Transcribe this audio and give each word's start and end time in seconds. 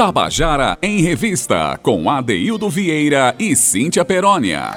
Tabajara 0.00 0.78
em 0.80 1.02
Revista, 1.02 1.78
com 1.82 2.08
Adeildo 2.08 2.70
Vieira 2.70 3.36
e 3.38 3.54
Cíntia 3.54 4.02
Perónia. 4.02 4.70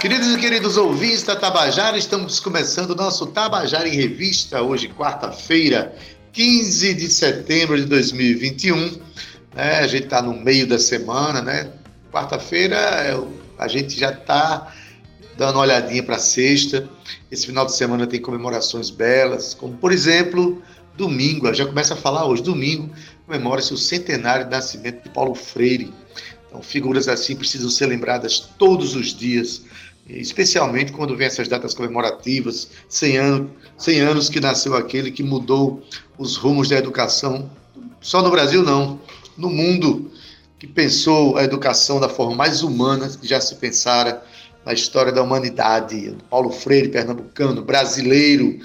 Queridos 0.00 0.32
e 0.32 0.38
queridos 0.38 0.76
ouvintes 0.76 1.24
da 1.24 1.34
Tabajara, 1.34 1.98
estamos 1.98 2.38
começando 2.38 2.90
o 2.90 2.94
nosso 2.94 3.26
Tabajara 3.26 3.88
em 3.88 3.96
Revista, 3.96 4.62
hoje, 4.62 4.86
quarta-feira, 4.86 5.92
15 6.32 6.94
de 6.94 7.08
setembro 7.08 7.76
de 7.76 7.86
2021. 7.86 9.00
É, 9.56 9.78
a 9.78 9.86
gente 9.88 10.04
está 10.04 10.22
no 10.22 10.32
meio 10.32 10.68
da 10.68 10.78
semana, 10.78 11.42
né? 11.42 11.72
Quarta-feira 12.12 12.76
é 12.76 13.20
a 13.58 13.66
gente 13.66 13.98
já 13.98 14.12
está 14.12 14.72
dando 15.36 15.56
uma 15.56 15.62
olhadinha 15.62 16.04
para 16.04 16.20
sexta. 16.20 16.88
Esse 17.32 17.46
final 17.46 17.66
de 17.66 17.74
semana 17.74 18.06
tem 18.06 18.20
comemorações 18.20 18.90
belas, 18.90 19.54
como 19.54 19.76
por 19.76 19.90
exemplo, 19.90 20.62
domingo, 20.96 21.52
já 21.54 21.66
começa 21.66 21.94
a 21.94 21.96
falar 21.96 22.26
hoje, 22.26 22.42
domingo, 22.42 22.90
comemora-se 23.26 23.72
o 23.72 23.76
centenário 23.76 24.44
de 24.44 24.50
nascimento 24.50 25.04
de 25.04 25.08
Paulo 25.10 25.34
Freire. 25.34 25.92
Então, 26.46 26.62
figuras 26.62 27.08
assim 27.08 27.36
precisam 27.36 27.70
ser 27.70 27.86
lembradas 27.86 28.40
todos 28.58 28.94
os 28.94 29.14
dias, 29.14 29.62
especialmente 30.08 30.92
quando 30.92 31.16
vem 31.16 31.26
essas 31.26 31.46
datas 31.46 31.74
comemorativas, 31.74 32.70
100 32.88 33.16
anos, 33.16 33.50
100 33.78 34.00
anos 34.00 34.28
que 34.28 34.40
nasceu 34.40 34.76
aquele 34.76 35.10
que 35.10 35.22
mudou 35.22 35.82
os 36.18 36.36
rumos 36.36 36.68
da 36.68 36.76
educação, 36.76 37.50
só 38.00 38.20
no 38.22 38.30
Brasil 38.30 38.62
não, 38.62 39.00
no 39.36 39.48
mundo, 39.48 40.10
que 40.58 40.66
pensou 40.66 41.36
a 41.36 41.44
educação 41.44 42.00
da 42.00 42.08
forma 42.08 42.34
mais 42.34 42.62
humana 42.62 43.08
que 43.08 43.26
já 43.26 43.40
se 43.40 43.54
pensara 43.54 44.22
na 44.64 44.72
história 44.72 45.10
da 45.12 45.22
humanidade. 45.22 46.14
Paulo 46.28 46.50
Freire, 46.50 46.88
pernambucano, 46.88 47.62
brasileiro, 47.62 48.58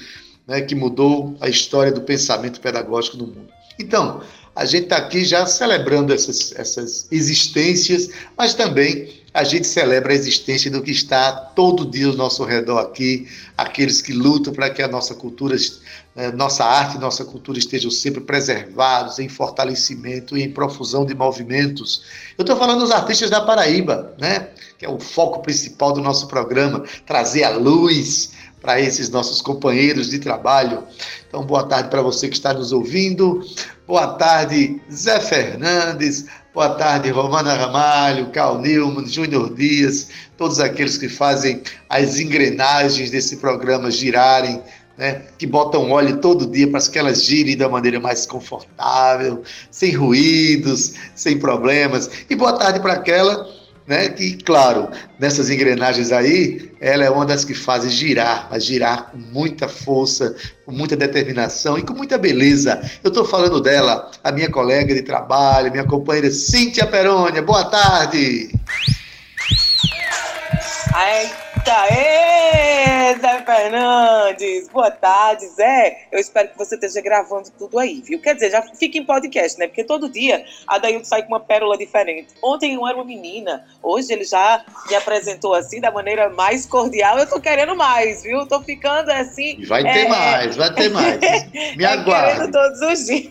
né, 0.47 0.61
que 0.61 0.75
mudou 0.75 1.35
a 1.39 1.49
história 1.49 1.91
do 1.91 2.01
pensamento 2.01 2.59
pedagógico 2.59 3.17
no 3.17 3.27
mundo. 3.27 3.49
Então, 3.79 4.21
a 4.55 4.63
gente 4.63 4.83
está 4.83 4.97
aqui 4.97 5.25
já 5.25 5.45
celebrando 5.45 6.13
essas, 6.13 6.53
essas 6.55 7.07
existências, 7.11 8.09
mas 8.37 8.53
também 8.53 9.09
a 9.33 9.43
gente 9.43 9.67
celebra 9.67 10.13
a 10.13 10.15
existência 10.15 10.71
do 10.71 10.81
que 10.81 10.91
está 10.91 11.29
todo 11.29 11.85
dia 11.85 12.07
ao 12.07 12.13
nosso 12.13 12.41
redor 12.45 12.79
aqui, 12.79 13.27
aqueles 13.57 14.01
que 14.01 14.13
lutam 14.13 14.53
para 14.53 14.69
que 14.69 14.81
a 14.81 14.87
nossa 14.87 15.13
cultura, 15.13 15.57
eh, 16.15 16.31
nossa 16.31 16.63
arte, 16.63 16.97
nossa 16.97 17.25
cultura 17.25 17.59
estejam 17.59 17.91
sempre 17.91 18.21
preservados, 18.21 19.19
em 19.19 19.27
fortalecimento 19.27 20.37
e 20.37 20.43
em 20.43 20.49
profusão 20.49 21.05
de 21.05 21.13
movimentos. 21.13 22.03
Eu 22.37 22.43
estou 22.43 22.55
falando 22.55 22.79
dos 22.79 22.91
artistas 22.91 23.29
da 23.29 23.41
Paraíba, 23.41 24.15
né? 24.17 24.51
que 24.77 24.85
é 24.85 24.89
o 24.89 25.01
foco 25.01 25.41
principal 25.41 25.91
do 25.91 26.01
nosso 26.01 26.27
programa, 26.27 26.85
trazer 27.05 27.43
a 27.43 27.49
luz 27.49 28.31
para 28.65 28.81
esses 28.81 29.09
nossos 29.09 29.43
companheiros 29.43 30.09
de 30.09 30.17
trabalho. 30.17 30.83
Então, 31.27 31.45
boa 31.45 31.67
tarde 31.67 31.87
para 31.89 32.01
você 32.01 32.27
que 32.27 32.35
está 32.35 32.51
nos 32.51 32.71
ouvindo. 32.71 33.45
Boa 33.85 34.07
tarde, 34.15 34.81
Zé 34.91 35.19
Fernandes. 35.19 36.25
Boa 36.51 36.69
tarde, 36.69 37.11
Romana 37.11 37.53
Ramalho, 37.53 38.31
Carl 38.31 38.57
Newman, 38.57 39.05
Júnior 39.05 39.53
Dias, 39.53 40.07
todos 40.35 40.59
aqueles 40.59 40.97
que 40.97 41.07
fazem 41.07 41.61
as 41.89 42.17
engrenagens 42.17 43.11
desse 43.11 43.37
programa 43.37 43.91
girarem, 43.91 44.63
né, 44.97 45.23
que 45.37 45.45
botam 45.45 45.91
óleo 45.91 46.17
todo 46.21 46.49
dia 46.49 46.67
para 46.71 46.79
que 46.81 46.97
elas 46.97 47.23
girem 47.23 47.57
da 47.57 47.69
maneira 47.69 47.99
mais 47.99 48.25
confortável, 48.25 49.43
sem 49.69 49.91
ruídos, 49.91 50.93
sem 51.13 51.37
problemas. 51.37 52.09
E 52.29 52.35
boa 52.35 52.53
tarde 52.53 52.79
para 52.79 52.93
aquela 52.93 53.45
né? 53.87 54.09
Que, 54.09 54.35
claro, 54.43 54.89
nessas 55.19 55.49
engrenagens 55.49 56.11
aí, 56.11 56.71
ela 56.79 57.03
é 57.03 57.09
uma 57.09 57.25
das 57.25 57.45
que 57.45 57.53
fazem 57.53 57.89
girar, 57.89 58.47
mas 58.49 58.65
girar 58.65 59.11
com 59.11 59.17
muita 59.17 59.67
força, 59.67 60.35
com 60.65 60.71
muita 60.71 60.95
determinação 60.95 61.77
e 61.77 61.83
com 61.83 61.93
muita 61.93 62.17
beleza. 62.17 62.81
Eu 63.03 63.09
estou 63.09 63.25
falando 63.25 63.61
dela, 63.61 64.09
a 64.23 64.31
minha 64.31 64.49
colega 64.49 64.93
de 64.93 65.01
trabalho, 65.01 65.71
minha 65.71 65.85
companheira 65.85 66.31
Cíntia 66.31 66.85
Perônia. 66.85 67.41
Boa 67.41 67.65
tarde! 67.65 68.49
Eita, 70.97 71.93
ê, 71.93 72.74
Zé 73.19 73.43
Fernandes! 73.43 74.69
Boa 74.69 74.91
tarde, 74.91 75.45
Zé. 75.47 76.07
Eu 76.11 76.19
espero 76.19 76.49
que 76.49 76.57
você 76.57 76.75
esteja 76.75 77.01
gravando 77.01 77.49
tudo 77.57 77.77
aí, 77.79 78.01
viu? 78.01 78.21
Quer 78.21 78.35
dizer, 78.35 78.51
já 78.51 78.61
fica 78.61 78.97
em 78.97 79.05
podcast, 79.05 79.59
né? 79.59 79.67
Porque 79.67 79.83
todo 79.83 80.09
dia 80.09 80.45
a 80.67 80.77
Dailton 80.77 81.03
sai 81.03 81.23
com 81.23 81.29
uma 81.29 81.39
pérola 81.39 81.77
diferente. 81.77 82.29
Ontem 82.41 82.75
eu 82.75 82.87
era 82.87 82.95
uma 82.95 83.03
menina, 83.03 83.65
hoje 83.81 84.13
ele 84.13 84.23
já 84.23 84.63
me 84.87 84.95
apresentou 84.95 85.53
assim, 85.53 85.81
da 85.81 85.91
maneira 85.91 86.29
mais 86.29 86.65
cordial. 86.65 87.17
Eu 87.17 87.27
tô 87.27 87.39
querendo 87.41 87.75
mais, 87.75 88.23
viu? 88.23 88.45
Tô 88.47 88.61
ficando 88.61 89.09
assim. 89.11 89.63
Vai 89.65 89.83
ter 89.83 90.05
é... 90.05 90.07
mais, 90.07 90.55
vai 90.55 90.73
ter 90.73 90.89
mais. 90.89 91.19
Me 91.75 91.83
é 91.83 91.87
aguarde. 91.87 92.51
todos 92.51 92.81
os 92.81 93.05
dias. 93.05 93.27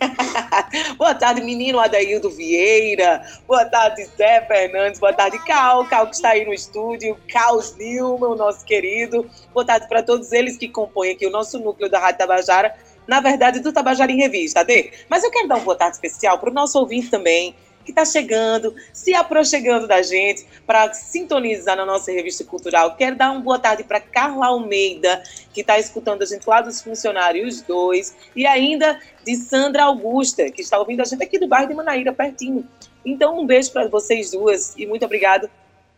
Boa 0.97 1.15
tarde, 1.15 1.41
menino 1.41 1.79
Adaildo 1.79 2.29
Vieira. 2.29 3.21
Boa 3.47 3.65
tarde, 3.65 4.05
Zé 4.17 4.41
Fernandes. 4.45 4.99
Boa 4.99 5.13
tarde, 5.13 5.37
Cal. 5.45 5.85
Cal 5.85 6.07
que 6.07 6.15
está 6.15 6.29
aí 6.29 6.45
no 6.45 6.53
estúdio. 6.53 7.17
Cal 7.27 7.55
Klaus 7.55 7.75
Nilma, 7.77 8.27
o 8.27 8.35
nosso 8.35 8.65
querido. 8.65 9.29
Boa 9.53 9.65
tarde 9.65 9.74
para 9.87 10.01
todos 10.01 10.31
eles 10.31 10.57
que 10.57 10.69
compõem 10.69 11.11
aqui 11.11 11.25
o 11.27 11.29
nosso 11.29 11.59
núcleo 11.59 11.89
da 11.89 11.99
Rádio 11.99 12.19
Tabajara, 12.19 12.75
na 13.07 13.19
verdade, 13.19 13.59
do 13.59 13.71
Tabajara 13.71 14.11
em 14.11 14.17
Revista, 14.17 14.61
Adê. 14.61 14.91
Mas 15.09 15.23
eu 15.23 15.31
quero 15.31 15.47
dar 15.47 15.57
um 15.57 15.63
boa 15.63 15.75
tarde 15.75 15.95
especial 15.95 16.39
para 16.39 16.49
o 16.49 16.53
nosso 16.53 16.79
ouvinte 16.79 17.09
também, 17.09 17.55
que 17.83 17.91
está 17.91 18.03
chegando, 18.03 18.75
se 18.91 19.13
aproximando 19.13 19.87
da 19.87 20.01
gente 20.01 20.45
para 20.65 20.91
sintonizar 20.91 21.77
na 21.77 21.85
nossa 21.85 22.11
revista 22.11 22.43
cultural. 22.43 22.95
Quero 22.95 23.15
dar 23.15 23.31
uma 23.31 23.41
boa 23.41 23.59
tarde 23.59 23.83
para 23.83 23.99
Carla 23.99 24.47
Almeida, 24.47 25.21
que 25.53 25.61
está 25.61 25.77
escutando 25.77 26.23
a 26.23 26.25
gente 26.25 26.47
lá 26.47 26.61
dos 26.61 26.81
funcionários 26.81 27.61
dois, 27.61 28.15
e 28.35 28.47
ainda 28.47 28.99
de 29.23 29.35
Sandra 29.35 29.83
Augusta, 29.83 30.49
que 30.49 30.61
está 30.61 30.79
ouvindo 30.79 31.01
a 31.01 31.05
gente 31.05 31.23
aqui 31.23 31.37
do 31.37 31.47
bairro 31.47 31.67
de 31.67 31.75
Manaíra, 31.75 32.11
pertinho. 32.11 32.67
Então, 33.05 33.39
um 33.39 33.45
beijo 33.45 33.71
para 33.71 33.87
vocês 33.87 34.31
duas 34.31 34.73
e 34.75 34.87
muito 34.87 35.05
obrigado 35.05 35.47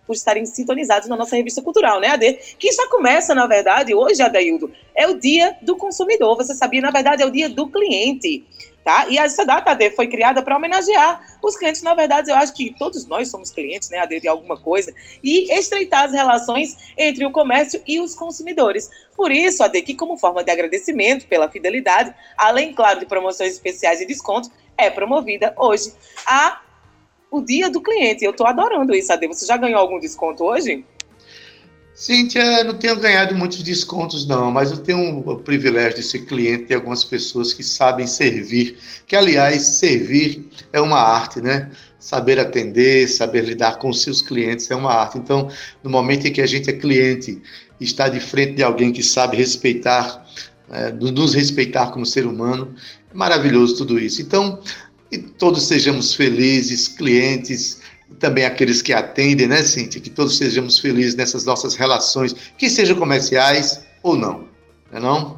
por 0.08 0.16
estarem 0.16 0.46
sintonizados 0.46 1.10
na 1.10 1.18
nossa 1.18 1.36
revista 1.36 1.62
cultural, 1.62 2.00
né, 2.00 2.08
Ade? 2.08 2.34
Que 2.58 2.72
já 2.72 2.88
começa, 2.88 3.36
na 3.36 3.46
verdade, 3.46 3.94
hoje, 3.94 4.22
Adaildo, 4.22 4.72
é 4.96 5.06
o 5.06 5.20
dia 5.20 5.58
do 5.62 5.76
consumidor. 5.76 6.38
Você 6.38 6.56
sabia, 6.56 6.82
na 6.82 6.90
verdade, 6.90 7.22
é 7.22 7.26
o 7.26 7.30
dia 7.30 7.50
do 7.50 7.68
cliente. 7.68 8.46
Tá? 8.84 9.06
E 9.10 9.18
essa 9.18 9.46
data, 9.46 9.72
Ade, 9.72 9.92
foi 9.92 10.08
criada 10.08 10.42
para 10.42 10.56
homenagear 10.56 11.38
os 11.44 11.58
clientes. 11.58 11.82
Na 11.82 11.94
verdade, 11.94 12.32
eu 12.32 12.36
acho 12.38 12.54
que 12.54 12.74
todos 12.80 13.06
nós 13.06 13.30
somos 13.30 13.52
clientes, 13.52 13.90
né, 13.90 14.00
Ade, 14.00 14.22
de 14.22 14.30
alguma 14.30 14.58
coisa, 14.58 14.94
e 15.22 15.54
estreitar 15.54 16.06
as 16.06 16.14
relações 16.14 16.94
entre 16.98 17.26
o 17.26 17.32
comércio 17.32 17.82
e 17.86 18.00
os 18.00 18.16
consumidores. 18.16 18.90
Por 19.14 19.30
isso, 19.30 19.62
Ade, 19.62 19.82
que 19.82 19.94
como 19.94 20.18
forma 20.18 20.42
de 20.42 20.52
agradecimento 20.52 21.28
pela 21.28 21.52
fidelidade, 21.52 22.16
além, 22.38 22.74
claro, 22.74 23.02
de 23.02 23.06
promoções 23.06 23.52
especiais 23.52 24.00
e 24.00 24.06
descontos, 24.06 24.50
é 24.78 24.90
promovida 24.90 25.54
hoje 25.58 25.92
a 26.26 26.62
o 27.32 27.42
dia 27.42 27.70
do 27.70 27.82
cliente. 27.82 28.24
Eu 28.24 28.32
estou 28.32 28.48
adorando 28.48 28.94
isso, 28.96 29.12
Ade. 29.12 29.28
Você 29.28 29.46
já 29.46 29.58
ganhou 29.58 29.80
algum 29.80 30.00
desconto 30.00 30.44
hoje? 30.44 30.84
Cíntia, 31.98 32.64
não 32.64 32.76
tenho 32.76 32.96
ganhado 33.00 33.34
muitos 33.34 33.64
descontos, 33.64 34.28
não, 34.28 34.52
mas 34.52 34.70
eu 34.70 34.78
tenho 34.78 35.18
o 35.28 35.36
privilégio 35.40 35.96
de 35.96 36.04
ser 36.04 36.26
cliente 36.26 36.66
de 36.66 36.76
algumas 36.76 37.04
pessoas 37.04 37.54
que 37.54 37.64
sabem 37.64 38.06
servir. 38.06 38.78
Que, 39.08 39.16
aliás, 39.16 39.64
servir 39.64 40.48
é 40.72 40.80
uma 40.80 41.00
arte, 41.00 41.42
né? 41.42 41.72
Saber 41.98 42.40
atender, 42.40 43.08
saber 43.08 43.44
lidar 43.44 43.80
com 43.80 43.92
seus 43.92 44.22
clientes 44.22 44.70
é 44.70 44.76
uma 44.76 44.94
arte. 44.94 45.18
Então, 45.18 45.50
no 45.84 45.90
momento 45.90 46.28
em 46.28 46.32
que 46.32 46.40
a 46.40 46.46
gente 46.46 46.70
é 46.70 46.74
cliente 46.74 47.42
está 47.82 48.08
de 48.08 48.20
frente 48.20 48.54
de 48.54 48.64
alguém 48.64 48.92
que 48.92 49.02
sabe 49.02 49.36
respeitar, 49.36 50.24
é, 50.70 50.92
nos 50.92 51.34
respeitar 51.34 51.88
como 51.88 52.06
ser 52.06 52.28
humano, 52.28 52.76
é 53.12 53.18
maravilhoso 53.18 53.76
tudo 53.76 53.98
isso. 53.98 54.22
Então, 54.22 54.62
e 55.12 55.18
todos 55.18 55.64
sejamos 55.68 56.14
felizes, 56.14 56.88
clientes, 56.88 57.80
também 58.20 58.46
aqueles 58.46 58.82
que 58.82 58.94
atendem, 58.94 59.48
né, 59.48 59.64
Cíntia? 59.64 60.02
Que 60.02 60.10
todos 60.10 60.38
sejamos 60.38 60.80
felizes 60.80 61.16
nessas 61.16 61.46
nossas 61.46 61.76
relações, 61.76 62.36
que 62.58 62.70
sejam 62.70 62.98
comerciais 62.98 63.82
ou 64.02 64.16
não, 64.18 64.48
não 64.92 64.98
é 64.98 65.00
não? 65.00 65.37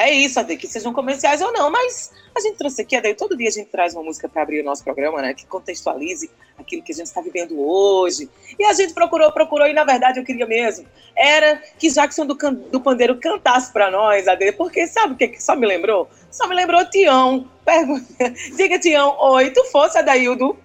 É 0.00 0.10
isso, 0.10 0.40
Ade, 0.40 0.56
que 0.56 0.66
sejam 0.66 0.94
comerciais 0.94 1.42
ou 1.42 1.52
não, 1.52 1.70
mas 1.70 2.10
a 2.34 2.40
gente 2.40 2.56
trouxe 2.56 2.80
aqui, 2.80 2.96
Ade, 2.96 3.12
todo 3.12 3.36
dia 3.36 3.48
a 3.48 3.52
gente 3.52 3.68
traz 3.68 3.94
uma 3.94 4.02
música 4.02 4.30
para 4.30 4.40
abrir 4.40 4.62
o 4.62 4.64
nosso 4.64 4.82
programa, 4.82 5.20
né, 5.20 5.34
que 5.34 5.44
contextualize 5.44 6.30
aquilo 6.58 6.82
que 6.82 6.90
a 6.90 6.94
gente 6.94 7.08
está 7.08 7.20
vivendo 7.20 7.60
hoje. 7.60 8.26
E 8.58 8.64
a 8.64 8.72
gente 8.72 8.94
procurou, 8.94 9.30
procurou, 9.30 9.66
e 9.66 9.74
na 9.74 9.84
verdade 9.84 10.18
eu 10.18 10.24
queria 10.24 10.46
mesmo, 10.46 10.86
era 11.14 11.60
que 11.78 11.90
Jackson 11.90 12.24
do, 12.24 12.34
do 12.34 12.80
Pandeiro 12.80 13.20
cantasse 13.20 13.70
para 13.70 13.90
nós, 13.90 14.26
Ade, 14.26 14.52
porque 14.52 14.86
sabe 14.86 15.12
o 15.12 15.16
que, 15.18 15.28
que 15.28 15.42
só 15.42 15.54
me 15.54 15.66
lembrou? 15.66 16.08
Só 16.30 16.48
me 16.48 16.54
lembrou 16.54 16.82
Tião. 16.88 17.46
Pergunta, 17.62 18.32
diga, 18.56 18.78
Tião, 18.78 19.14
oi, 19.20 19.50
tu 19.50 19.64
fosse, 19.66 19.98
Adaildo? 19.98 20.56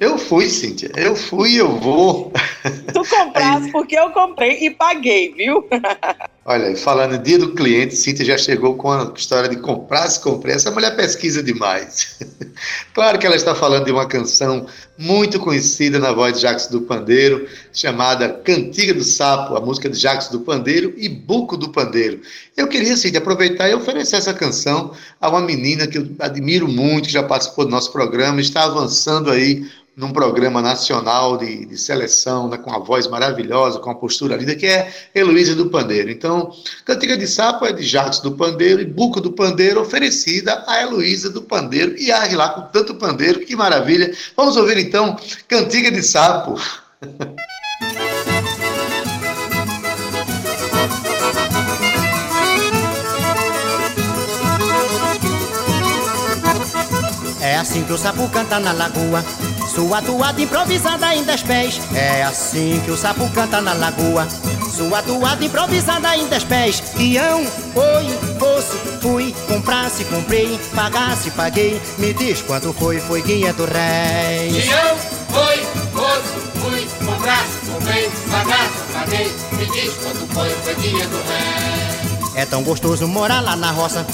Eu 0.00 0.16
fui, 0.16 0.48
Cíntia. 0.48 0.90
Eu 0.96 1.14
fui 1.14 1.50
e 1.50 1.56
eu 1.58 1.78
vou. 1.78 2.32
Tu 2.90 3.08
compraste 3.08 3.70
porque 3.72 3.98
eu 3.98 4.10
comprei 4.12 4.66
e 4.66 4.70
paguei, 4.70 5.34
viu? 5.34 5.68
Olha, 6.46 6.76
falando 6.76 7.16
dia 7.16 7.38
do 7.38 7.54
cliente, 7.54 7.96
Cíntia 7.96 8.22
já 8.22 8.36
chegou 8.36 8.74
com 8.74 8.92
a 8.92 9.10
história 9.16 9.48
de 9.48 9.56
comprar 9.56 10.06
se 10.10 10.20
comprei. 10.20 10.54
Essa 10.54 10.70
mulher 10.70 10.94
pesquisa 10.94 11.42
demais. 11.42 12.18
claro 12.92 13.18
que 13.18 13.24
ela 13.24 13.34
está 13.34 13.54
falando 13.54 13.86
de 13.86 13.90
uma 13.90 14.04
canção 14.04 14.66
muito 14.98 15.40
conhecida 15.40 15.98
na 15.98 16.12
voz 16.12 16.34
de 16.34 16.42
Jacques 16.42 16.66
do 16.66 16.82
Pandeiro, 16.82 17.48
chamada 17.72 18.28
Cantiga 18.28 18.92
do 18.92 19.02
Sapo, 19.02 19.56
a 19.56 19.60
música 19.60 19.88
de 19.88 19.98
Jacques 19.98 20.28
do 20.28 20.40
Pandeiro 20.40 20.92
e 20.98 21.08
Buco 21.08 21.56
do 21.56 21.70
Pandeiro. 21.70 22.20
Eu 22.54 22.68
queria, 22.68 22.94
Cíntia, 22.94 23.20
aproveitar 23.20 23.70
e 23.70 23.74
oferecer 23.74 24.16
essa 24.16 24.34
canção 24.34 24.92
a 25.18 25.30
uma 25.30 25.40
menina 25.40 25.86
que 25.86 25.96
eu 25.96 26.10
admiro 26.18 26.68
muito, 26.68 27.06
que 27.06 27.12
já 27.12 27.22
participou 27.22 27.64
do 27.64 27.70
nosso 27.70 27.90
programa, 27.90 28.38
está 28.42 28.64
avançando 28.64 29.30
aí 29.30 29.66
num 29.96 30.12
programa 30.12 30.60
nacional 30.60 31.36
de, 31.36 31.66
de 31.66 31.78
seleção, 31.78 32.48
né, 32.48 32.56
com 32.58 32.72
a 32.72 32.78
voz 32.78 33.06
maravilhosa, 33.06 33.78
com 33.78 33.90
a 33.90 33.94
postura 33.94 34.36
linda, 34.36 34.54
que 34.56 34.66
é 34.66 34.92
Heloísa 35.14 35.54
do 35.54 35.70
Pandeiro. 35.70 36.10
Então, 36.10 36.33
Cantiga 36.84 37.16
de 37.16 37.26
Sapo 37.26 37.66
é 37.66 37.72
de 37.72 37.82
Jacques 37.82 38.20
do 38.20 38.32
Pandeiro 38.32 38.80
e 38.80 38.84
Buco 38.84 39.20
do 39.20 39.32
Pandeiro, 39.32 39.80
oferecida 39.80 40.64
a 40.66 40.82
Heloísa 40.82 41.30
do 41.30 41.42
Pandeiro. 41.42 41.94
E 41.98 42.10
arre 42.10 42.36
lá 42.36 42.48
com 42.50 42.62
tanto 42.62 42.94
pandeiro, 42.94 43.40
que 43.40 43.56
maravilha. 43.56 44.12
Vamos 44.36 44.56
ouvir 44.56 44.78
então 44.78 45.16
Cantiga 45.48 45.90
de 45.90 46.02
Sapo. 46.02 46.58
É 57.40 57.56
assim 57.56 57.84
que 57.84 57.92
o 57.92 57.98
sapo 57.98 58.28
canta 58.30 58.58
na 58.58 58.72
lagoa 58.72 59.22
sua 59.74 60.00
toada 60.00 60.40
improvisada 60.40 61.14
em 61.14 61.24
dez 61.24 61.42
pés 61.42 61.80
É 61.94 62.22
assim 62.22 62.80
que 62.84 62.90
o 62.90 62.96
sapo 62.96 63.28
canta 63.30 63.60
na 63.60 63.72
lagoa 63.72 64.26
Sua 64.74 65.00
toada 65.02 65.44
improvisada 65.44 66.16
em 66.16 66.26
dez 66.26 66.42
pés. 66.42 66.82
Ião, 66.98 67.42
oi, 67.76 68.18
fosse, 68.40 68.76
fui 69.00 69.32
Comprasse, 69.46 70.04
comprei, 70.06 70.58
pagasse, 70.74 71.30
paguei. 71.30 71.80
Me 71.96 72.12
diz 72.12 72.42
quanto 72.42 72.72
foi, 72.72 72.98
foi 72.98 73.22
quinhentos 73.22 73.68
réis 73.68 74.66
Ião, 74.66 74.96
oi, 75.46 75.66
fosse, 75.92 76.58
fui 76.58 76.88
Comprasse, 77.06 77.52
comprei, 77.70 78.10
pagasse, 78.28 78.92
paguei. 78.92 79.32
Me 79.52 79.66
diz 79.66 79.94
quanto 79.94 80.34
foi, 80.34 80.50
foi 80.50 80.74
quinhentos 80.74 81.20
réis 81.28 82.34
É 82.34 82.44
tão 82.44 82.64
gostoso 82.64 83.06
morar 83.06 83.40
lá 83.42 83.54
na 83.54 83.70
roça 83.70 84.04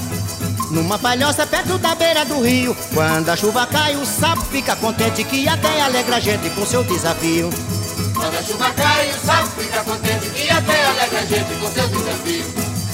numa 0.70 0.98
palhoça 0.98 1.44
perto 1.48 1.78
da 1.78 1.96
beira 1.96 2.24
do 2.24 2.40
rio. 2.40 2.76
Quando 2.94 3.28
a 3.28 3.34
chuva 3.34 3.66
cai, 3.66 3.96
o 3.96 4.06
sapo 4.06 4.42
fica 4.42 4.76
contente 4.76 5.24
que 5.24 5.48
até 5.48 5.80
alegra 5.80 6.18
a 6.18 6.20
gente 6.20 6.48
com 6.50 6.64
seu 6.64 6.84
desafio. 6.84 7.50
Quando 8.20 8.36
a 8.36 8.42
chuva 8.42 8.70
cai, 8.72 9.08
o 9.08 9.26
sapo 9.26 9.48
fica 9.62 9.82
contente 9.82 10.28
que 10.28 10.50
até 10.50 10.84
alegra 10.84 11.20
a 11.20 11.24
gente 11.24 11.54
com 11.58 11.72
seu 11.72 11.88
desafio. 11.88 12.44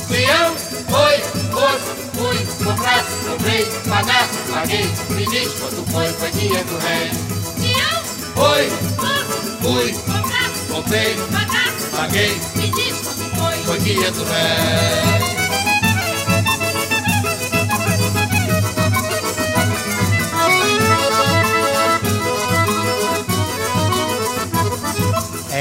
Peão, 0.08 0.54
foi, 0.88 1.18
fosse, 1.50 1.90
fui, 2.14 2.64
comprasse, 2.64 3.10
comprei, 3.28 3.64
pagasse, 3.88 4.38
paguei, 4.52 4.84
me 5.10 5.26
diz 5.26 5.52
quanto 5.54 5.90
foi, 5.90 6.06
foi 6.12 6.30
quinhentos 6.30 6.82
réis. 6.84 7.16
Peão, 7.60 8.02
foi, 8.36 8.70
fosse, 8.94 9.50
fui, 9.62 9.92
comprasse, 10.04 10.72
comprei, 10.72 11.16
pagasse, 11.32 11.86
paguei, 11.90 12.40
me 12.54 12.70
diz 12.70 12.94
quanto 13.00 13.36
foi, 13.36 13.56
foi 13.64 13.80
quinhentos 13.80 14.28
réis. 14.28 15.45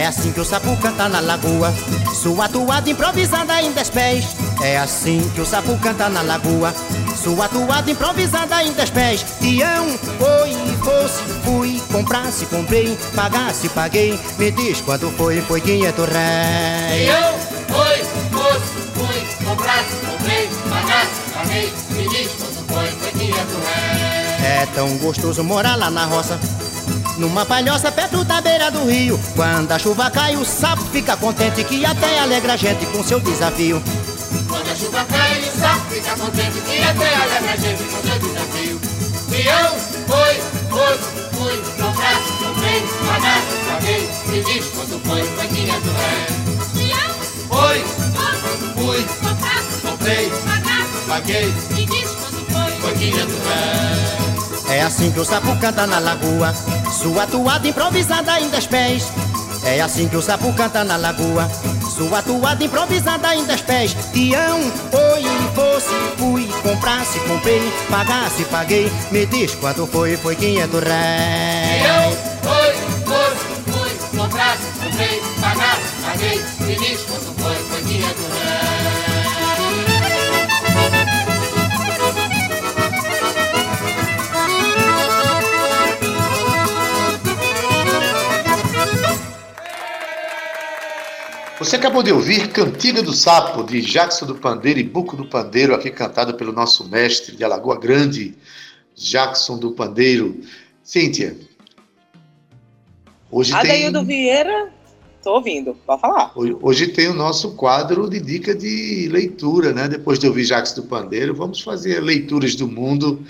É 0.05 0.07
assim 0.07 0.31
que 0.31 0.39
o 0.39 0.45
sapo 0.45 0.77
canta 0.77 1.09
na 1.09 1.19
lagoa. 1.19 1.73
Sua 2.13 2.47
toada 2.47 2.87
improvisada 2.87 3.59
em 3.59 3.71
dez 3.71 3.89
pés 3.89 4.35
É 4.61 4.77
assim 4.77 5.19
que 5.33 5.41
o 5.41 5.45
sapo 5.47 5.75
canta 5.79 6.07
na 6.09 6.21
lagoa. 6.21 6.71
Sua 7.15 7.49
toada 7.49 7.89
improvisada 7.89 8.61
em 8.61 8.71
dez 8.73 8.91
pés 8.91 9.25
Tião, 9.41 9.87
oi, 9.87 10.77
fosse, 10.83 11.23
fui 11.43 11.81
Comprasse, 11.91 12.45
comprei, 12.45 12.95
pagasse, 13.15 13.67
paguei. 13.69 14.19
Me 14.37 14.51
diz 14.51 14.79
quanto 14.81 15.09
foi, 15.09 15.41
foi 15.41 15.59
quinhentos 15.59 16.07
réis. 16.07 17.05
Tião, 17.05 17.33
oi, 17.79 17.97
fosse, 18.31 18.91
fui 18.93 19.43
Comprasse, 19.43 19.95
comprei, 20.05 20.49
pagasse, 20.69 21.21
paguei. 21.33 21.73
Me 21.89 22.07
diz 22.09 22.29
quanto 22.37 22.73
foi, 22.73 22.87
foi 22.89 23.11
quinhentos 23.11 23.55
réis. 23.55 24.45
É 24.45 24.67
tão 24.75 24.87
gostoso 24.99 25.43
morar 25.43 25.75
lá 25.75 25.89
na 25.89 26.05
roça 26.05 26.39
numa 27.17 27.45
palhoça 27.45 27.91
perto 27.91 28.23
da 28.23 28.41
beira 28.41 28.69
do 28.69 28.85
rio. 28.85 29.19
Quando 29.35 29.71
a 29.71 29.79
chuva 29.79 30.09
cai, 30.09 30.35
o 30.35 30.45
sapo 30.45 30.83
fica 30.85 31.15
contente 31.17 31.63
que 31.63 31.85
até 31.85 32.19
alegra 32.19 32.53
a 32.53 32.57
gente 32.57 32.85
com 32.87 33.03
seu 33.03 33.19
desafio. 33.19 33.81
Quando 34.47 34.69
a 34.69 34.75
chuva 34.75 35.05
cai, 35.05 35.39
o 35.39 35.59
sapo 35.59 35.85
fica 35.89 36.15
contente 36.17 36.61
que 36.61 36.83
até 36.83 37.15
alegra 37.15 37.51
a 37.51 37.55
gente 37.55 37.83
com 37.83 38.01
seu 38.07 38.19
desafio. 38.19 38.81
Peão, 39.29 39.75
foi, 40.07 40.35
foi, 40.69 40.97
fui, 41.33 41.57
comprasse, 41.81 42.31
comprei, 42.43 42.83
pagasse, 43.07 43.55
paguei, 43.69 44.09
me 44.27 44.43
diz 44.43 44.65
quanto 44.67 44.99
foi, 45.07 45.23
foi 45.23 45.47
quinhentos 45.47 45.91
réis. 45.91 46.45
Peão, 46.73 47.15
Foi, 47.49 47.79
fosse, 48.15 48.73
fui, 48.75 49.05
comprasse, 49.21 49.81
comprei, 49.81 50.29
pagasse, 50.29 51.07
paguei, 51.07 51.53
me 51.71 51.85
diz 51.85 52.09
quanto 52.11 52.45
foi, 52.51 52.71
foi 52.81 52.93
quinhentos 52.93 53.35
réis. 53.47 54.69
É 54.69 54.81
assim 54.81 55.11
que 55.11 55.19
o 55.19 55.25
sapo 55.25 55.55
canta 55.57 55.85
na 55.87 55.99
lagoa, 55.99 56.53
sua 56.95 57.27
toada 57.27 57.67
improvisada 57.67 58.39
em 58.39 58.49
dez 58.49 58.65
pés. 58.67 59.11
É 59.63 59.81
assim 59.81 60.07
que 60.07 60.15
o 60.15 60.21
sapo 60.21 60.53
canta 60.53 60.83
na 60.83 60.95
lagoa, 60.95 61.49
sua 61.95 62.21
toada 62.21 62.63
improvisada 62.63 63.35
em 63.35 63.43
dez 63.45 63.61
pés. 63.61 63.95
Tião, 64.13 64.59
oi, 64.59 65.23
fosse, 65.53 65.93
fui, 66.17 66.47
comprasse, 66.63 67.19
comprei, 67.19 67.61
pagasse, 67.89 68.43
paguei. 68.45 68.91
Me 69.11 69.25
diz 69.25 69.55
quanto 69.55 69.85
foi, 69.87 70.15
foi 70.17 70.35
quinhentos 70.35 70.81
Peão, 70.81 70.91
réis. 70.91 72.17
foi, 72.43 72.73
foi, 73.05 73.73
fui, 73.73 74.17
comprasse, 74.17 74.63
comprei, 74.83 75.21
pagasse, 75.41 75.81
paguei, 76.05 76.41
me 76.59 76.75
diz 76.75 77.01
quanto 77.01 77.41
foi, 77.41 77.55
foi 77.69 77.81
quinhentos 77.81 78.25
réis. 78.25 79.14
Você 91.65 91.77
acabou 91.77 92.03
de 92.03 92.11
ouvir 92.11 92.49
Cantiga 92.51 93.01
do 93.01 93.11
Sapo, 93.11 93.63
de 93.63 93.81
Jackson 93.81 94.27
do 94.27 94.35
Pandeiro 94.35 94.79
e 94.79 94.83
Buco 94.83 95.17
do 95.17 95.25
Pandeiro, 95.25 95.73
aqui 95.73 95.89
cantado 95.89 96.35
pelo 96.35 96.51
nosso 96.51 96.87
mestre 96.87 97.35
de 97.35 97.43
Alagoa 97.43 97.75
Grande, 97.79 98.35
Jackson 98.95 99.57
do 99.57 99.71
Pandeiro. 99.71 100.39
Cíntia, 100.83 101.35
hoje 103.31 103.51
Adeildo 103.51 103.97
tem, 103.99 104.07
Vieira, 104.07 104.71
tô 105.23 105.33
ouvindo, 105.33 105.75
pode 105.87 105.99
falar. 106.01 106.31
hoje- 106.35 106.55
hoje 106.61 106.87
tem 106.89 107.07
o 107.07 107.15
nosso 107.15 107.53
quadro 107.55 108.07
de 108.07 108.19
dica 108.21 108.53
de 108.53 109.09
leitura, 109.11 109.73
né? 109.73 109.87
Depois 109.87 110.19
de 110.19 110.27
ouvir 110.27 110.45
Jackson 110.45 110.81
do 110.81 110.87
Pandeiro, 110.87 111.33
vamos 111.33 111.61
fazer 111.61 111.99
leituras 111.99 112.53
do 112.53 112.67
mundo 112.67 113.25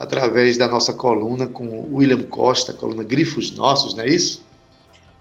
através 0.00 0.58
da 0.58 0.66
nossa 0.66 0.92
coluna 0.92 1.46
com 1.46 1.88
William 1.94 2.24
Costa, 2.24 2.72
coluna 2.72 3.04
Grifos 3.04 3.52
Nossos, 3.52 3.94
não 3.94 4.02
é 4.02 4.08
isso? 4.08 4.47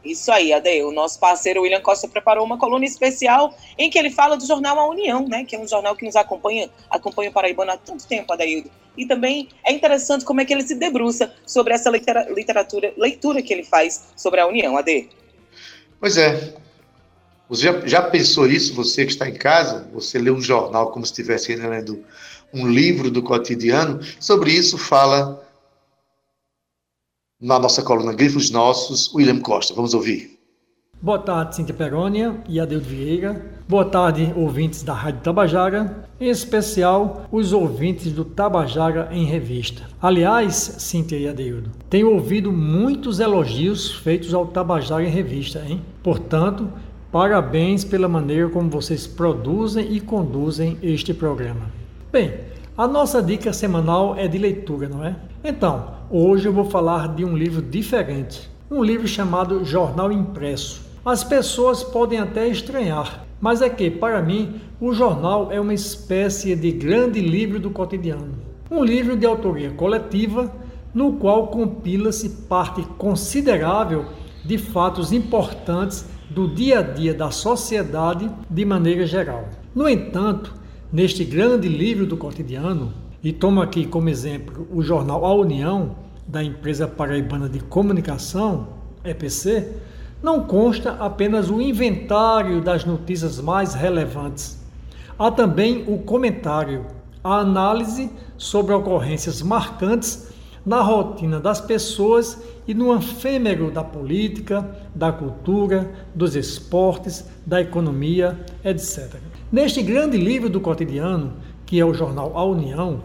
Isso 0.08 0.32
aí, 0.32 0.54
Ade. 0.54 0.82
O 0.84 0.92
nosso 0.92 1.20
parceiro 1.20 1.62
William 1.62 1.82
Costa 1.82 2.08
preparou 2.08 2.46
uma 2.46 2.58
coluna 2.58 2.86
especial 2.86 3.54
em 3.78 3.90
que 3.90 4.00
ele 4.00 4.10
fala 4.10 4.38
do 4.38 4.46
jornal 4.46 4.80
A 4.80 4.90
União, 4.90 5.28
né? 5.28 5.44
Que 5.44 5.56
é 5.56 5.60
um 5.60 5.68
jornal 5.68 5.96
que 5.96 6.06
nos 6.06 6.16
acompanha, 6.16 6.70
acompanha 6.90 7.30
o 7.30 7.34
Paraibano 7.34 7.72
há 7.72 7.78
tanto 7.78 8.08
tempo, 8.08 8.32
Adaildo. 8.32 8.72
E 8.98 9.06
também 9.06 9.50
é 9.66 9.72
interessante 9.74 10.24
como 10.26 10.42
é 10.42 10.46
que 10.46 10.54
ele 10.54 10.64
se 10.64 10.76
debruça 10.76 11.32
sobre 11.46 11.74
essa 11.74 11.90
litera- 11.90 12.28
literatura, 12.32 12.94
leitura 12.98 13.42
que 13.42 13.54
ele 13.54 13.64
faz 13.64 14.06
sobre 14.16 14.40
a 14.40 14.48
União, 14.48 14.78
Ade. 14.78 15.10
Pois 16.00 16.18
é. 16.18 16.56
Você 17.50 17.64
já, 17.64 17.88
já 17.88 18.02
pensou 18.02 18.48
isso, 18.48 18.74
você 18.74 19.06
que 19.06 19.12
está 19.12 19.28
em 19.28 19.36
casa? 19.36 19.88
Você 19.94 20.18
lê 20.18 20.32
um 20.32 20.42
jornal 20.42 20.92
como 20.92 21.06
se 21.06 21.12
estivesse 21.12 21.56
lendo 21.56 22.04
um 22.54 22.68
livro 22.68 23.10
do 23.12 23.22
cotidiano? 23.22 24.00
Sobre 24.20 24.52
isso 24.52 24.78
fala 24.78 25.47
na 27.39 27.60
nossa 27.60 27.84
coluna 27.84 28.13
Grifos 28.13 28.50
Nossos, 28.50 29.13
William 29.13 29.39
Costa. 29.39 29.74
Vamos 29.74 29.94
ouvir. 29.94 30.38
Boa 31.00 31.20
tarde, 31.20 31.56
Cíntia 31.56 31.75
Perônia 31.75 32.41
e 32.50 32.60
Adeudo 32.60 32.86
Vieira. 32.86 33.46
Boa 33.70 33.86
tarde, 33.86 34.34
ouvintes 34.36 34.82
da 34.82 34.94
Rádio 34.94 35.22
Tabajara, 35.22 36.10
em 36.20 36.29
especial 36.29 37.27
os 37.32 37.53
ouvintes 37.53 38.12
do 38.12 38.25
Tabajara 38.25 39.08
em 39.12 39.24
Revista. 39.24 39.84
Aliás, 40.01 40.56
Cíntia 40.79 41.15
e 41.15 41.27
Adeudo, 41.27 41.70
tenho 41.88 42.12
ouvido 42.12 42.51
muitos 42.51 43.20
elogios 43.20 43.91
feitos 43.91 44.34
ao 44.34 44.48
Tabajara 44.48 45.03
em 45.03 45.12
Revista, 45.12 45.63
hein? 45.67 45.84
Portanto, 46.01 46.67
parabéns 47.12 47.84
pela 47.84 48.08
maneira 48.08 48.50
como 48.50 48.67
vocês 48.67 49.06
produzem 49.06 49.94
e 49.94 50.00
conduzem 50.00 50.79
este 50.82 51.13
programa. 51.13 51.70
Bem, 52.12 52.34
a 52.75 52.88
nossa 52.88 53.22
dica 53.22 53.53
semanal 53.53 54.15
é 54.15 54.27
de 54.27 54.39
leitura, 54.39 54.89
não 54.89 55.06
é? 55.06 55.15
Então, 55.50 55.94
hoje 56.10 56.46
eu 56.46 56.51
vou 56.51 56.66
falar 56.66 57.16
de 57.16 57.24
um 57.24 57.34
livro 57.34 57.62
diferente, 57.62 58.50
um 58.70 58.84
livro 58.84 59.08
chamado 59.08 59.63
Jornal 59.63 60.12
Impresso. 60.12 60.82
As 61.06 61.24
pessoas 61.24 61.82
podem 61.82 62.20
até 62.20 62.50
estranhar, 62.50 63.25
mas 63.39 63.62
é 63.62 63.70
que, 63.70 63.89
para 63.89 64.22
mim, 64.22 64.56
o 64.77 64.92
jornal 64.92 65.50
é 65.50 65.58
uma 65.58 65.74
espécie 65.74 66.54
de 66.54 66.74
grande 66.74 67.22
livro 67.22 67.62
do 67.62 67.70
cotidiano. 67.70 68.34
Um 68.70 68.84
livro 68.84 69.16
de 69.16 69.25
autoria 69.25 69.72
coletiva, 69.72 70.54
no 70.94 71.13
qual 71.13 71.48
compila-se 71.48 72.27
parte 72.50 72.84
considerável 72.98 74.04
de 74.44 74.58
fatos 74.58 75.13
importantes 75.13 76.10
do 76.30 76.50
dia 76.50 76.80
a 76.80 76.82
dia 76.82 77.13
da 77.13 77.32
sociedade 77.32 78.30
de 78.50 78.66
maneira 78.66 79.06
geral. 79.06 79.48
No 79.74 79.88
entanto, 79.88 80.54
neste 80.92 81.24
grande 81.24 81.70
livro 81.70 82.06
do 82.06 82.18
cotidiano, 82.18 83.07
e 83.24 83.33
tomo 83.33 83.62
aqui 83.62 83.86
como 83.86 84.09
exemplo 84.09 84.67
o 84.71 84.81
jornal 84.81 85.25
A 85.25 85.33
União, 85.33 85.95
da 86.27 86.43
empresa 86.43 86.88
paraibana 86.88 87.47
de 87.47 87.59
comunicação, 87.59 88.67
EPC, 89.03 89.75
não 90.21 90.41
consta 90.41 90.91
apenas 90.93 91.50
o 91.50 91.62
inventário 91.62 92.62
das 92.62 92.83
notícias 92.83 93.39
mais 93.39 93.74
relevantes. 93.74 94.59
Há 95.17 95.31
também 95.31 95.86
o 95.88 96.00
comentário, 96.00 96.86
a 97.24 97.39
análise 97.39 98.12
sobre 98.38 98.74
ocorrências 98.74 99.41
marcantes 99.41 100.27
na 100.65 100.81
rotina 100.81 101.39
das 101.39 101.62
pessoas 101.62 102.41
e 102.67 102.74
no 102.74 102.93
efêmero 102.93 103.71
da 103.71 103.83
política, 103.83 104.69
da 104.93 105.12
cultura, 105.12 105.89
dos 106.13 106.36
esportes, 106.36 107.25
da 107.45 107.62
economia, 107.62 108.38
etc. 108.65 109.15
Neste 109.50 109.81
grande 109.81 110.17
livro 110.17 110.50
do 110.50 110.59
cotidiano, 110.59 111.33
que 111.67 111.79
é 111.79 111.86
o 111.86 111.93
jornal 111.93 112.31
A 112.36 112.43
União, 112.43 113.01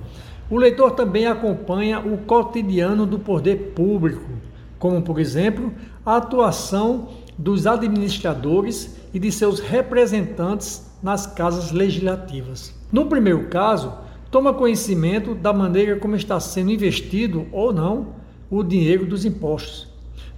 o 0.49 0.57
leitor 0.57 0.93
também 0.93 1.27
acompanha 1.27 1.99
o 2.01 2.19
cotidiano 2.19 3.05
do 3.05 3.19
poder 3.19 3.73
público, 3.75 4.31
como, 4.79 5.03
por 5.03 5.19
exemplo, 5.19 5.73
a 6.07 6.17
atuação 6.17 7.09
dos 7.37 7.67
administradores 7.67 8.97
e 9.13 9.19
de 9.19 9.31
seus 9.31 9.61
representantes 9.61 10.91
nas 11.03 11.27
casas 11.27 11.73
legislativas. 11.73 12.75
No 12.91 13.07
primeiro 13.07 13.49
caso, 13.49 13.93
toma 14.31 14.55
conhecimento 14.55 15.35
da 15.35 15.53
maneira 15.53 15.97
como 15.97 16.17
está 16.17 16.39
sendo 16.39 16.71
investido 16.71 17.47
ou 17.53 17.73
não 17.73 18.09
o 18.51 18.63
dinheiro 18.63 19.07
dos 19.07 19.25
impostos. 19.25 19.89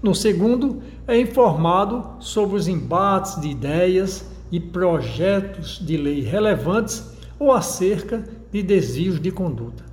No 0.03 0.15
segundo, 0.15 0.83
é 1.07 1.19
informado 1.19 2.21
sobre 2.21 2.57
os 2.57 2.69
embates 2.69 3.41
de 3.41 3.49
ideias 3.49 4.31
e 4.53 4.61
projetos 4.61 5.79
de 5.85 5.97
lei 5.97 6.21
relevantes 6.21 7.14
ou 7.39 7.53
acerca 7.53 8.25
de 8.53 8.63
desvios 8.63 9.21
de 9.21 9.31
conduta. 9.31 9.85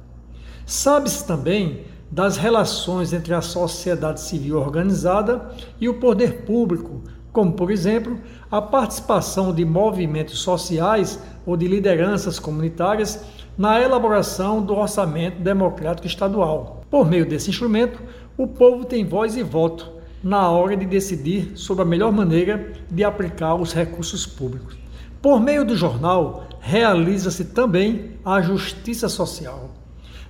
Sabe-se 0.65 1.25
também 1.25 1.81
das 2.11 2.37
relações 2.37 3.13
entre 3.13 3.33
a 3.33 3.41
sociedade 3.41 4.21
civil 4.21 4.57
organizada 4.57 5.49
e 5.79 5.87
o 5.87 5.95
poder 5.95 6.43
público, 6.43 7.01
como, 7.31 7.53
por 7.53 7.71
exemplo, 7.71 8.19
a 8.49 8.61
participação 8.61 9.53
de 9.53 9.63
movimentos 9.63 10.39
sociais 10.39 11.17
ou 11.45 11.55
de 11.55 11.67
lideranças 11.67 12.37
comunitárias 12.37 13.23
na 13.57 13.79
elaboração 13.81 14.61
do 14.61 14.75
orçamento 14.75 15.39
democrático 15.41 16.07
estadual. 16.07 16.83
Por 16.89 17.09
meio 17.09 17.25
desse 17.25 17.49
instrumento, 17.49 18.01
o 18.37 18.45
povo 18.45 18.83
tem 18.83 19.05
voz 19.05 19.37
e 19.37 19.43
voto 19.43 19.89
na 20.23 20.49
hora 20.49 20.75
de 20.75 20.85
decidir 20.85 21.53
sobre 21.55 21.83
a 21.83 21.85
melhor 21.85 22.11
maneira 22.11 22.73
de 22.89 23.03
aplicar 23.03 23.55
os 23.55 23.73
recursos 23.73 24.25
públicos. 24.25 24.80
Por 25.21 25.39
meio 25.39 25.63
do 25.63 25.75
jornal, 25.75 26.47
realiza-se 26.59 27.45
também 27.45 28.11
a 28.25 28.41
justiça 28.41 29.07
social 29.07 29.69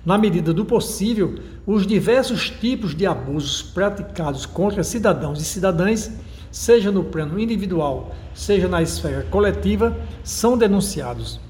na 0.04 0.18
medida 0.18 0.52
do 0.52 0.64
possível, 0.64 1.38
os 1.64 1.86
diversos 1.86 2.50
tipos 2.50 2.94
de 2.94 3.06
abusos 3.06 3.62
praticados 3.62 4.44
contra 4.44 4.82
cidadãos 4.82 5.40
e 5.40 5.44
cidadãs, 5.44 6.10
seja 6.50 6.90
no 6.90 7.04
plano 7.04 7.38
individual, 7.38 8.12
seja 8.34 8.66
na 8.66 8.82
esfera 8.82 9.24
coletiva, 9.30 9.96
são 10.24 10.58
denunciados. 10.58 11.40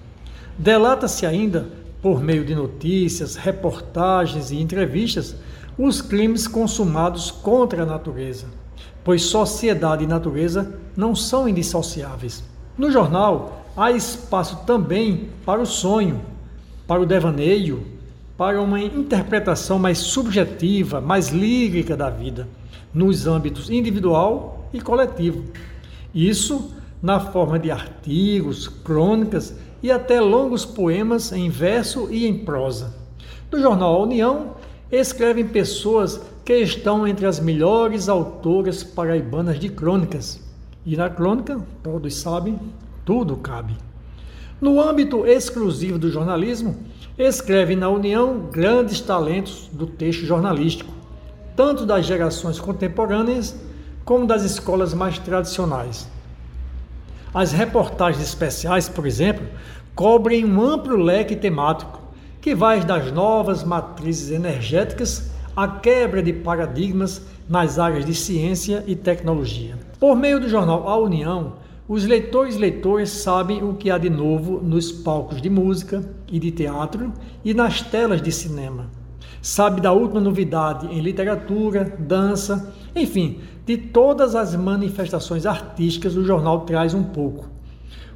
Delata-se 0.58 1.24
ainda, 1.24 1.66
por 2.02 2.22
meio 2.22 2.44
de 2.44 2.54
notícias, 2.54 3.36
reportagens 3.36 4.50
e 4.50 4.60
entrevistas, 4.60 5.34
os 5.78 6.02
crimes 6.02 6.46
consumados 6.46 7.30
contra 7.30 7.84
a 7.84 7.86
natureza, 7.86 8.46
pois 9.02 9.22
sociedade 9.22 10.04
e 10.04 10.06
natureza 10.06 10.74
não 10.94 11.16
são 11.16 11.48
indissociáveis. 11.48 12.44
No 12.76 12.90
jornal, 12.90 13.64
há 13.76 13.90
espaço 13.90 14.64
também 14.66 15.28
para 15.44 15.60
o 15.60 15.66
sonho, 15.66 16.20
para 16.86 17.00
o 17.00 17.06
devaneio, 17.06 17.86
para 18.36 18.60
uma 18.60 18.80
interpretação 18.80 19.78
mais 19.78 19.98
subjetiva, 19.98 21.00
mais 21.00 21.28
lírica 21.28 21.96
da 21.96 22.08
vida, 22.08 22.48
nos 22.92 23.26
âmbitos 23.26 23.70
individual 23.70 24.68
e 24.72 24.80
coletivo. 24.80 25.44
Isso 26.14 26.72
na 27.02 27.20
forma 27.20 27.58
de 27.58 27.70
artigos, 27.70 28.68
crônicas 28.68 29.54
e 29.82 29.90
até 29.90 30.20
longos 30.20 30.64
poemas 30.64 31.32
em 31.32 31.50
verso 31.50 32.08
e 32.10 32.26
em 32.26 32.38
prosa. 32.38 32.94
No 33.50 33.60
jornal 33.60 34.02
União, 34.02 34.56
escrevem 34.90 35.46
pessoas 35.46 36.20
que 36.44 36.54
estão 36.54 37.06
entre 37.06 37.26
as 37.26 37.40
melhores 37.40 38.08
autoras 38.08 38.82
paraibanas 38.82 39.58
de 39.58 39.68
crônicas. 39.68 40.40
E 40.84 40.96
na 40.96 41.08
crônica, 41.08 41.60
todos 41.82 42.16
sabem, 42.16 42.58
tudo 43.04 43.36
cabe. 43.36 43.76
No 44.60 44.80
âmbito 44.80 45.26
exclusivo 45.26 45.98
do 45.98 46.10
jornalismo, 46.10 46.76
escreve 47.18 47.76
na 47.76 47.88
União 47.88 48.48
grandes 48.50 49.00
talentos 49.00 49.68
do 49.72 49.86
texto 49.86 50.24
jornalístico, 50.24 50.92
tanto 51.54 51.86
das 51.86 52.06
gerações 52.06 52.58
contemporâneas 52.58 53.56
como 54.04 54.26
das 54.26 54.42
escolas 54.42 54.92
mais 54.94 55.18
tradicionais. 55.18 56.08
As 57.32 57.52
reportagens 57.52 58.22
especiais, 58.22 58.88
por 58.88 59.06
exemplo, 59.06 59.46
cobrem 59.94 60.44
um 60.44 60.60
amplo 60.60 60.96
leque 60.96 61.36
temático 61.36 62.00
que 62.40 62.54
vai 62.54 62.84
das 62.84 63.12
novas 63.12 63.62
matrizes 63.62 64.30
energéticas 64.30 65.30
à 65.56 65.68
quebra 65.68 66.22
de 66.22 66.32
paradigmas 66.32 67.22
nas 67.48 67.78
áreas 67.78 68.04
de 68.04 68.14
ciência 68.14 68.82
e 68.86 68.96
tecnologia. 68.96 69.91
Por 70.02 70.16
meio 70.16 70.40
do 70.40 70.48
jornal 70.48 70.88
A 70.88 70.96
União, 70.96 71.52
os 71.86 72.04
leitores 72.04 72.56
e 72.56 72.58
leitoras 72.58 73.08
sabem 73.08 73.62
o 73.62 73.74
que 73.74 73.88
há 73.88 73.96
de 73.96 74.10
novo 74.10 74.60
nos 74.60 74.90
palcos 74.90 75.40
de 75.40 75.48
música 75.48 76.04
e 76.26 76.40
de 76.40 76.50
teatro 76.50 77.12
e 77.44 77.54
nas 77.54 77.82
telas 77.82 78.20
de 78.20 78.32
cinema. 78.32 78.90
Sabe 79.40 79.80
da 79.80 79.92
última 79.92 80.20
novidade 80.20 80.88
em 80.88 81.00
literatura, 81.00 81.96
dança, 82.00 82.74
enfim, 82.96 83.42
de 83.64 83.76
todas 83.76 84.34
as 84.34 84.56
manifestações 84.56 85.46
artísticas 85.46 86.16
o 86.16 86.24
jornal 86.24 86.62
traz 86.62 86.94
um 86.94 87.04
pouco. 87.04 87.48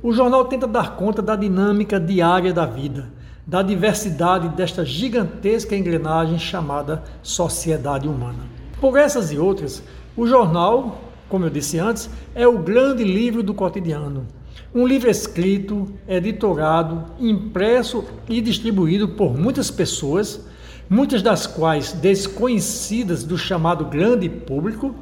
O 0.02 0.12
jornal 0.12 0.46
tenta 0.46 0.66
dar 0.66 0.96
conta 0.96 1.22
da 1.22 1.36
dinâmica 1.36 2.00
diária 2.00 2.52
da 2.52 2.66
vida, 2.66 3.12
da 3.46 3.62
diversidade 3.62 4.48
desta 4.48 4.84
gigantesca 4.84 5.76
engrenagem 5.76 6.36
chamada 6.36 7.04
sociedade 7.22 8.08
humana. 8.08 8.42
Por 8.80 8.98
essas 8.98 9.30
e 9.30 9.38
outras, 9.38 9.84
o 10.16 10.26
jornal 10.26 11.05
como 11.28 11.45
eu 11.45 11.50
disse 11.50 11.78
antes, 11.78 12.09
é 12.35 12.47
o 12.47 12.59
grande 12.59 13.02
livro 13.04 13.42
do 13.42 13.54
cotidiano. 13.54 14.26
Um 14.75 14.87
livro 14.87 15.11
escrito, 15.11 15.88
editorado, 16.06 17.04
impresso 17.18 18.04
e 18.28 18.40
distribuído 18.40 19.09
por 19.09 19.37
muitas 19.37 19.71
pessoas, 19.71 20.47
muitas 20.88 21.23
das 21.23 21.47
quais 21.47 21.92
desconhecidas 21.92 23.25
do 23.25 23.38
chamado 23.38 23.87
grande 23.87 24.28
público, 24.28 24.95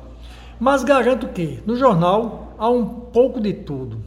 mas 0.59 0.85
garanto 0.85 1.29
que 1.29 1.61
no 1.67 1.77
jornal 1.77 2.55
há 2.59 2.69
um 2.69 2.85
pouco 2.85 3.41
de 3.41 3.53
tudo: 3.53 3.99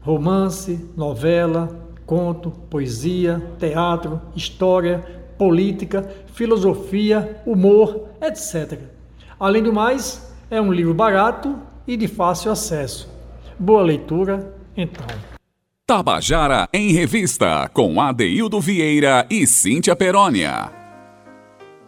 romance, 0.00 0.88
novela, 0.96 1.68
conto, 2.06 2.50
poesia, 2.70 3.40
teatro, 3.58 4.20
história, 4.34 5.04
política, 5.38 6.08
filosofia, 6.34 7.40
humor, 7.46 8.08
etc. 8.20 8.78
Além 9.38 9.62
do 9.62 9.72
mais, 9.72 10.29
é 10.50 10.60
um 10.60 10.72
livro 10.72 10.92
barato 10.92 11.56
e 11.86 11.96
de 11.96 12.08
fácil 12.08 12.50
acesso. 12.50 13.08
Boa 13.58 13.82
leitura, 13.82 14.52
então. 14.76 15.06
Tabajara 15.86 16.68
em 16.72 16.92
Revista, 16.92 17.70
com 17.72 18.00
Adeildo 18.00 18.60
Vieira 18.60 19.26
e 19.30 19.46
Cíntia 19.46 19.94
Perónia. 19.94 20.72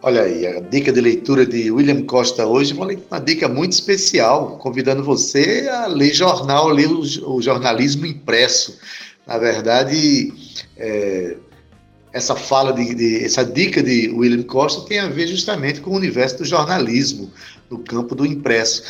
Olha 0.01 0.23
aí, 0.23 0.45
a 0.45 0.59
dica 0.59 0.91
de 0.91 0.99
leitura 0.99 1.45
de 1.45 1.71
William 1.71 2.03
Costa 2.03 2.45
hoje, 2.45 2.73
uma 2.73 3.19
dica 3.19 3.47
muito 3.47 3.71
especial, 3.71 4.57
convidando 4.57 5.03
você 5.03 5.69
a 5.69 5.87
ler 5.87 6.13
jornal, 6.13 6.67
ler 6.67 6.89
o, 6.89 7.41
jornalismo 7.41 8.05
impresso. 8.05 8.77
Na 9.25 9.37
verdade, 9.37 10.33
é, 10.75 11.37
essa 12.13 12.35
fala 12.35 12.71
de, 12.71 12.93
de, 12.93 13.25
essa 13.25 13.43
dica 13.43 13.81
de 13.81 14.09
William 14.09 14.43
Costa 14.43 14.87
tem 14.87 14.99
a 14.99 15.07
ver 15.07 15.27
justamente 15.27 15.81
com 15.81 15.89
o 15.89 15.95
universo 15.95 16.37
do 16.37 16.45
jornalismo 16.45 17.31
no 17.69 17.79
campo 17.79 18.13
do 18.13 18.23
impresso. 18.25 18.83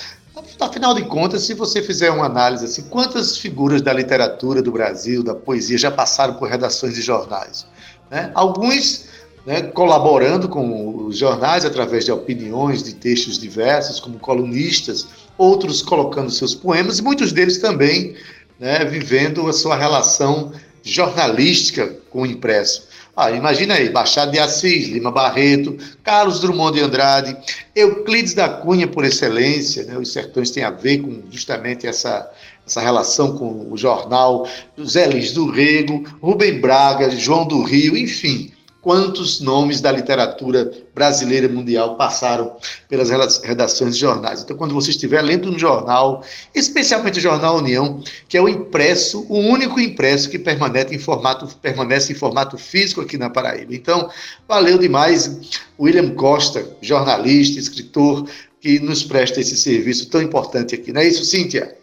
Afinal 0.60 0.94
de 0.94 1.04
contas, 1.04 1.44
se 1.44 1.54
você 1.54 1.82
fizer 1.82 2.12
uma 2.12 2.26
análise 2.26 2.66
assim, 2.66 2.84
quantas 2.84 3.38
figuras 3.38 3.82
da 3.82 3.94
literatura 3.94 4.62
do 4.62 4.72
Brasil, 4.72 5.24
da 5.24 5.34
poesia, 5.34 5.78
já 5.78 5.90
passaram 5.90 6.34
por 6.34 6.50
redações 6.50 6.96
de 6.96 7.02
jornais? 7.02 7.66
Né? 8.12 8.30
Alguns 8.34 9.06
né, 9.46 9.62
colaborando 9.62 10.50
com 10.50 11.06
os 11.06 11.18
jornais 11.18 11.64
através 11.64 12.06
de 12.06 12.12
opiniões, 12.12 12.84
de 12.84 12.94
textos 12.94 13.38
diversos, 13.38 14.00
como 14.00 14.20
colunistas, 14.20 15.08
outros 15.38 15.82
colocando 15.82 16.30
seus 16.30 16.54
poemas, 16.54 17.00
e 17.00 17.02
muitos 17.02 17.32
deles 17.32 17.58
também 17.60 18.16
né, 18.60 18.84
vivendo 18.86 19.48
a 19.48 19.54
sua 19.54 19.76
relação 19.76 20.52
jornalística 20.82 21.88
com 22.10 22.24
o 22.24 22.26
impresso. 22.26 22.93
Ah, 23.16 23.30
imagina 23.30 23.76
aí, 23.76 23.92
Machado 23.92 24.32
de 24.32 24.40
Assis, 24.40 24.88
Lima 24.88 25.12
Barreto, 25.12 25.78
Carlos 26.04 26.40
Drummond 26.40 26.80
de 26.80 26.84
Andrade, 26.84 27.38
Euclides 27.76 28.34
da 28.34 28.50
Cunha 28.50 28.88
por 28.88 29.06
excelência, 29.06 29.84
né? 29.84 29.96
os 29.98 30.12
sertões 30.12 30.50
têm 30.50 30.64
a 30.64 30.72
ver 30.72 31.00
com 31.00 31.22
justamente 31.30 31.86
essa, 31.86 32.32
essa 32.66 32.82
relação 32.82 33.38
com 33.38 33.72
o 33.72 33.78
jornal, 33.78 34.48
Zé 34.84 35.06
Lins 35.06 35.32
do 35.32 35.48
Rego, 35.52 36.04
Rubem 36.22 36.60
Braga, 36.60 37.12
João 37.12 37.48
do 37.48 37.62
Rio, 37.62 37.96
enfim, 37.96 38.52
quantos 38.84 39.40
nomes 39.40 39.80
da 39.80 39.90
literatura 39.90 40.70
brasileira 40.94 41.48
mundial 41.48 41.96
passaram 41.96 42.58
pelas 42.90 43.10
redações 43.42 43.96
de 43.96 44.02
jornais. 44.02 44.44
Então, 44.44 44.58
quando 44.58 44.74
você 44.74 44.92
estiver 44.92 45.22
lendo 45.22 45.50
um 45.50 45.58
jornal, 45.58 46.22
especialmente 46.54 47.18
o 47.18 47.22
Jornal 47.22 47.58
União, 47.60 48.04
que 48.28 48.38
é 48.38 48.42
o 48.42 48.50
impresso, 48.50 49.26
o 49.30 49.38
único 49.40 49.80
impresso 49.80 50.30
que 50.30 50.38
permanece 50.38 50.94
em 50.94 51.00
formato, 51.00 51.48
permanece 51.62 52.12
em 52.12 52.16
formato 52.16 52.58
físico 52.58 53.00
aqui 53.00 53.18
na 53.18 53.30
Paraíba. 53.30 53.74
Então, 53.74 54.10
valeu 54.46 54.78
demais 54.78 55.64
William 55.80 56.14
Costa, 56.14 56.76
jornalista, 56.82 57.62
escritor, 57.62 58.30
que 58.60 58.80
nos 58.80 59.02
presta 59.02 59.40
esse 59.40 59.56
serviço 59.56 60.10
tão 60.10 60.22
importante 60.22 60.76
aqui. 60.76 60.92
Não 60.92 61.00
é 61.00 61.08
isso, 61.08 61.24
Cíntia? 61.24 61.78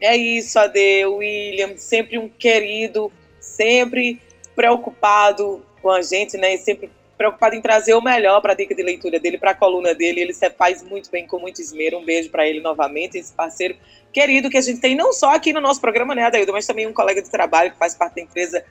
É 0.00 0.16
isso, 0.16 0.58
Ade, 0.58 1.06
William, 1.06 1.76
sempre 1.76 2.18
um 2.18 2.28
querido, 2.28 3.12
sempre 3.40 4.20
preocupado 4.56 5.62
com 5.80 5.90
a 5.90 6.02
gente, 6.02 6.36
né? 6.36 6.54
E 6.54 6.58
sempre 6.58 6.90
preocupado 7.16 7.56
em 7.56 7.60
trazer 7.60 7.94
o 7.94 8.00
melhor 8.00 8.40
para 8.40 8.52
a 8.52 8.56
dica 8.56 8.74
de 8.74 8.82
leitura 8.82 9.18
dele, 9.18 9.38
para 9.38 9.50
a 9.50 9.54
coluna 9.54 9.94
dele. 9.94 10.20
Ele 10.20 10.32
faz 10.56 10.82
muito 10.82 11.10
bem, 11.10 11.26
com 11.26 11.38
muito 11.38 11.60
esmero. 11.60 11.98
Um 11.98 12.04
beijo 12.04 12.30
para 12.30 12.46
ele 12.46 12.60
novamente, 12.60 13.18
esse 13.18 13.32
parceiro 13.32 13.76
querido 14.12 14.48
que 14.48 14.56
a 14.56 14.60
gente 14.60 14.80
tem 14.80 14.94
não 14.94 15.12
só 15.12 15.34
aqui 15.34 15.52
no 15.52 15.60
nosso 15.60 15.80
programa, 15.80 16.14
né, 16.14 16.22
Adaildo, 16.22 16.52
mas 16.52 16.66
também 16.66 16.86
um 16.86 16.92
colega 16.92 17.20
de 17.20 17.30
trabalho 17.30 17.72
que 17.72 17.78
faz 17.78 17.94
parte 17.94 18.16
da 18.16 18.22
empresa 18.22 18.64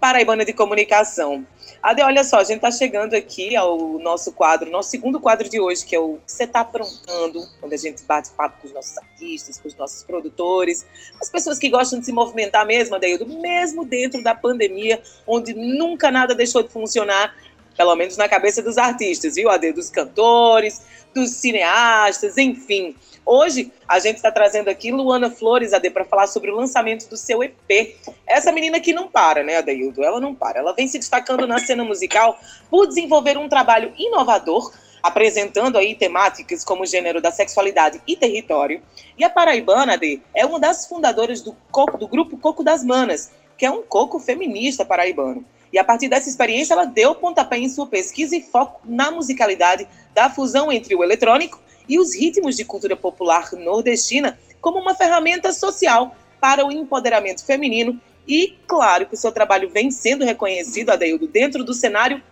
Paraibana 0.00 0.44
de 0.44 0.52
Comunicação. 0.52 1.46
Ade, 1.82 2.02
olha 2.02 2.24
só, 2.24 2.38
a 2.38 2.44
gente 2.44 2.56
está 2.56 2.70
chegando 2.70 3.14
aqui 3.14 3.54
ao 3.56 3.98
nosso 3.98 4.32
quadro, 4.32 4.70
nosso 4.70 4.90
segundo 4.90 5.20
quadro 5.20 5.48
de 5.48 5.60
hoje, 5.60 5.84
que 5.84 5.94
é 5.94 6.00
o 6.00 6.18
Você 6.26 6.44
Está 6.44 6.60
Aprontando, 6.60 7.46
onde 7.62 7.74
a 7.74 7.78
gente 7.78 8.02
bate 8.04 8.30
papo 8.30 8.60
com 8.60 8.68
os 8.68 8.74
nossos 8.74 8.96
artistas, 8.98 9.58
com 9.58 9.68
os 9.68 9.74
nossos 9.76 10.02
produtores, 10.02 10.86
as 11.20 11.28
pessoas 11.28 11.58
que 11.58 11.68
gostam 11.68 12.00
de 12.00 12.06
se 12.06 12.12
movimentar 12.12 12.66
mesmo, 12.66 12.94
Adeildo, 12.96 13.26
mesmo 13.26 13.84
dentro 13.84 14.22
da 14.22 14.34
pandemia, 14.34 15.00
onde 15.26 15.54
nunca 15.54 16.10
nada 16.10 16.34
deixou 16.34 16.62
de 16.62 16.68
funcionar, 16.68 17.34
pelo 17.76 17.94
menos 17.94 18.16
na 18.16 18.28
cabeça 18.28 18.60
dos 18.60 18.76
artistas, 18.76 19.36
viu, 19.36 19.48
Ade? 19.48 19.72
Dos 19.72 19.88
cantores, 19.88 20.82
dos 21.14 21.30
cineastas, 21.30 22.36
enfim. 22.36 22.94
Hoje 23.30 23.70
a 23.86 23.98
gente 23.98 24.16
está 24.16 24.32
trazendo 24.32 24.70
aqui 24.70 24.90
Luana 24.90 25.30
Flores, 25.30 25.74
AD, 25.74 25.90
para 25.90 26.06
falar 26.06 26.26
sobre 26.26 26.50
o 26.50 26.56
lançamento 26.56 27.10
do 27.10 27.16
seu 27.18 27.42
EP. 27.42 27.94
Essa 28.26 28.50
menina 28.50 28.80
que 28.80 28.90
não 28.90 29.06
para, 29.06 29.42
né, 29.42 29.58
Adaildo? 29.58 30.02
Ela 30.02 30.18
não 30.18 30.34
para. 30.34 30.60
Ela 30.60 30.72
vem 30.72 30.88
se 30.88 30.98
destacando 30.98 31.46
na 31.46 31.58
cena 31.58 31.84
musical 31.84 32.40
por 32.70 32.86
desenvolver 32.86 33.36
um 33.36 33.46
trabalho 33.46 33.92
inovador, 33.98 34.72
apresentando 35.02 35.76
aí 35.76 35.94
temáticas 35.94 36.64
como 36.64 36.84
o 36.84 36.86
gênero 36.86 37.20
da 37.20 37.30
sexualidade 37.30 38.00
e 38.06 38.16
território. 38.16 38.80
E 39.18 39.22
a 39.22 39.28
paraibana, 39.28 39.92
AD, 39.92 40.22
é 40.34 40.46
uma 40.46 40.58
das 40.58 40.86
fundadoras 40.86 41.42
do, 41.42 41.54
coco, 41.70 41.98
do 41.98 42.08
grupo 42.08 42.38
Coco 42.38 42.64
das 42.64 42.82
Manas, 42.82 43.30
que 43.58 43.66
é 43.66 43.70
um 43.70 43.82
coco 43.82 44.18
feminista 44.18 44.86
paraibano. 44.86 45.44
E 45.70 45.78
a 45.78 45.84
partir 45.84 46.08
dessa 46.08 46.30
experiência, 46.30 46.72
ela 46.72 46.86
deu 46.86 47.14
pontapé 47.14 47.58
em 47.58 47.68
sua 47.68 47.86
pesquisa 47.86 48.34
e 48.34 48.40
foco 48.40 48.80
na 48.86 49.10
musicalidade 49.10 49.86
da 50.14 50.30
fusão 50.30 50.72
entre 50.72 50.94
o 50.94 51.04
eletrônico 51.04 51.67
e 51.88 51.98
os 51.98 52.14
ritmos 52.14 52.56
de 52.56 52.64
cultura 52.64 52.96
popular 52.96 53.50
nordestina 53.52 54.38
como 54.60 54.78
uma 54.78 54.94
ferramenta 54.94 55.52
social 55.52 56.14
para 56.40 56.64
o 56.66 56.70
empoderamento 56.70 57.44
feminino 57.44 58.00
e, 58.26 58.54
claro, 58.66 59.06
que 59.06 59.14
o 59.14 59.16
seu 59.16 59.32
trabalho 59.32 59.70
vem 59.70 59.90
sendo 59.90 60.24
reconhecido, 60.24 60.90
Adeildo, 60.90 61.26
dentro 61.26 61.64
do 61.64 61.72
cenário 61.72 62.22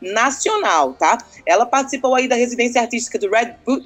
nacional, 0.00 0.92
tá? 0.92 1.18
Ela 1.46 1.64
participou 1.64 2.14
aí 2.14 2.28
da 2.28 2.36
residência 2.36 2.80
artística 2.80 3.18
do 3.18 3.30
Red 3.30 3.54
Bull, 3.64 3.82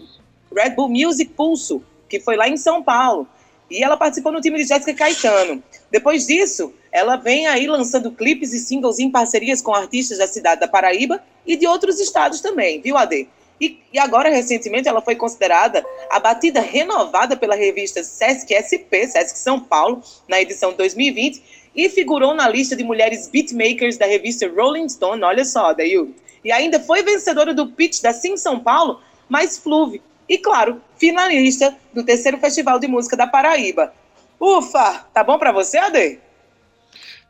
Red 0.54 0.70
Bull 0.70 0.88
Music 0.88 1.32
Pulso, 1.32 1.82
que 2.08 2.18
foi 2.18 2.36
lá 2.36 2.48
em 2.48 2.56
São 2.56 2.82
Paulo. 2.82 3.28
E 3.70 3.82
ela 3.82 3.96
participou 3.96 4.32
no 4.32 4.40
time 4.40 4.58
de 4.58 4.64
Jéssica 4.64 4.92
Caetano. 4.92 5.62
Depois 5.90 6.26
disso, 6.26 6.74
ela 6.90 7.16
vem 7.16 7.46
aí 7.46 7.66
lançando 7.66 8.10
clipes 8.10 8.52
e 8.52 8.58
singles 8.58 8.98
em 8.98 9.10
parcerias 9.10 9.62
com 9.62 9.72
artistas 9.72 10.18
da 10.18 10.26
cidade 10.26 10.60
da 10.60 10.68
Paraíba 10.68 11.22
e 11.46 11.56
de 11.56 11.66
outros 11.66 11.98
estados 11.98 12.40
também, 12.40 12.82
viu, 12.82 12.98
Ade? 12.98 13.28
E, 13.60 13.78
e, 13.92 13.98
agora, 13.98 14.28
recentemente, 14.28 14.88
ela 14.88 15.00
foi 15.00 15.14
considerada 15.14 15.84
a 16.10 16.18
batida 16.18 16.60
renovada 16.60 17.36
pela 17.36 17.54
revista 17.54 18.02
Sesc 18.02 18.52
SP, 18.52 19.06
Sesc 19.06 19.38
São 19.38 19.60
Paulo, 19.60 20.02
na 20.28 20.40
edição 20.40 20.72
2020, 20.72 21.42
e 21.74 21.88
figurou 21.88 22.34
na 22.34 22.48
lista 22.48 22.76
de 22.76 22.84
mulheres 22.84 23.28
beatmakers 23.28 23.96
da 23.96 24.06
revista 24.06 24.48
Rolling 24.48 24.88
Stone. 24.88 25.22
Olha 25.22 25.44
só, 25.44 25.72
Daí. 25.72 25.96
E 26.44 26.50
ainda 26.50 26.80
foi 26.80 27.02
vencedora 27.02 27.54
do 27.54 27.68
pitch 27.68 28.00
da 28.02 28.12
Sim 28.12 28.36
São 28.36 28.58
Paulo, 28.58 29.00
mais 29.28 29.56
Fluve. 29.58 30.02
E, 30.28 30.38
claro, 30.38 30.80
finalista 30.96 31.76
do 31.92 32.04
terceiro 32.04 32.38
Festival 32.38 32.78
de 32.78 32.88
Música 32.88 33.16
da 33.16 33.26
Paraíba. 33.26 33.92
Ufa! 34.40 35.06
Tá 35.14 35.22
bom 35.22 35.38
para 35.38 35.52
você, 35.52 35.78
Ade? 35.78 36.18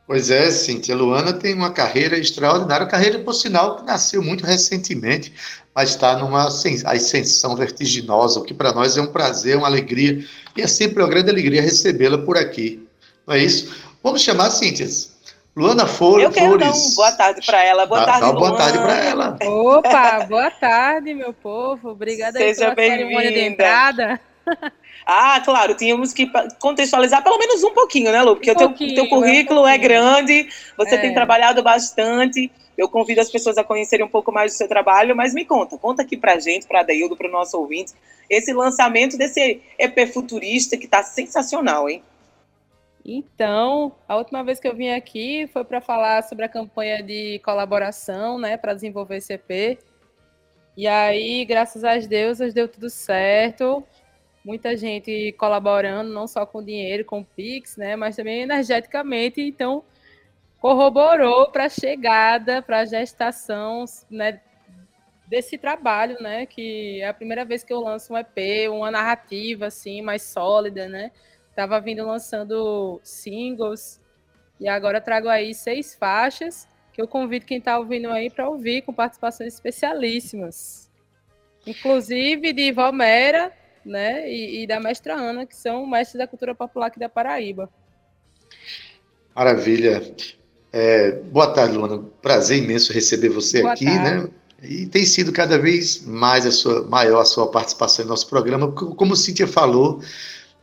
Pois 0.05 0.29
é, 0.29 0.51
Cintia. 0.51 0.95
Luana 0.95 1.33
tem 1.33 1.53
uma 1.53 1.71
carreira 1.71 2.17
extraordinária, 2.17 2.87
carreira, 2.87 3.19
por 3.19 3.33
sinal, 3.33 3.77
que 3.77 3.85
nasceu 3.85 4.21
muito 4.21 4.45
recentemente 4.45 5.33
mas 5.75 5.89
está 5.89 6.17
numa 6.17 6.47
ascensão 6.47 7.55
vertiginosa, 7.55 8.39
o 8.39 8.43
que 8.43 8.53
para 8.53 8.73
nós 8.73 8.95
é 8.97 9.01
um 9.01 9.07
prazer, 9.07 9.57
uma 9.57 9.67
alegria, 9.67 10.23
e 10.55 10.61
é 10.61 10.67
sempre 10.67 11.01
uma 11.01 11.09
grande 11.09 11.29
alegria 11.29 11.61
recebê-la 11.61 12.17
por 12.19 12.37
aqui. 12.37 12.87
Não 13.25 13.35
é 13.35 13.39
isso? 13.39 13.75
Vamos 14.03 14.21
chamar, 14.21 14.51
Cíntia. 14.51 14.87
Luana 15.55 15.85
Flores. 15.85 16.25
Eu 16.25 16.31
quero 16.31 16.57
dar 16.57 16.71
um 16.71 16.95
boa 16.95 17.11
tarde 17.11 17.45
para 17.45 17.63
ela. 17.63 17.85
Boa 17.85 18.05
tarde, 18.05 18.21
Luana. 18.21 18.39
Boa 18.39 18.57
tarde 18.57 18.77
para 18.79 18.97
ela. 18.97 19.37
Opa, 19.43 20.25
boa 20.25 20.51
tarde, 20.51 21.13
meu 21.13 21.31
povo. 21.31 21.89
Obrigada 21.89 22.39
Seja 22.39 22.73
pela 22.73 22.89
cerimônia 22.89 23.31
de 23.31 23.39
entrada. 23.39 24.19
Ah, 25.05 25.41
claro, 25.43 25.75
tínhamos 25.75 26.13
que 26.13 26.31
contextualizar 26.59 27.21
pelo 27.21 27.37
menos 27.37 27.61
um 27.61 27.73
pouquinho, 27.73 28.09
né, 28.11 28.21
Lu? 28.21 28.35
Porque 28.35 28.49
um 28.49 28.53
o 28.53 28.57
teu, 28.57 28.73
teu 28.73 29.09
currículo 29.09 29.61
é, 29.61 29.63
um 29.63 29.67
é 29.67 29.77
grande, 29.77 30.47
você 30.77 30.95
é. 30.95 30.97
tem 30.97 31.13
trabalhado 31.13 31.61
bastante. 31.61 32.49
Eu 32.77 32.89
convido 32.89 33.21
as 33.21 33.29
pessoas 33.29 33.57
a 33.57 33.63
conhecerem 33.63 34.05
um 34.05 34.09
pouco 34.09 34.31
mais 34.31 34.53
do 34.53 34.57
seu 34.57 34.67
trabalho, 34.67 35.15
mas 35.15 35.33
me 35.33 35.45
conta, 35.45 35.77
conta 35.77 36.01
aqui 36.01 36.17
pra 36.17 36.39
gente, 36.39 36.67
pra 36.67 36.83
Daildo, 36.83 37.15
pro 37.15 37.31
nosso 37.31 37.57
ouvinte, 37.57 37.93
esse 38.29 38.51
lançamento 38.53 39.17
desse 39.17 39.61
EP 39.77 40.07
futurista 40.11 40.77
que 40.77 40.87
tá 40.87 41.03
sensacional, 41.03 41.89
hein? 41.89 42.03
Então, 43.05 43.91
a 44.07 44.15
última 44.15 44.43
vez 44.43 44.59
que 44.59 44.67
eu 44.67 44.75
vim 44.75 44.89
aqui 44.89 45.45
foi 45.51 45.63
para 45.65 45.81
falar 45.81 46.23
sobre 46.23 46.45
a 46.45 46.49
campanha 46.49 47.03
de 47.03 47.39
colaboração, 47.39 48.39
né, 48.39 48.55
para 48.55 48.73
desenvolver 48.73 49.17
esse 49.17 49.33
EP. 49.33 49.77
E 50.75 50.87
aí, 50.87 51.43
graças 51.45 51.83
a 51.83 51.97
Deus, 51.97 52.39
deu 52.53 52.67
tudo 52.67 52.89
certo. 52.89 53.83
Muita 54.43 54.75
gente 54.75 55.33
colaborando, 55.37 56.11
não 56.11 56.27
só 56.27 56.45
com 56.45 56.63
dinheiro, 56.63 57.05
com 57.05 57.23
Pix, 57.23 57.77
né, 57.77 57.95
mas 57.95 58.15
também 58.15 58.41
energeticamente. 58.41 59.41
Então, 59.41 59.83
corroborou 60.63 61.51
para 61.51 61.65
a 61.65 61.69
chegada, 61.69 62.61
para 62.61 62.79
a 62.79 62.85
gestação 62.85 63.83
né, 64.09 64.39
desse 65.27 65.57
trabalho, 65.57 66.15
né? 66.21 66.45
Que 66.45 67.01
é 67.01 67.09
a 67.09 67.13
primeira 67.13 67.43
vez 67.43 67.65
que 67.65 67.73
eu 67.73 67.81
lanço 67.81 68.13
um 68.13 68.17
EP, 68.17 68.71
uma 68.71 68.89
narrativa 68.89 69.65
assim 69.65 70.01
mais 70.01 70.21
sólida, 70.21 70.87
né? 70.87 71.11
Tava 71.53 71.81
vindo 71.81 72.07
lançando 72.07 73.01
singles 73.03 73.99
e 74.57 74.65
agora 74.69 75.01
trago 75.01 75.27
aí 75.27 75.53
seis 75.53 75.95
faixas 75.95 76.65
que 76.93 77.01
eu 77.01 77.09
convido 77.09 77.45
quem 77.45 77.57
está 77.57 77.77
ouvindo 77.77 78.09
aí 78.09 78.29
para 78.29 78.47
ouvir 78.47 78.83
com 78.83 78.93
participações 78.93 79.53
especialíssimas, 79.53 80.89
inclusive 81.67 82.53
de 82.53 82.71
Valmera, 82.71 83.51
né? 83.85 84.31
E, 84.31 84.63
e 84.63 84.67
da 84.67 84.79
mestra 84.79 85.13
Ana, 85.13 85.45
que 85.45 85.57
são 85.57 85.85
mestres 85.85 86.19
da 86.19 86.27
cultura 86.27 86.55
popular 86.55 86.87
aqui 86.87 86.99
da 86.99 87.09
Paraíba. 87.09 87.69
Maravilha. 89.35 90.01
É, 90.73 91.11
boa 91.31 91.47
tarde, 91.47 91.77
Luana. 91.77 92.03
Prazer 92.19 92.57
imenso 92.57 92.91
receber 92.91 93.29
você 93.29 93.61
boa 93.61 93.73
aqui, 93.73 93.85
né? 93.85 93.95
tarde. 93.95 94.23
né? 94.23 94.29
E 94.63 94.85
tem 94.87 95.05
sido 95.05 95.31
cada 95.31 95.59
vez 95.59 96.03
mais 96.03 96.47
a 96.47 96.51
sua, 96.51 96.83
maior 96.87 97.21
a 97.21 97.25
sua 97.25 97.47
participação 97.47 98.05
no 98.05 98.09
nosso 98.09 98.27
programa. 98.27 98.71
Como 98.71 99.15
Cíntia 99.15 99.45
falou, 99.45 100.01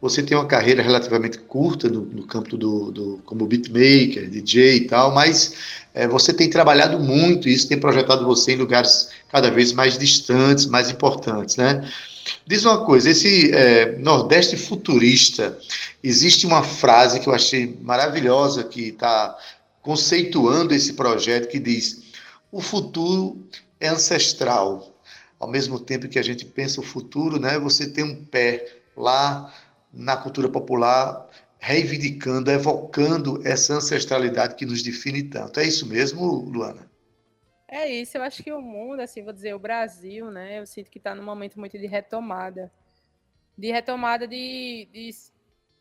você 0.00 0.20
tem 0.20 0.36
uma 0.36 0.46
carreira 0.46 0.82
relativamente 0.82 1.38
curta 1.38 1.88
no, 1.88 2.00
no 2.00 2.26
campo 2.26 2.56
do, 2.56 2.90
do, 2.90 3.20
como 3.24 3.46
beatmaker, 3.46 4.28
DJ 4.28 4.76
e 4.78 4.80
tal, 4.86 5.14
mas 5.14 5.54
é, 5.94 6.08
você 6.08 6.32
tem 6.32 6.50
trabalhado 6.50 6.98
muito 6.98 7.48
e 7.48 7.52
isso 7.52 7.68
tem 7.68 7.78
projetado 7.78 8.24
você 8.24 8.52
em 8.52 8.56
lugares 8.56 9.10
cada 9.30 9.48
vez 9.48 9.72
mais 9.72 9.96
distantes, 9.96 10.66
mais 10.66 10.90
importantes, 10.90 11.56
né? 11.56 11.88
Diz 12.46 12.64
uma 12.64 12.84
coisa, 12.84 13.10
esse 13.10 13.52
é, 13.52 13.96
Nordeste 13.98 14.56
futurista, 14.56 15.56
existe 16.02 16.46
uma 16.46 16.62
frase 16.62 17.20
que 17.20 17.28
eu 17.28 17.34
achei 17.34 17.78
maravilhosa 17.82 18.64
que 18.64 18.88
está 18.88 19.36
conceituando 19.82 20.74
esse 20.74 20.94
projeto 20.94 21.48
que 21.48 21.58
diz: 21.58 22.12
o 22.50 22.60
futuro 22.60 23.46
é 23.78 23.88
ancestral. 23.88 24.96
Ao 25.38 25.48
mesmo 25.48 25.80
tempo 25.80 26.08
que 26.08 26.18
a 26.18 26.22
gente 26.22 26.44
pensa 26.44 26.80
o 26.80 26.84
futuro, 26.84 27.40
né, 27.40 27.58
você 27.58 27.90
tem 27.90 28.04
um 28.04 28.24
pé 28.24 28.82
lá 28.94 29.52
na 29.92 30.16
cultura 30.16 30.48
popular 30.48 31.28
reivindicando, 31.58 32.50
evocando 32.50 33.46
essa 33.46 33.74
ancestralidade 33.74 34.54
que 34.54 34.64
nos 34.64 34.82
define 34.82 35.22
tanto. 35.22 35.60
É 35.60 35.64
isso 35.64 35.86
mesmo, 35.86 36.24
Luana? 36.24 36.90
É 37.68 37.88
isso, 37.88 38.16
eu 38.18 38.22
acho 38.22 38.42
que 38.42 38.50
o 38.50 38.60
mundo, 38.60 39.00
assim, 39.00 39.22
vou 39.22 39.32
dizer, 39.32 39.54
o 39.54 39.58
Brasil, 39.58 40.30
né? 40.30 40.58
Eu 40.58 40.66
sinto 40.66 40.90
que 40.90 40.98
está 40.98 41.14
num 41.14 41.22
momento 41.22 41.58
muito 41.60 41.78
de 41.78 41.86
retomada. 41.86 42.72
De 43.56 43.70
retomada 43.70 44.26
de, 44.26 44.88
de, 44.92 45.10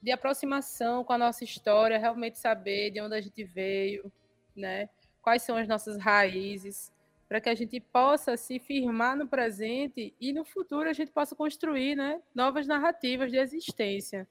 de 0.02 0.12
aproximação 0.12 1.04
com 1.04 1.14
a 1.14 1.18
nossa 1.18 1.44
história, 1.44 1.98
realmente 1.98 2.40
saber 2.40 2.92
de 2.92 3.02
onde 3.02 3.16
a 3.16 3.22
gente 3.22 3.44
veio, 3.44 4.12
né? 4.56 4.90
Quais 5.22 5.42
são 5.44 5.58
as 5.58 5.68
nossas 5.68 5.98
raízes, 5.98 6.92
para 7.28 7.40
que 7.40 7.50
a 7.50 7.56
gente 7.56 7.80
possa 7.80 8.36
se 8.38 8.60
firmar 8.60 9.16
no 9.16 9.28
presente 9.28 10.16
e 10.20 10.34
no 10.34 10.44
futuro 10.46 10.90
a 10.90 10.94
gente 10.94 11.12
possa 11.12 11.36
construir, 11.36 11.96
né? 11.96 12.22
Novas 12.34 12.66
narrativas 12.66 13.32
de 13.32 13.38
existência. 13.38 14.28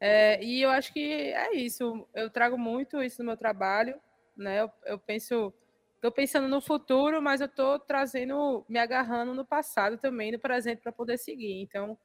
É, 0.00 0.42
e 0.44 0.62
eu 0.62 0.70
acho 0.70 0.92
que 0.92 1.32
é 1.32 1.54
isso. 1.56 2.06
Eu 2.14 2.28
trago 2.30 2.58
muito 2.58 3.02
isso 3.02 3.22
no 3.22 3.28
meu 3.28 3.36
trabalho, 3.36 3.98
né? 4.36 4.60
Eu, 4.60 4.70
eu 4.84 4.98
penso, 4.98 5.52
estou 5.94 6.12
pensando 6.12 6.48
no 6.48 6.60
futuro, 6.60 7.22
mas 7.22 7.40
eu 7.40 7.46
estou 7.46 7.78
trazendo, 7.78 8.64
me 8.68 8.78
agarrando 8.78 9.32
no 9.34 9.44
passado 9.44 9.96
também, 9.96 10.32
no 10.32 10.38
presente 10.38 10.82
para 10.82 10.92
poder 10.92 11.18
seguir. 11.18 11.60
Então, 11.62 11.98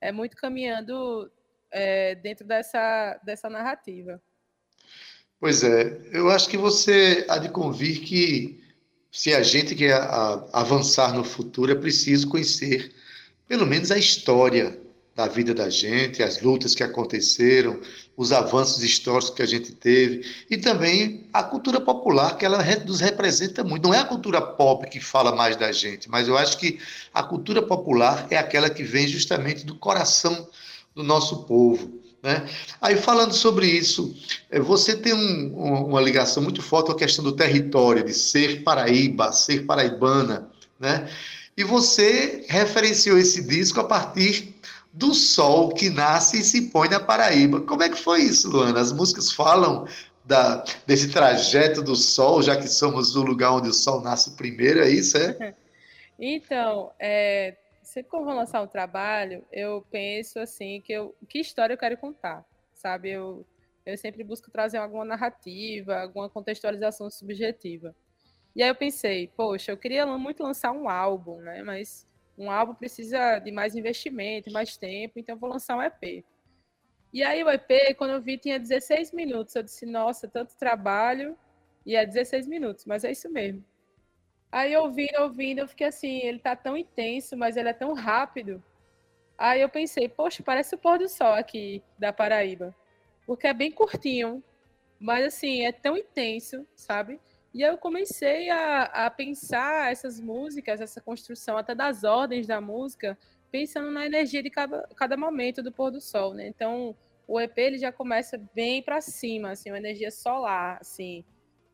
é 0.00 0.12
muito 0.12 0.36
caminhando 0.36 1.30
é, 1.70 2.14
dentro 2.16 2.46
dessa 2.46 3.20
dessa 3.24 3.48
narrativa. 3.48 4.20
Pois 5.38 5.62
é, 5.62 6.00
eu 6.12 6.30
acho 6.30 6.48
que 6.48 6.58
você 6.58 7.24
há 7.28 7.38
de 7.38 7.48
convir 7.48 8.00
que 8.00 8.62
se 9.10 9.34
a 9.34 9.42
gente 9.42 9.74
quer 9.74 9.94
avançar 10.52 11.14
no 11.14 11.24
futuro 11.24 11.72
é 11.72 11.74
preciso 11.74 12.28
conhecer 12.28 12.92
pelo 13.48 13.66
menos 13.66 13.90
a 13.90 13.98
história 13.98 14.78
da 15.16 15.26
vida 15.26 15.52
da 15.52 15.68
gente, 15.68 16.22
as 16.22 16.40
lutas 16.40 16.74
que 16.74 16.82
aconteceram, 16.82 17.80
os 18.16 18.32
avanços 18.32 18.82
históricos 18.82 19.30
que 19.30 19.42
a 19.42 19.46
gente 19.46 19.72
teve 19.72 20.24
e 20.48 20.56
também 20.56 21.26
a 21.32 21.42
cultura 21.42 21.80
popular 21.80 22.38
que 22.38 22.44
ela 22.44 22.62
nos 22.86 23.00
representa 23.00 23.64
muito. 23.64 23.82
Não 23.82 23.94
é 23.94 23.98
a 23.98 24.04
cultura 24.04 24.40
pop 24.40 24.88
que 24.88 25.00
fala 25.00 25.34
mais 25.34 25.56
da 25.56 25.72
gente, 25.72 26.08
mas 26.08 26.28
eu 26.28 26.38
acho 26.38 26.56
que 26.58 26.78
a 27.12 27.22
cultura 27.22 27.60
popular 27.60 28.26
é 28.30 28.36
aquela 28.36 28.70
que 28.70 28.82
vem 28.82 29.08
justamente 29.08 29.66
do 29.66 29.74
coração 29.74 30.48
do 31.00 31.06
nosso 31.06 31.44
povo. 31.44 32.00
Né? 32.22 32.46
Aí 32.80 32.96
falando 32.96 33.32
sobre 33.32 33.66
isso, 33.66 34.14
é, 34.50 34.60
você 34.60 34.96
tem 34.96 35.14
um, 35.14 35.86
uma 35.86 36.00
ligação 36.00 36.42
muito 36.42 36.62
forte 36.62 36.86
com 36.86 36.92
a 36.92 36.98
questão 36.98 37.24
do 37.24 37.32
território, 37.32 38.04
de 38.04 38.12
ser 38.12 38.62
Paraíba, 38.62 39.32
ser 39.32 39.64
paraibana, 39.64 40.50
né? 40.78 41.08
E 41.56 41.64
você 41.64 42.44
referenciou 42.48 43.18
esse 43.18 43.42
disco 43.46 43.80
a 43.80 43.84
partir 43.84 44.54
do 44.92 45.14
sol 45.14 45.70
que 45.70 45.90
nasce 45.90 46.40
e 46.40 46.44
se 46.44 46.62
põe 46.70 46.88
na 46.88 47.00
Paraíba. 47.00 47.60
Como 47.60 47.82
é 47.82 47.88
que 47.88 47.98
foi 47.98 48.22
isso, 48.22 48.48
Luana? 48.48 48.80
As 48.80 48.92
músicas 48.92 49.32
falam 49.32 49.86
da, 50.24 50.64
desse 50.86 51.08
trajeto 51.08 51.82
do 51.82 51.96
sol, 51.96 52.42
já 52.42 52.56
que 52.56 52.68
somos 52.68 53.12
do 53.12 53.22
lugar 53.22 53.52
onde 53.52 53.68
o 53.68 53.74
sol 53.74 54.00
nasce 54.00 54.32
primeiro, 54.32 54.80
é 54.80 54.90
isso, 54.90 55.16
é? 55.16 55.54
Então, 56.22 56.90
é, 56.98 57.56
sempre 57.90 58.10
que 58.10 58.16
eu 58.16 58.24
vou 58.24 58.34
lançar 58.34 58.62
um 58.62 58.66
trabalho, 58.66 59.44
eu 59.52 59.84
penso 59.90 60.38
assim, 60.38 60.80
que, 60.80 60.92
eu, 60.92 61.14
que 61.28 61.40
história 61.40 61.74
eu 61.74 61.78
quero 61.78 61.96
contar, 61.96 62.44
sabe? 62.72 63.10
Eu, 63.10 63.44
eu 63.84 63.98
sempre 63.98 64.22
busco 64.22 64.50
trazer 64.50 64.78
alguma 64.78 65.04
narrativa, 65.04 66.00
alguma 66.00 66.30
contextualização 66.30 67.10
subjetiva. 67.10 67.94
E 68.54 68.62
aí 68.62 68.68
eu 68.68 68.74
pensei, 68.74 69.28
poxa, 69.28 69.72
eu 69.72 69.76
queria 69.76 70.06
muito 70.06 70.42
lançar 70.42 70.72
um 70.72 70.88
álbum, 70.88 71.40
né? 71.40 71.62
Mas 71.62 72.06
um 72.38 72.50
álbum 72.50 72.74
precisa 72.74 73.38
de 73.38 73.50
mais 73.50 73.74
investimento, 73.74 74.52
mais 74.52 74.76
tempo, 74.76 75.18
então 75.18 75.36
vou 75.36 75.50
lançar 75.50 75.76
um 75.76 75.82
EP. 75.82 76.24
E 77.12 77.22
aí 77.24 77.42
o 77.42 77.50
EP, 77.50 77.94
quando 77.96 78.12
eu 78.12 78.22
vi, 78.22 78.38
tinha 78.38 78.58
16 78.58 79.12
minutos. 79.12 79.54
Eu 79.56 79.64
disse, 79.64 79.84
nossa, 79.84 80.28
tanto 80.28 80.56
trabalho, 80.56 81.36
e 81.84 81.96
é 81.96 82.06
16 82.06 82.46
minutos, 82.46 82.84
mas 82.84 83.04
é 83.04 83.10
isso 83.10 83.28
mesmo. 83.30 83.64
Aí 84.52 84.76
ouvindo, 84.76 85.20
ouvindo, 85.20 85.60
eu 85.60 85.68
fiquei 85.68 85.86
assim, 85.86 86.18
ele 86.18 86.38
tá 86.38 86.56
tão 86.56 86.76
intenso, 86.76 87.36
mas 87.36 87.56
ele 87.56 87.68
é 87.68 87.72
tão 87.72 87.92
rápido. 87.92 88.62
Aí 89.38 89.60
eu 89.60 89.68
pensei, 89.68 90.08
poxa, 90.08 90.42
parece 90.42 90.74
o 90.74 90.78
pôr 90.78 90.98
do 90.98 91.08
sol 91.08 91.32
aqui 91.32 91.82
da 91.98 92.12
Paraíba. 92.12 92.74
Porque 93.26 93.46
é 93.46 93.54
bem 93.54 93.70
curtinho, 93.70 94.42
mas 94.98 95.24
assim, 95.24 95.64
é 95.64 95.72
tão 95.72 95.96
intenso, 95.96 96.66
sabe? 96.74 97.20
E 97.54 97.62
eu 97.62 97.78
comecei 97.78 98.50
a, 98.50 98.82
a 98.82 99.10
pensar 99.10 99.90
essas 99.90 100.20
músicas, 100.20 100.80
essa 100.80 101.00
construção 101.00 101.56
até 101.56 101.74
das 101.74 102.04
ordens 102.04 102.46
da 102.46 102.60
música, 102.60 103.18
pensando 103.50 103.90
na 103.90 104.06
energia 104.06 104.42
de 104.42 104.50
cada, 104.50 104.86
cada 104.96 105.16
momento 105.16 105.62
do 105.62 105.72
pôr 105.72 105.90
do 105.90 106.00
sol, 106.00 106.34
né? 106.34 106.46
Então, 106.46 106.94
o 107.26 107.40
EP 107.40 107.56
ele 107.58 107.78
já 107.78 107.92
começa 107.92 108.36
bem 108.54 108.82
para 108.82 109.00
cima, 109.00 109.52
assim, 109.52 109.70
uma 109.70 109.78
energia 109.78 110.10
solar, 110.10 110.78
assim, 110.80 111.24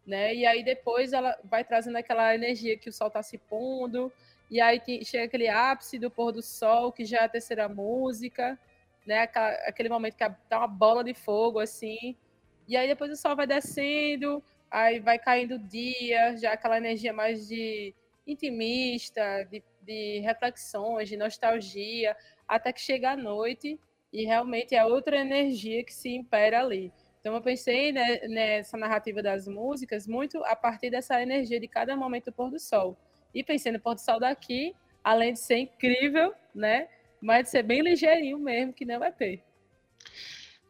né? 0.07 0.35
E 0.35 0.47
aí 0.47 0.63
depois 0.63 1.13
ela 1.13 1.37
vai 1.45 1.65
trazendo 1.65 1.97
aquela 1.97 2.35
energia 2.35 2.79
que 2.79 2.89
o 2.89 2.93
sol 2.93 3.09
está 3.09 3.23
se 3.23 3.39
pondo, 3.39 4.13
e 4.51 4.61
aí 4.61 4.81
chega 5.05 5.25
aquele 5.25 5.49
ápice 5.49 5.99
do 5.99 6.11
pôr 6.11 6.33
do 6.33 6.43
sol, 6.43 6.93
que 6.93 7.05
já 7.05 7.19
é 7.19 7.25
a 7.25 7.29
terceira 7.29 7.69
música, 7.69 8.59
né? 9.05 9.29
Aquele 9.67 9.89
momento 9.89 10.17
que 10.17 10.25
tá 10.49 10.59
uma 10.59 10.69
bola 10.69 11.03
de 11.03 11.15
fogo, 11.15 11.59
assim, 11.59 12.17
e 12.69 12.77
aí 12.77 12.89
depois 12.89 13.11
o 13.11 13.17
sol 13.17 13.37
vai 13.37 13.47
descendo, 13.47 14.43
aí 14.71 14.99
vai 15.01 15.19
caindo 15.19 15.57
o 15.57 15.59
dia, 15.59 16.37
já 16.37 16.53
aquela 16.53 16.77
energia 16.77 17.13
mais 17.13 17.49
de 17.49 17.95
intimista, 18.27 19.45
de, 19.51 19.63
de 19.83 20.21
reflexões, 20.21 21.09
de 21.09 21.17
nostalgia, 21.17 22.17
até 22.47 22.73
que 22.73 22.81
chega 22.81 23.13
a 23.13 23.17
noite 23.17 23.79
e 24.13 24.25
realmente 24.25 24.75
é 24.75 24.85
outra 24.85 25.17
energia 25.17 25.85
que 25.85 25.95
se 25.95 26.09
impera 26.15 26.61
ali. 26.61 26.93
Então 27.27 27.35
eu 27.35 27.43
pensei 27.43 27.91
né, 27.91 28.21
nessa 28.29 28.77
narrativa 28.77 29.21
das 29.21 29.49
músicas 29.49 30.07
muito 30.07 30.39
a 30.45 30.55
partir 30.55 30.91
dessa 30.91 31.21
energia 31.21 31.59
de 31.59 31.67
cada 31.67 31.97
momento 31.97 32.27
do 32.27 32.33
pôr 32.33 32.53
do 32.53 32.61
sol. 32.61 32.97
E 33.35 33.43
pensei 33.43 33.73
no 33.73 33.81
pôr 33.81 33.97
do 33.97 34.01
sol 34.01 34.21
daqui, 34.21 34.73
além 35.03 35.33
de 35.33 35.41
ser 35.41 35.59
incrível, 35.59 36.33
né? 36.55 36.87
Mas 37.21 37.47
de 37.47 37.51
ser 37.51 37.65
bem 37.65 37.83
ligeirinho 37.83 38.39
mesmo, 38.39 38.73
que 38.73 38.85
não 38.85 39.03
é 39.03 39.09
EP. 39.09 39.43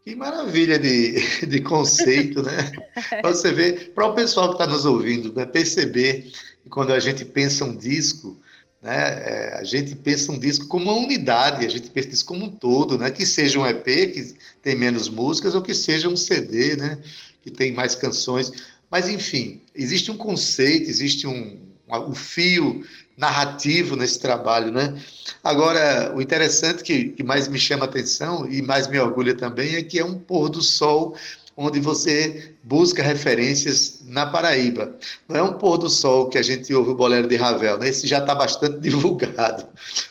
Que 0.03 0.17
maravilha 0.17 0.79
de, 0.79 1.21
de 1.47 1.61
conceito, 1.61 2.43
né? 2.43 2.73
Para 3.21 3.35
você 3.35 3.53
ver, 3.53 3.93
para 3.93 4.07
o 4.07 4.15
pessoal 4.15 4.49
que 4.49 4.55
está 4.55 4.67
nos 4.67 4.87
ouvindo, 4.87 5.35
né, 5.35 5.45
perceber 5.45 6.33
que 6.63 6.71
quando 6.71 6.95
a 6.95 6.99
gente 6.99 7.23
pensa 7.23 7.67
um 7.67 7.77
disco, 7.77 8.41
né, 8.87 8.95
é, 8.95 9.59
a 9.59 9.65
gente 9.65 9.97
pensa 9.97 10.31
um 10.31 10.39
disco 10.39 10.69
como 10.69 10.85
uma 10.85 11.05
unidade, 11.05 11.67
a 11.67 11.69
gente 11.69 11.91
pensa 11.91 12.11
isso 12.11 12.25
como 12.25 12.45
um 12.45 12.49
todo, 12.49 12.97
né? 12.97 13.11
Que 13.11 13.27
seja 13.27 13.59
um 13.59 13.67
EP, 13.67 13.85
que 13.85 14.35
tem 14.63 14.77
menos 14.77 15.09
músicas, 15.09 15.57
ou 15.57 15.61
que 15.61 15.75
seja 15.75 16.09
um 16.09 16.17
CD, 16.17 16.77
né? 16.77 16.97
Que 17.43 17.51
tem 17.51 17.73
mais 17.73 17.97
canções. 17.97 18.53
Mas, 18.89 19.09
enfim, 19.09 19.61
existe 19.75 20.13
um 20.13 20.17
conceito, 20.17 20.89
existe 20.89 21.27
um, 21.27 21.59
um 21.89 22.15
fio 22.15 22.87
narrativo 23.17 23.97
nesse 23.97 24.21
trabalho, 24.21 24.71
né? 24.71 24.97
Agora, 25.43 26.15
o 26.15 26.23
interessante 26.23 26.85
que, 26.85 27.09
que 27.09 27.25
mais 27.25 27.49
me 27.49 27.59
chama 27.59 27.87
atenção 27.87 28.49
e 28.49 28.63
mais 28.63 28.87
me 28.87 29.01
orgulha 29.01 29.35
também 29.35 29.75
é 29.75 29.83
que 29.83 29.99
é 29.99 30.05
um 30.05 30.17
pôr 30.17 30.49
do 30.49 30.63
sol 30.63 31.17
onde 31.57 31.81
você 31.81 32.55
busca 32.63 33.03
referências 33.03 34.03
na 34.05 34.27
Paraíba. 34.27 34.95
Não 35.27 35.37
é 35.37 35.43
um 35.43 35.55
pôr 35.55 35.79
do 35.79 35.89
sol 35.89 36.29
que 36.29 36.37
a 36.37 36.43
gente 36.43 36.73
ouve 36.75 36.91
o 36.91 36.95
bolero 36.95 37.27
de 37.27 37.37
Ravel, 37.37 37.79
né? 37.79 37.89
Esse 37.89 38.07
já 38.07 38.19
está 38.19 38.35
bastante 38.35 38.79
divulgado. 38.81 39.67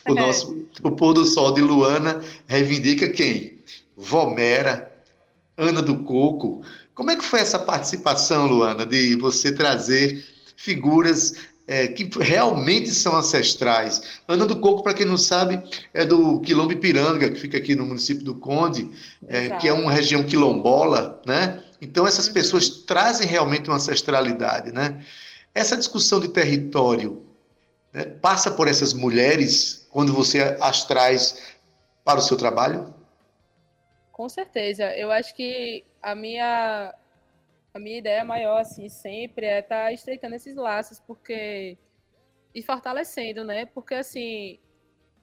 O 0.08 0.12
é. 0.12 0.14
nosso 0.14 0.66
o 0.82 0.90
pôr 0.90 1.12
do 1.12 1.24
sol 1.24 1.52
de 1.52 1.60
Luana 1.60 2.20
reivindica 2.48 3.08
quem? 3.08 3.58
Vomera, 3.96 4.92
Ana 5.56 5.80
do 5.80 5.98
Coco. 5.98 6.62
Como 6.94 7.10
é 7.10 7.16
que 7.16 7.24
foi 7.24 7.40
essa 7.40 7.58
participação, 7.58 8.46
Luana, 8.46 8.84
de 8.84 9.14
você 9.16 9.52
trazer 9.52 10.24
figuras 10.56 11.34
é, 11.66 11.88
que 11.88 12.08
realmente 12.20 12.90
são 12.90 13.16
ancestrais. 13.16 14.00
Ana 14.28 14.46
do 14.46 14.60
Coco, 14.60 14.82
para 14.82 14.94
quem 14.94 15.06
não 15.06 15.18
sabe, 15.18 15.62
é 15.92 16.04
do 16.04 16.40
Quilombo 16.40 16.72
Ipiranga, 16.72 17.30
que 17.30 17.40
fica 17.40 17.58
aqui 17.58 17.74
no 17.74 17.84
município 17.84 18.24
do 18.24 18.34
Conde, 18.34 18.90
é, 19.26 19.50
que 19.56 19.66
é 19.68 19.72
uma 19.72 19.90
região 19.90 20.22
quilombola, 20.22 21.20
né? 21.26 21.62
Então 21.80 22.06
essas 22.06 22.28
uhum. 22.28 22.34
pessoas 22.34 22.68
trazem 22.68 23.26
realmente 23.26 23.68
uma 23.68 23.76
ancestralidade, 23.76 24.72
né? 24.72 25.04
Essa 25.54 25.76
discussão 25.76 26.20
de 26.20 26.28
território 26.28 27.26
né, 27.92 28.04
passa 28.04 28.50
por 28.50 28.68
essas 28.68 28.92
mulheres 28.92 29.86
quando 29.90 30.12
você 30.12 30.56
as 30.60 30.84
traz 30.84 31.56
para 32.04 32.20
o 32.20 32.22
seu 32.22 32.36
trabalho? 32.36 32.94
Com 34.12 34.28
certeza. 34.28 34.84
Eu 34.96 35.10
acho 35.10 35.34
que 35.34 35.84
a 36.02 36.14
minha 36.14 36.94
a 37.76 37.78
minha 37.78 37.98
ideia 37.98 38.24
maior, 38.24 38.58
assim, 38.60 38.88
sempre 38.88 39.46
é 39.46 39.60
estar 39.60 39.84
tá 39.86 39.92
estreitando 39.92 40.34
esses 40.34 40.56
laços, 40.56 40.98
porque. 41.00 41.78
e 42.54 42.62
fortalecendo, 42.62 43.44
né? 43.44 43.66
Porque, 43.66 43.94
assim, 43.94 44.58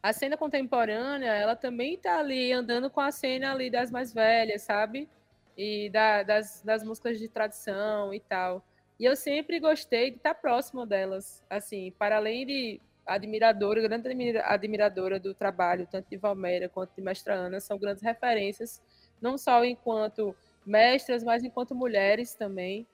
a 0.01 0.13
cena 0.13 0.37
contemporânea, 0.37 1.31
ela 1.33 1.55
também 1.55 1.95
está 1.95 2.19
ali 2.19 2.51
andando 2.53 2.89
com 2.89 3.01
a 3.01 3.11
cena 3.11 3.51
ali 3.51 3.69
das 3.69 3.91
mais 3.91 4.13
velhas, 4.13 4.61
sabe? 4.63 5.09
E 5.57 5.89
da, 5.89 6.23
das, 6.23 6.61
das 6.63 6.83
músicas 6.83 7.19
de 7.19 7.27
tradição 7.27 8.13
e 8.13 8.19
tal. 8.19 8.63
E 8.99 9.05
eu 9.05 9.15
sempre 9.15 9.59
gostei 9.59 10.11
de 10.11 10.17
estar 10.17 10.35
tá 10.35 10.39
próximo 10.39 10.85
delas, 10.85 11.43
assim, 11.49 11.91
para 11.97 12.17
além 12.17 12.45
de 12.45 12.81
admiradora, 13.05 13.81
grande 13.81 14.37
admiradora 14.39 15.19
do 15.19 15.33
trabalho, 15.33 15.87
tanto 15.91 16.09
de 16.09 16.17
Valméria 16.17 16.69
quanto 16.69 16.95
de 16.95 17.01
Mestra 17.01 17.33
Ana, 17.33 17.59
são 17.59 17.77
grandes 17.77 18.03
referências 18.03 18.81
não 19.23 19.37
só 19.37 19.63
enquanto 19.63 20.35
mestras, 20.65 21.23
mas 21.23 21.43
enquanto 21.43 21.76
mulheres 21.76 22.34
também. 22.34 22.88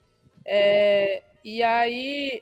É, 0.45 1.21
e 1.43 1.61
aí 1.63 2.41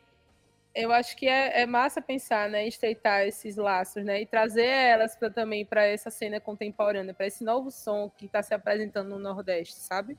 eu 0.77 0.91
acho 0.91 1.17
que 1.17 1.27
é, 1.27 1.61
é, 1.61 1.65
massa 1.65 1.99
pensar, 1.99 2.47
né, 2.49 2.67
estreitar 2.67 3.23
esses 3.23 3.57
laços, 3.57 4.05
né, 4.05 4.21
e 4.21 4.27
trazer 4.27 4.67
elas 4.67 5.17
também 5.33 5.65
para 5.65 5.83
essa 5.83 6.11
cena 6.11 6.39
contemporânea, 6.39 7.15
para 7.15 7.25
esse 7.25 7.43
novo 7.43 7.71
som 7.71 8.11
que 8.15 8.27
está 8.27 8.43
se 8.43 8.53
apresentando 8.53 9.09
no 9.09 9.17
Nordeste, 9.17 9.73
sabe? 9.73 10.15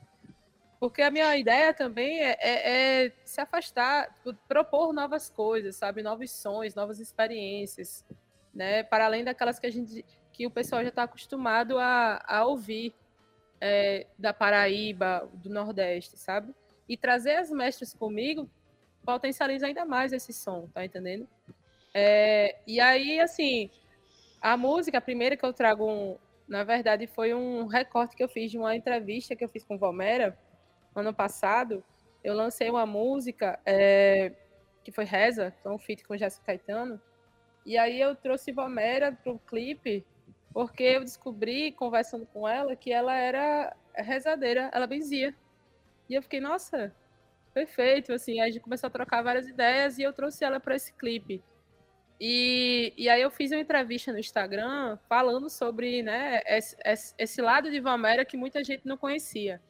Porque 0.77 1.01
a 1.01 1.09
minha 1.09 1.37
ideia 1.37 1.73
também 1.73 2.19
é, 2.21 2.37
é, 2.41 3.05
é, 3.05 3.11
se 3.23 3.39
afastar, 3.39 4.13
propor 4.49 4.91
novas 4.91 5.29
coisas, 5.29 5.77
sabe, 5.77 6.03
novos 6.03 6.29
sons, 6.29 6.75
novas 6.75 6.99
experiências, 6.99 8.05
né, 8.53 8.83
para 8.83 9.05
além 9.05 9.23
daquelas 9.23 9.59
que 9.59 9.67
a 9.67 9.71
gente, 9.71 10.05
que 10.33 10.45
o 10.45 10.51
pessoal 10.51 10.81
já 10.81 10.89
está 10.89 11.03
acostumado 11.03 11.77
a, 11.77 12.21
a 12.27 12.45
ouvir 12.45 12.93
é, 13.61 14.07
da 14.17 14.33
Paraíba, 14.33 15.29
do 15.33 15.49
Nordeste, 15.49 16.17
sabe? 16.17 16.53
E 16.87 16.97
trazer 16.97 17.35
as 17.35 17.49
mestras 17.49 17.93
comigo 17.93 18.49
potencializa 19.05 19.67
ainda 19.67 19.85
mais 19.85 20.13
esse 20.13 20.33
som, 20.33 20.67
tá 20.73 20.83
entendendo? 20.85 21.27
É, 21.93 22.57
e 22.67 22.79
aí, 22.79 23.19
assim, 23.19 23.69
a 24.41 24.55
música, 24.55 24.97
a 24.97 25.01
primeira 25.01 25.35
que 25.35 25.45
eu 25.45 25.53
trago, 25.53 25.89
um, 25.89 26.17
na 26.47 26.63
verdade, 26.63 27.07
foi 27.07 27.33
um 27.33 27.65
recorte 27.65 28.15
que 28.15 28.23
eu 28.23 28.29
fiz 28.29 28.51
de 28.51 28.57
uma 28.57 28.75
entrevista 28.75 29.35
que 29.35 29.43
eu 29.43 29.49
fiz 29.49 29.63
com 29.63 29.77
Valmera 29.77 30.37
ano 30.95 31.13
passado. 31.13 31.83
Eu 32.23 32.35
lancei 32.35 32.69
uma 32.69 32.85
música 32.85 33.59
é, 33.65 34.33
que 34.83 34.91
foi 34.91 35.05
Reza, 35.05 35.53
é 35.63 35.69
um 35.69 35.77
feat 35.77 36.03
com 36.03 36.17
Jéssica 36.17 36.45
Caetano. 36.45 36.99
E 37.65 37.77
aí 37.77 37.99
eu 37.99 38.15
trouxe 38.15 38.51
Valmera 38.51 39.11
para 39.11 39.31
o 39.31 39.39
clipe, 39.39 40.05
porque 40.53 40.83
eu 40.83 41.03
descobri, 41.03 41.71
conversando 41.71 42.25
com 42.25 42.47
ela, 42.47 42.75
que 42.75 42.91
ela 42.91 43.15
era 43.15 43.75
rezadeira, 43.95 44.69
ela 44.73 44.87
benzia. 44.87 45.33
E 46.09 46.15
eu 46.15 46.21
fiquei, 46.21 46.39
nossa, 46.39 46.93
perfeito, 47.53 48.13
assim, 48.13 48.39
a 48.41 48.47
gente 48.47 48.59
começou 48.59 48.87
a 48.87 48.91
trocar 48.91 49.21
várias 49.21 49.47
ideias 49.47 49.97
e 49.97 50.03
eu 50.03 50.13
trouxe 50.13 50.43
ela 50.43 50.59
para 50.59 50.75
esse 50.75 50.93
clipe. 50.93 51.43
E, 52.19 52.93
e 52.97 53.07
aí 53.07 53.21
eu 53.21 53.31
fiz 53.31 53.51
uma 53.51 53.61
entrevista 53.61 54.11
no 54.11 54.19
Instagram 54.19 54.97
falando 55.07 55.49
sobre 55.49 56.03
né, 56.03 56.41
esse, 56.45 56.75
esse 57.17 57.41
lado 57.41 57.71
de 57.71 57.79
Valmera 57.79 58.25
que 58.25 58.35
muita 58.35 58.63
gente 58.63 58.85
não 58.85 58.97
conhecia. 58.97 59.61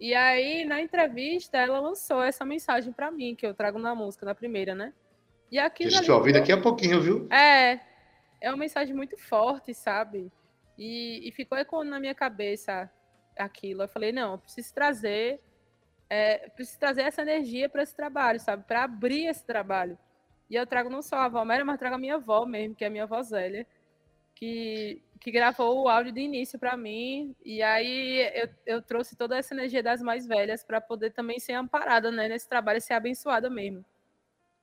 E 0.00 0.14
aí, 0.14 0.64
na 0.64 0.80
entrevista, 0.80 1.56
ela 1.56 1.78
lançou 1.78 2.22
essa 2.22 2.44
mensagem 2.44 2.92
para 2.92 3.10
mim, 3.10 3.34
que 3.34 3.46
eu 3.46 3.54
trago 3.54 3.78
na 3.78 3.94
música, 3.94 4.26
na 4.26 4.34
primeira, 4.34 4.74
né? 4.74 4.92
E 5.52 5.58
aquilo. 5.58 5.90
A 5.90 5.92
gente 5.92 6.06
vai 6.06 6.16
ouvir 6.16 6.32
daqui 6.32 6.50
a 6.50 6.60
pouquinho, 6.60 7.00
viu? 7.00 7.28
É. 7.30 7.78
É 8.44 8.50
uma 8.50 8.58
mensagem 8.58 8.94
muito 8.94 9.16
forte, 9.16 9.72
sabe? 9.72 10.30
E, 10.76 11.26
e 11.26 11.32
ficou 11.32 11.56
ecoando 11.56 11.90
na 11.90 11.98
minha 11.98 12.14
cabeça 12.14 12.90
aquilo. 13.38 13.82
Eu 13.82 13.88
falei, 13.88 14.12
não, 14.12 14.32
eu 14.32 14.38
preciso 14.38 14.74
trazer 14.74 15.40
é, 16.10 16.50
preciso 16.50 16.78
trazer 16.78 17.02
essa 17.02 17.22
energia 17.22 17.68
para 17.68 17.82
esse 17.82 17.96
trabalho, 17.96 18.38
sabe? 18.38 18.64
Para 18.64 18.84
abrir 18.84 19.26
esse 19.26 19.44
trabalho. 19.44 19.98
E 20.50 20.54
eu 20.54 20.66
trago 20.66 20.90
não 20.90 21.00
só 21.00 21.16
a 21.16 21.28
Valméria, 21.28 21.64
mas 21.64 21.78
trago 21.78 21.94
a 21.94 21.98
minha 21.98 22.16
avó 22.16 22.44
mesmo, 22.44 22.74
que 22.74 22.84
é 22.84 22.88
a 22.88 22.90
minha 22.90 23.04
avó 23.04 23.22
Zélia, 23.22 23.66
que, 24.34 25.00
que 25.18 25.30
gravou 25.30 25.82
o 25.82 25.88
áudio 25.88 26.12
de 26.12 26.20
início 26.20 26.58
para 26.58 26.76
mim. 26.76 27.34
E 27.42 27.62
aí 27.62 28.30
eu, 28.34 28.48
eu 28.66 28.82
trouxe 28.82 29.16
toda 29.16 29.38
essa 29.38 29.54
energia 29.54 29.82
das 29.82 30.02
mais 30.02 30.26
velhas 30.26 30.62
para 30.62 30.80
poder 30.80 31.12
também 31.12 31.40
ser 31.40 31.54
amparada 31.54 32.10
né, 32.10 32.28
nesse 32.28 32.48
trabalho 32.48 32.80
ser 32.80 32.92
abençoada 32.92 33.48
mesmo. 33.48 33.84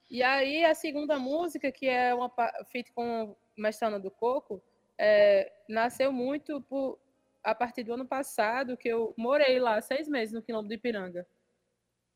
E 0.10 0.22
aí 0.22 0.64
a 0.66 0.76
segunda 0.76 1.18
música, 1.18 1.72
que 1.72 1.88
é 1.88 2.14
uma 2.14 2.30
feita 2.70 2.92
com 2.94 3.36
Mestrana 3.58 4.00
do 4.00 4.12
Coco, 4.12 4.62
é, 4.98 5.52
nasceu 5.68 6.12
muito 6.12 6.62
por, 6.62 7.00
a 7.44 7.56
partir 7.56 7.84
do 7.84 7.94
ano 7.94 8.06
passado, 8.06 8.78
que 8.78 8.88
eu 8.88 9.14
morei 9.18 9.60
lá 9.60 9.82
seis 9.82 10.08
meses 10.08 10.34
no 10.34 10.42
Quilombo 10.42 10.68
do 10.68 10.74
Ipiranga. 10.74 11.26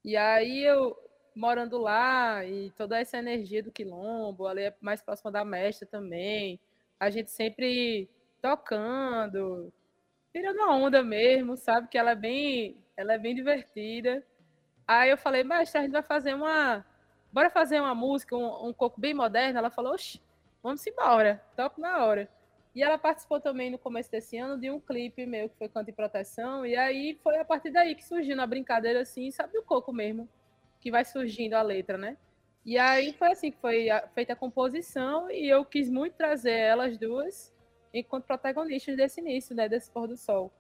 E 0.03 0.15
aí 0.15 0.63
eu, 0.63 0.95
morando 1.35 1.77
lá, 1.77 2.45
e 2.45 2.71
toda 2.71 2.99
essa 2.99 3.17
energia 3.17 3.63
do 3.63 3.71
Quilombo, 3.71 4.47
ali 4.47 4.63
é 4.63 4.75
mais 4.79 5.01
próxima 5.01 5.31
da 5.31 5.43
mestra 5.43 5.87
também, 5.87 6.59
a 6.99 7.09
gente 7.09 7.31
sempre 7.31 8.09
tocando, 8.41 9.73
tirando 10.31 10.59
a 10.61 10.75
onda 10.75 11.03
mesmo, 11.03 11.57
sabe? 11.57 11.87
Que 11.87 11.97
ela 11.97 12.11
é 12.11 12.15
bem, 12.15 12.77
ela 12.95 13.13
é 13.13 13.17
bem 13.17 13.33
divertida. 13.33 14.23
Aí 14.87 15.09
eu 15.09 15.17
falei, 15.17 15.43
mestre, 15.43 15.79
a 15.79 15.81
gente 15.83 15.91
vai 15.91 16.03
fazer 16.03 16.35
uma. 16.35 16.85
Bora 17.31 17.49
fazer 17.49 17.79
uma 17.79 17.95
música, 17.95 18.35
um, 18.35 18.67
um 18.67 18.73
coco 18.73 18.99
bem 18.99 19.13
moderno. 19.13 19.57
Ela 19.57 19.71
falou, 19.71 19.93
oxe, 19.93 20.21
vamos 20.65 20.85
embora, 20.87 21.39
toco 21.55 21.79
na 21.79 22.03
hora. 22.03 22.27
E 22.73 22.81
ela 22.81 22.97
participou 22.97 23.39
também 23.39 23.69
no 23.69 23.77
começo 23.77 24.09
desse 24.09 24.35
ano 24.35 24.59
de 24.59 24.69
um 24.71 24.79
clipe 24.79 25.23
meu 25.25 25.47
que 25.47 25.55
foi 25.57 25.69
Canto 25.69 25.91
e 25.91 25.93
Proteção. 25.93 26.65
E 26.65 26.75
aí 26.75 27.19
foi 27.21 27.37
a 27.37 27.45
partir 27.45 27.69
daí 27.69 27.93
que 27.93 28.03
surgiu 28.03 28.35
na 28.35 28.47
brincadeira 28.47 29.01
assim, 29.01 29.29
sabe 29.29 29.59
o 29.59 29.63
coco 29.63 29.93
mesmo, 29.93 30.27
que 30.81 30.89
vai 30.89 31.05
surgindo 31.05 31.53
a 31.53 31.61
letra, 31.61 31.99
né? 31.99 32.17
E 32.65 32.79
aí 32.79 33.13
foi 33.13 33.31
assim 33.31 33.51
que 33.51 33.59
foi 33.61 33.89
feita 34.15 34.33
a 34.33 34.35
composição 34.35 35.29
e 35.29 35.47
eu 35.47 35.63
quis 35.63 35.87
muito 35.87 36.13
trazer 36.13 36.57
elas 36.57 36.97
duas 36.97 37.53
enquanto 37.93 38.25
protagonistas 38.25 38.97
desse 38.97 39.21
início, 39.21 39.55
né, 39.55 39.69
desse 39.69 39.91
pôr 39.91 40.07
do 40.07 40.17
sol. 40.17 40.51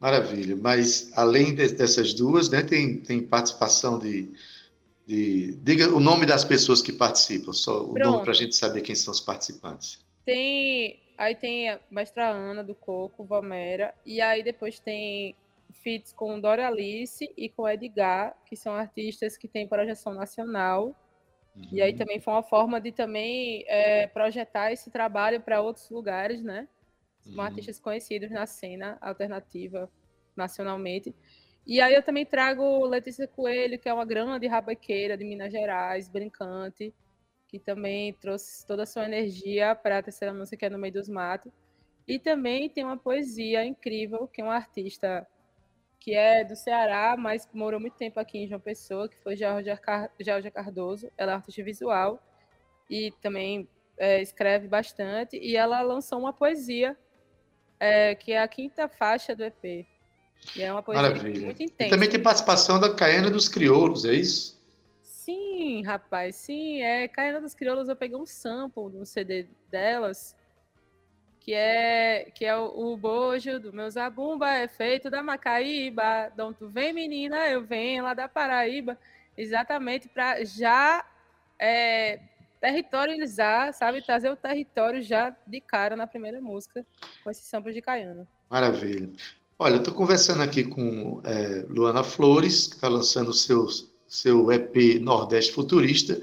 Maravilha. 0.00 0.56
Mas 0.56 1.12
além 1.14 1.54
de, 1.54 1.68
dessas 1.68 2.14
duas, 2.14 2.48
né, 2.48 2.62
tem, 2.62 2.96
tem 2.96 3.22
participação 3.22 3.98
de, 3.98 4.32
de, 5.10 5.56
Diga 5.56 5.88
o 5.92 5.98
nome 5.98 6.24
das 6.24 6.44
pessoas 6.44 6.80
que 6.80 6.92
participam, 6.92 7.52
só 7.52 7.82
o 7.82 7.94
Pronto. 7.94 8.10
nome 8.10 8.22
para 8.22 8.30
a 8.30 8.34
gente 8.34 8.54
saber 8.54 8.80
quem 8.80 8.94
são 8.94 9.12
os 9.12 9.20
participantes. 9.20 9.98
Tem. 10.24 11.00
Aí 11.18 11.34
tem 11.34 11.68
a 11.68 11.80
Mestra 11.90 12.28
Ana 12.28 12.62
do 12.62 12.74
Coco, 12.74 13.24
Valmera. 13.24 13.92
E 14.06 14.20
aí 14.20 14.42
depois 14.42 14.78
tem 14.78 15.34
feats 15.82 16.12
com 16.12 16.40
Dora 16.40 16.68
Alice 16.68 17.28
e 17.36 17.48
com 17.48 17.68
Edgar, 17.68 18.36
que 18.46 18.56
são 18.56 18.72
artistas 18.72 19.36
que 19.36 19.48
têm 19.48 19.66
projeção 19.66 20.14
nacional. 20.14 20.94
Uhum. 21.56 21.68
E 21.72 21.82
aí 21.82 21.90
uhum. 21.90 21.98
também 21.98 22.20
foi 22.20 22.32
uma 22.32 22.42
forma 22.44 22.80
de 22.80 22.92
também 22.92 23.64
é, 23.66 24.06
projetar 24.06 24.72
esse 24.72 24.90
trabalho 24.90 25.40
para 25.40 25.60
outros 25.60 25.90
lugares, 25.90 26.40
né? 26.40 26.68
São 27.24 27.34
uhum. 27.34 27.40
artistas 27.40 27.80
conhecidos 27.80 28.30
na 28.30 28.46
cena 28.46 28.96
alternativa 29.00 29.90
nacionalmente. 30.36 31.12
E 31.70 31.80
aí 31.80 31.94
eu 31.94 32.02
também 32.02 32.26
trago 32.26 32.84
Letícia 32.84 33.26
Coelho, 33.26 33.78
que 33.78 33.88
é 33.88 33.94
uma 33.94 34.04
grande 34.04 34.46
rabequeira 34.46 35.16
de 35.16 35.24
Minas 35.24 35.50
Gerais, 35.52 36.06
brincante 36.06 36.92
que 37.50 37.58
também 37.58 38.12
trouxe 38.14 38.64
toda 38.64 38.84
a 38.84 38.86
sua 38.86 39.04
energia 39.04 39.74
para 39.74 39.98
a 39.98 40.02
terceira 40.02 40.32
música, 40.32 40.56
que 40.56 40.64
é 40.64 40.70
No 40.70 40.78
Meio 40.78 40.94
dos 40.94 41.08
Matos. 41.08 41.52
E 42.06 42.16
também 42.16 42.68
tem 42.68 42.84
uma 42.84 42.96
poesia 42.96 43.64
incrível, 43.64 44.28
que 44.28 44.40
é 44.40 44.44
um 44.44 44.50
artista 44.50 45.26
que 45.98 46.14
é 46.14 46.44
do 46.44 46.54
Ceará, 46.54 47.16
mas 47.18 47.48
morou 47.52 47.80
muito 47.80 47.96
tempo 47.96 48.20
aqui 48.20 48.38
em 48.38 48.46
João 48.46 48.60
Pessoa, 48.60 49.08
que 49.08 49.18
foi 49.18 49.36
Georgia, 49.36 49.76
Car 49.76 50.10
Cardoso. 50.54 51.10
Ela 51.18 51.32
é 51.32 51.34
artista 51.34 51.62
visual 51.64 52.22
e 52.88 53.10
também 53.20 53.68
é, 53.98 54.22
escreve 54.22 54.68
bastante. 54.68 55.36
E 55.36 55.56
ela 55.56 55.82
lançou 55.82 56.20
uma 56.20 56.32
poesia, 56.32 56.96
é, 57.80 58.14
que 58.14 58.30
é 58.30 58.40
a 58.40 58.46
quinta 58.46 58.88
faixa 58.88 59.34
do 59.34 59.42
EP. 59.42 59.86
E 60.56 60.62
é 60.62 60.72
uma 60.72 60.82
poesia 60.82 61.02
Maravilha. 61.10 61.44
muito 61.46 61.62
intensa. 61.62 61.88
E 61.88 61.90
também 61.90 62.08
tem 62.08 62.22
participação 62.22 62.80
da 62.80 62.94
Caiana 62.94 63.30
dos 63.30 63.48
Crioulos, 63.48 64.04
é 64.04 64.14
isso? 64.14 64.58
Sim, 65.02 65.82
rapaz, 65.82 66.36
sim. 66.36 66.82
É 66.82 67.06
Caiana 67.06 67.40
das 67.40 67.54
Crioulas, 67.54 67.88
eu 67.88 67.96
peguei 67.96 68.16
um 68.16 68.26
sample 68.26 68.90
no 68.92 69.06
CD 69.06 69.46
delas, 69.70 70.34
que 71.38 71.52
é 71.54 72.30
que 72.34 72.44
é 72.44 72.56
o, 72.56 72.92
o 72.92 72.96
bojo 72.96 73.60
do 73.60 73.72
meu 73.72 73.88
zabumba, 73.90 74.50
é 74.50 74.66
feito 74.66 75.10
da 75.10 75.22
Macaíba. 75.22 76.30
Então 76.32 76.52
tu 76.52 76.68
vem, 76.68 76.92
menina, 76.92 77.48
eu 77.48 77.62
venho 77.62 78.02
lá 78.02 78.14
da 78.14 78.28
Paraíba, 78.28 78.98
exatamente 79.36 80.08
para 80.08 80.44
já 80.44 81.04
é, 81.58 82.18
territorializar, 82.60 83.72
sabe? 83.72 84.02
Trazer 84.02 84.30
o 84.30 84.36
território 84.36 85.02
já 85.02 85.34
de 85.46 85.60
cara 85.60 85.96
na 85.96 86.06
primeira 86.06 86.40
música 86.40 86.84
com 87.22 87.30
esse 87.30 87.42
sample 87.42 87.72
de 87.72 87.82
Caiana. 87.82 88.26
Maravilha. 88.48 89.10
Olha, 89.62 89.74
eu 89.74 89.80
estou 89.80 89.92
conversando 89.92 90.42
aqui 90.42 90.64
com 90.64 91.20
é, 91.22 91.66
Luana 91.68 92.02
Flores, 92.02 92.66
que 92.66 92.76
está 92.76 92.88
lançando 92.88 93.28
os 93.28 93.42
seus 93.42 93.90
seu 94.08 94.50
EP 94.50 94.98
Nordeste 95.02 95.52
Futurista, 95.52 96.18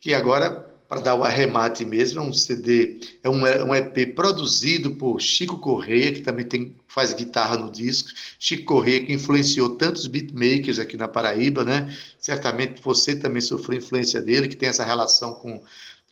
que 0.00 0.14
agora, 0.14 0.50
para 0.88 1.02
dar 1.02 1.14
o 1.14 1.22
arremate 1.22 1.84
mesmo, 1.84 2.20
é 2.20 2.22
um 2.22 2.32
CD, 2.32 2.98
é 3.22 3.28
um, 3.28 3.46
é 3.46 3.62
um 3.62 3.74
EP 3.74 4.14
produzido 4.14 4.92
por 4.92 5.20
Chico 5.20 5.58
Correia, 5.58 6.14
que 6.14 6.22
também 6.22 6.46
tem, 6.46 6.74
faz 6.86 7.12
guitarra 7.12 7.58
no 7.58 7.70
disco. 7.70 8.08
Chico 8.38 8.64
Correia, 8.64 9.04
que 9.04 9.12
influenciou 9.12 9.76
tantos 9.76 10.06
beatmakers 10.06 10.78
aqui 10.78 10.96
na 10.96 11.08
Paraíba, 11.08 11.64
né? 11.64 11.94
Certamente 12.18 12.80
você 12.80 13.14
também 13.14 13.42
sofreu 13.42 13.76
influência 13.76 14.22
dele, 14.22 14.48
que 14.48 14.56
tem 14.56 14.70
essa 14.70 14.82
relação 14.82 15.34
com, 15.34 15.62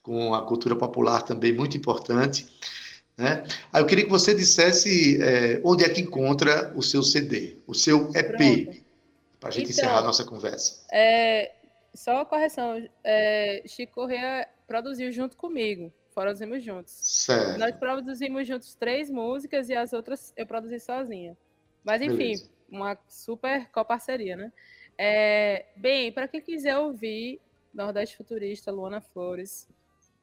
com 0.03 0.35
a 0.35 0.43
cultura 0.43 0.77
popular 0.77 1.23
também 1.23 1.55
muito 1.55 1.75
importante. 1.75 2.47
Né? 3.17 3.45
Aí 3.73 3.83
eu 3.83 3.87
queria 3.87 4.05
que 4.05 4.11
você 4.11 4.35
dissesse 4.35 5.23
é, 5.23 5.61
onde 5.65 5.85
é 5.85 5.89
que 5.89 6.03
encontra 6.03 6.73
o 6.77 6.83
seu 6.83 7.03
CD, 7.03 7.57
o 7.67 7.75
seu 7.75 8.11
EP. 8.15 8.85
Para 9.41 9.49
a 9.49 9.53
gente 9.53 9.71
então, 9.71 9.85
encerrar 9.85 9.99
a 9.99 10.03
nossa 10.03 10.25
conversa. 10.25 10.85
É, 10.93 11.53
só 11.95 12.21
a 12.21 12.27
correção, 12.27 12.87
é, 13.03 13.63
Chico 13.67 13.95
Correa 13.95 14.47
produziu 14.67 15.11
junto 15.13 15.37
comigo, 15.37 15.93
produzimos 16.15 16.63
juntos. 16.63 16.93
Certo. 16.93 17.59
Nós 17.59 17.75
produzimos 17.77 18.47
juntos 18.47 18.75
três 18.75 19.11
músicas 19.11 19.69
e 19.69 19.75
as 19.75 19.93
outras 19.93 20.33
eu 20.37 20.47
produzi 20.47 20.81
sozinha. 20.81 21.37
Mas 21.83 22.03
enfim, 22.03 22.17
Beleza. 22.17 22.51
uma 22.71 22.99
super 23.09 23.71
coparceria, 23.71 24.37
né? 24.37 24.53
É, 24.99 25.67
bem, 25.77 26.11
para 26.11 26.27
quem 26.29 26.41
quiser 26.41 26.77
ouvir 26.79 27.41
Nordeste 27.73 28.17
Futurista, 28.17 28.73
Luana 28.73 29.01
Flores, 29.01 29.69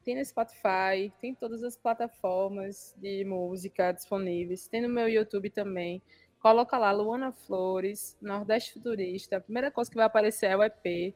tem 0.04 0.16
no 0.16 0.24
Spotify, 0.24 1.12
tem 1.20 1.30
em 1.30 1.34
todas 1.34 1.64
as 1.64 1.76
plataformas 1.76 2.94
de 2.98 3.24
música 3.24 3.90
disponíveis, 3.92 4.68
tem 4.68 4.82
no 4.82 4.88
meu 4.88 5.08
YouTube 5.08 5.48
também. 5.50 6.02
Coloca 6.38 6.76
lá, 6.76 6.92
Luana 6.92 7.32
Flores, 7.32 8.18
Nordeste 8.20 8.74
Futurista. 8.74 9.38
A 9.38 9.40
primeira 9.40 9.70
coisa 9.70 9.90
que 9.90 9.96
vai 9.96 10.04
aparecer 10.04 10.50
é 10.50 10.56
o 10.56 10.62
EP. 10.62 11.14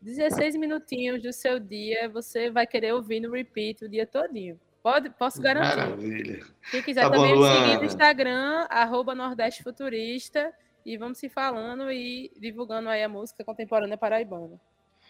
16 0.00 0.56
minutinhos 0.56 1.22
do 1.22 1.32
seu 1.32 1.60
dia, 1.60 2.08
você 2.08 2.50
vai 2.50 2.66
querer 2.66 2.92
ouvir 2.94 3.20
no 3.20 3.30
repeat 3.30 3.84
o 3.84 3.88
dia 3.88 4.06
todinho. 4.06 4.58
Pode, 4.82 5.10
posso 5.10 5.40
garantir. 5.40 5.76
Maravilha. 5.76 6.46
Quem 6.70 6.82
quiser 6.82 7.02
Tá 7.02 7.10
bom, 7.10 7.16
também 7.16 7.38
me 7.38 7.46
seguir 7.46 7.78
no 7.78 7.84
Instagram, 7.84 8.66
arroba 8.68 9.14
Nordeste 9.14 9.62
Futurista, 9.62 10.52
e 10.84 10.96
vamos 10.96 11.18
se 11.18 11.28
falando 11.28 11.92
e 11.92 12.32
divulgando 12.36 12.88
aí 12.88 13.02
a 13.02 13.08
música 13.08 13.44
contemporânea 13.44 13.96
paraibana. 13.96 14.60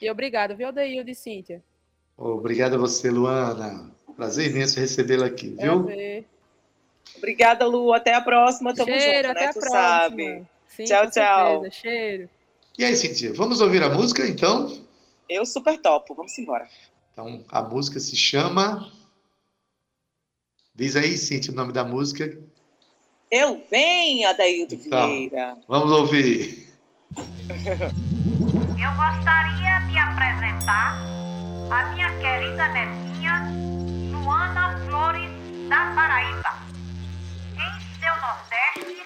E 0.00 0.10
obrigado, 0.10 0.56
viu, 0.56 0.68
Odeildo 0.68 1.08
e 1.08 1.14
Cíntia? 1.14 1.62
Obrigado 2.16 2.74
a 2.74 2.78
você, 2.78 3.10
Luana. 3.10 3.90
Prazer 4.16 4.50
imenso 4.50 4.78
recebê-la 4.78 5.26
aqui, 5.26 5.56
viu? 5.58 5.84
Prazer. 5.84 6.24
Obrigada, 7.16 7.66
Lu. 7.66 7.92
Até 7.92 8.14
a 8.14 8.20
próxima. 8.20 8.74
Tamo 8.74 8.88
Cheiro, 8.92 9.28
junto, 9.28 9.30
até 9.30 9.40
né? 9.40 9.46
a 9.46 9.52
Tu 9.52 9.60
próxima. 9.60 9.80
sabe. 9.82 10.46
Sim, 10.68 10.84
Tchau, 10.84 11.10
tchau. 11.10 11.70
Cheiro. 11.70 12.28
E 12.78 12.84
aí, 12.84 12.96
Cintia, 12.96 13.32
vamos 13.34 13.60
ouvir 13.60 13.82
a 13.82 13.88
música 13.90 14.26
então? 14.26 14.80
Eu 15.28 15.44
super 15.44 15.78
topo. 15.80 16.14
Vamos 16.14 16.36
embora. 16.38 16.68
Então, 17.12 17.44
a 17.48 17.62
música 17.62 17.98
se 18.00 18.16
chama. 18.16 18.90
Diz 20.74 20.96
aí, 20.96 21.16
Cintia, 21.18 21.52
o 21.52 21.56
nome 21.56 21.72
da 21.72 21.84
música. 21.84 22.38
Eu 23.30 23.62
venho, 23.70 24.28
Adaildo 24.28 24.74
Então. 24.74 25.08
Vieira. 25.08 25.56
Vamos 25.68 25.90
ouvir. 25.90 26.68
Eu 27.16 28.90
gostaria 28.96 29.78
de 29.90 29.98
apresentar 29.98 30.98
a 31.70 31.84
minha 31.86 32.10
querida 32.18 32.68
netinha, 32.68 33.42
Luana 34.10 34.78
Flores, 34.86 35.30
da 35.68 35.92
Paraíba. 35.94 36.52
Em 37.54 38.00
seu 38.00 38.14
Nordeste, 38.20 39.01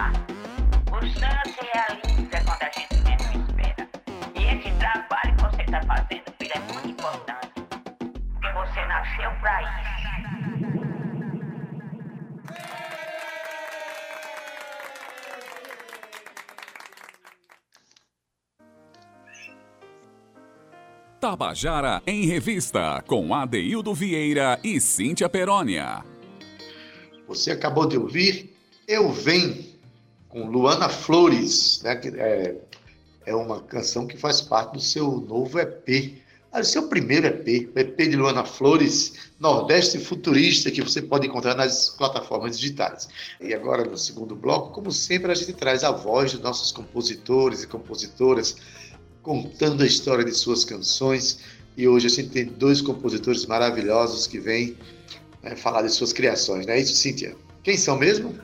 sonhar. 0.00 0.12
O 0.90 1.00
sonho 1.00 1.54
se 1.54 1.60
realiza 1.74 2.44
quando 2.44 2.62
a 2.62 2.70
gente 2.70 2.96
menos 3.04 3.48
espera. 3.48 3.88
E 4.34 4.44
esse 4.44 4.78
trabalho 4.78 5.36
que 5.36 5.42
você 5.42 5.62
está 5.62 5.82
fazendo, 5.82 6.24
filho, 6.38 6.52
é 6.54 6.72
muito 6.72 6.88
importante. 6.88 7.52
Porque 7.98 8.52
você 8.52 8.86
nasceu 8.86 9.30
pra 9.40 9.62
isso. 9.62 9.90
Tabajara 21.20 22.02
em 22.06 22.24
Revista, 22.24 23.04
com 23.06 23.34
Adeildo 23.34 23.94
Vieira 23.94 24.58
e 24.64 24.80
Cíntia 24.80 25.28
Perónia. 25.28 26.02
Você 27.28 27.50
acabou 27.52 27.86
de 27.86 27.98
ouvir 27.98 28.56
Eu 28.88 29.12
Venho, 29.12 29.69
com 30.30 30.46
Luana 30.46 30.88
Flores. 30.88 31.82
Né? 31.82 32.00
É, 32.16 32.54
é 33.26 33.34
uma 33.34 33.60
canção 33.60 34.06
que 34.06 34.16
faz 34.16 34.40
parte 34.40 34.72
do 34.72 34.80
seu 34.80 35.20
novo 35.20 35.58
EP. 35.58 36.18
Ah, 36.52 36.64
seu 36.64 36.88
primeiro 36.88 37.28
EP, 37.28 37.70
o 37.76 37.78
EP 37.78 37.96
de 37.96 38.16
Luana 38.16 38.44
Flores, 38.44 39.12
Nordeste 39.38 40.00
Futurista, 40.00 40.68
que 40.68 40.82
você 40.82 41.00
pode 41.00 41.28
encontrar 41.28 41.54
nas 41.54 41.90
plataformas 41.90 42.58
digitais. 42.58 43.08
E 43.40 43.54
agora, 43.54 43.84
no 43.84 43.96
segundo 43.96 44.34
bloco, 44.34 44.72
como 44.72 44.90
sempre, 44.90 45.30
a 45.30 45.34
gente 45.34 45.52
traz 45.52 45.84
a 45.84 45.92
voz 45.92 46.32
dos 46.32 46.40
nossos 46.40 46.72
compositores 46.72 47.62
e 47.62 47.68
compositoras, 47.68 48.56
contando 49.22 49.84
a 49.84 49.86
história 49.86 50.24
de 50.24 50.32
suas 50.32 50.64
canções. 50.64 51.38
E 51.76 51.86
hoje 51.86 52.08
a 52.08 52.10
gente 52.10 52.30
tem 52.30 52.46
dois 52.46 52.80
compositores 52.82 53.46
maravilhosos 53.46 54.26
que 54.26 54.40
vêm 54.40 54.76
né, 55.44 55.54
falar 55.54 55.82
de 55.82 55.90
suas 55.90 56.12
criações, 56.12 56.66
não 56.66 56.74
é 56.74 56.80
isso, 56.80 56.96
Cíntia? 56.96 57.36
Quem 57.62 57.76
são 57.76 57.96
mesmo? 57.96 58.34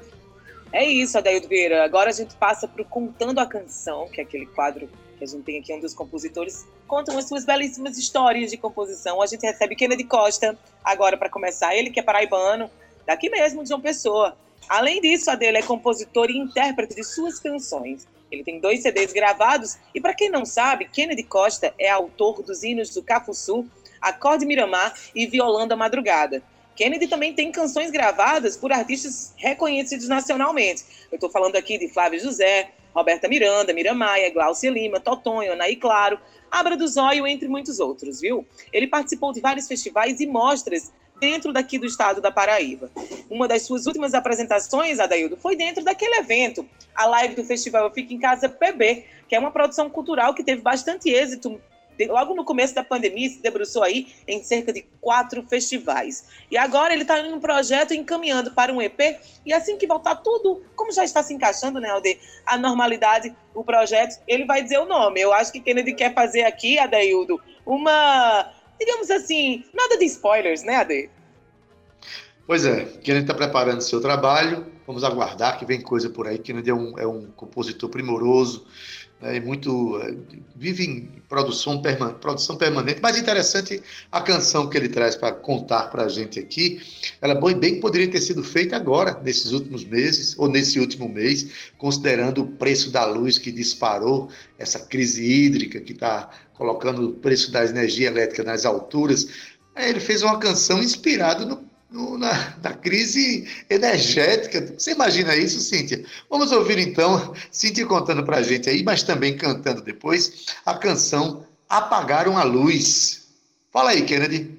É 0.76 0.84
isso, 0.84 1.16
Adaildo 1.16 1.48
Vieira. 1.48 1.82
Agora 1.82 2.10
a 2.10 2.12
gente 2.12 2.36
passa 2.36 2.68
para 2.68 2.82
o 2.82 2.84
Contando 2.84 3.38
a 3.38 3.46
Canção, 3.46 4.10
que 4.10 4.20
é 4.20 4.24
aquele 4.24 4.44
quadro 4.44 4.90
que 5.16 5.24
a 5.24 5.26
gente 5.26 5.42
tem 5.42 5.58
aqui, 5.58 5.72
onde 5.72 5.86
os 5.86 5.94
compositores 5.94 6.66
contam 6.86 7.16
as 7.16 7.26
suas 7.26 7.46
belíssimas 7.46 7.96
histórias 7.96 8.50
de 8.50 8.58
composição. 8.58 9.22
A 9.22 9.26
gente 9.26 9.40
recebe 9.40 9.74
Kennedy 9.74 10.04
Costa, 10.04 10.54
agora 10.84 11.16
para 11.16 11.30
começar, 11.30 11.74
ele 11.74 11.88
que 11.88 11.98
é 11.98 12.02
paraibano, 12.02 12.70
daqui 13.06 13.30
mesmo, 13.30 13.62
de 13.62 13.70
João 13.70 13.80
Pessoa. 13.80 14.36
Além 14.68 15.00
disso, 15.00 15.30
a 15.30 15.38
é 15.40 15.62
compositor 15.62 16.28
e 16.28 16.36
intérprete 16.36 16.94
de 16.94 17.04
suas 17.04 17.40
canções. 17.40 18.06
Ele 18.30 18.44
tem 18.44 18.60
dois 18.60 18.82
CDs 18.82 19.14
gravados 19.14 19.78
e, 19.94 20.00
para 20.00 20.12
quem 20.12 20.28
não 20.28 20.44
sabe, 20.44 20.84
Kennedy 20.84 21.22
Costa 21.22 21.72
é 21.78 21.88
autor 21.88 22.42
dos 22.42 22.62
hinos 22.62 22.90
do 22.90 23.02
Cafuçu, 23.02 23.64
Acorde 23.98 24.44
Miramar 24.44 24.92
e 25.14 25.26
Violando 25.26 25.72
a 25.72 25.76
Madrugada. 25.76 26.42
Kennedy 26.76 27.08
também 27.08 27.32
tem 27.32 27.50
canções 27.50 27.90
gravadas 27.90 28.56
por 28.56 28.70
artistas 28.70 29.32
reconhecidos 29.36 30.06
nacionalmente. 30.08 30.84
Eu 31.10 31.16
estou 31.16 31.30
falando 31.30 31.56
aqui 31.56 31.78
de 31.78 31.88
Flávio 31.88 32.20
José, 32.20 32.70
Roberta 32.94 33.26
Miranda, 33.28 33.72
Miramaia, 33.72 34.30
Glaucia 34.30 34.70
Lima, 34.70 35.00
Totonho, 35.00 35.54
Anaí 35.54 35.76
Claro, 35.76 36.20
Abra 36.50 36.76
do 36.76 36.86
Zóio, 36.86 37.26
entre 37.26 37.48
muitos 37.48 37.80
outros, 37.80 38.20
viu? 38.20 38.46
Ele 38.72 38.86
participou 38.86 39.32
de 39.32 39.40
vários 39.40 39.66
festivais 39.66 40.20
e 40.20 40.26
mostras 40.26 40.92
dentro 41.18 41.52
daqui 41.52 41.78
do 41.78 41.86
estado 41.86 42.20
da 42.20 42.30
Paraíba. 42.30 42.90
Uma 43.30 43.48
das 43.48 43.62
suas 43.62 43.86
últimas 43.86 44.12
apresentações, 44.14 45.00
Adaildo, 45.00 45.36
foi 45.36 45.56
dentro 45.56 45.82
daquele 45.82 46.16
evento, 46.16 46.68
a 46.94 47.06
live 47.06 47.34
do 47.34 47.44
festival 47.44 47.84
Eu 47.84 47.90
Fico 47.90 48.12
em 48.12 48.18
Casa 48.18 48.48
PB, 48.48 49.04
que 49.28 49.34
é 49.34 49.38
uma 49.38 49.50
produção 49.50 49.88
cultural 49.88 50.34
que 50.34 50.44
teve 50.44 50.60
bastante 50.60 51.08
êxito 51.08 51.60
logo 52.08 52.34
no 52.34 52.44
começo 52.44 52.74
da 52.74 52.84
pandemia, 52.84 53.28
se 53.28 53.40
debruçou 53.40 53.82
aí 53.82 54.08
em 54.26 54.42
cerca 54.42 54.72
de 54.72 54.82
quatro 55.00 55.42
festivais. 55.42 56.26
E 56.50 56.56
agora 56.58 56.92
ele 56.92 57.02
está 57.02 57.18
em 57.20 57.32
um 57.32 57.40
projeto 57.40 57.94
encaminhando 57.94 58.50
para 58.50 58.72
um 58.72 58.82
EP, 58.82 59.18
e 59.44 59.52
assim 59.52 59.78
que 59.78 59.86
voltar 59.86 60.16
tudo, 60.16 60.62
como 60.74 60.92
já 60.92 61.04
está 61.04 61.22
se 61.22 61.32
encaixando, 61.32 61.80
né, 61.80 61.88
Alde, 61.90 62.18
a 62.44 62.56
normalidade, 62.56 63.34
o 63.54 63.64
projeto, 63.64 64.20
ele 64.26 64.44
vai 64.44 64.62
dizer 64.62 64.78
o 64.78 64.84
nome. 64.84 65.20
Eu 65.20 65.32
acho 65.32 65.52
que 65.52 65.60
Kennedy 65.60 65.94
quer 65.94 66.12
fazer 66.14 66.42
aqui, 66.42 66.78
Adaildo, 66.78 67.40
uma, 67.64 68.52
digamos 68.78 69.10
assim, 69.10 69.64
nada 69.72 69.96
de 69.96 70.04
spoilers, 70.04 70.62
né, 70.62 70.76
Ade? 70.76 71.10
Pois 72.46 72.64
é, 72.64 72.84
Kennedy 72.84 73.24
está 73.24 73.34
preparando 73.34 73.80
seu 73.80 74.00
trabalho, 74.00 74.66
vamos 74.86 75.02
aguardar 75.02 75.58
que 75.58 75.64
vem 75.64 75.80
coisa 75.80 76.08
por 76.08 76.28
aí. 76.28 76.38
Kennedy 76.38 76.70
é 76.70 76.74
um, 76.74 76.96
é 76.96 77.06
um 77.06 77.26
compositor 77.32 77.90
primoroso, 77.90 78.66
né, 79.20 79.40
muito 79.40 79.98
eh, 80.02 80.14
vive 80.54 80.84
em 80.84 81.00
produção, 81.28 81.80
perman 81.80 82.14
produção 82.14 82.56
permanente, 82.56 83.00
mas 83.02 83.16
interessante 83.18 83.82
a 84.12 84.20
canção 84.20 84.68
que 84.68 84.76
ele 84.76 84.88
traz 84.88 85.16
para 85.16 85.32
contar 85.32 85.90
para 85.90 86.04
a 86.04 86.08
gente 86.08 86.38
aqui, 86.38 86.80
ela 87.20 87.34
bem 87.54 87.80
poderia 87.80 88.08
ter 88.08 88.20
sido 88.20 88.44
feita 88.44 88.76
agora, 88.76 89.20
nesses 89.22 89.52
últimos 89.52 89.84
meses, 89.84 90.34
ou 90.38 90.48
nesse 90.48 90.78
último 90.78 91.08
mês, 91.08 91.70
considerando 91.78 92.42
o 92.42 92.46
preço 92.46 92.90
da 92.90 93.04
luz 93.04 93.38
que 93.38 93.50
disparou, 93.50 94.28
essa 94.58 94.78
crise 94.78 95.24
hídrica 95.24 95.80
que 95.80 95.92
está 95.92 96.30
colocando 96.54 97.08
o 97.08 97.12
preço 97.14 97.50
da 97.50 97.64
energia 97.64 98.08
elétrica 98.08 98.42
nas 98.42 98.64
alturas, 98.64 99.28
ele 99.76 100.00
fez 100.00 100.22
uma 100.22 100.38
canção 100.38 100.82
inspirada 100.82 101.44
no 101.44 101.65
no, 101.90 102.18
na, 102.18 102.56
na, 102.62 102.74
crise 102.74 103.48
energética. 103.70 104.74
Você 104.78 104.92
imagina 104.92 105.36
isso, 105.36 105.60
Cíntia? 105.60 106.04
Vamos 106.28 106.52
ouvir 106.52 106.78
então 106.78 107.34
Cíntia 107.50 107.86
contando 107.86 108.24
para 108.24 108.38
a 108.38 108.42
gente 108.42 108.68
aí, 108.68 108.82
mas 108.82 109.02
também 109.02 109.36
cantando 109.36 109.82
depois 109.82 110.46
a 110.64 110.74
canção 110.74 111.46
Apagaram 111.68 112.38
a 112.38 112.44
Luz. 112.44 113.28
Fala 113.72 113.90
aí, 113.90 114.02
Kennedy. 114.02 114.56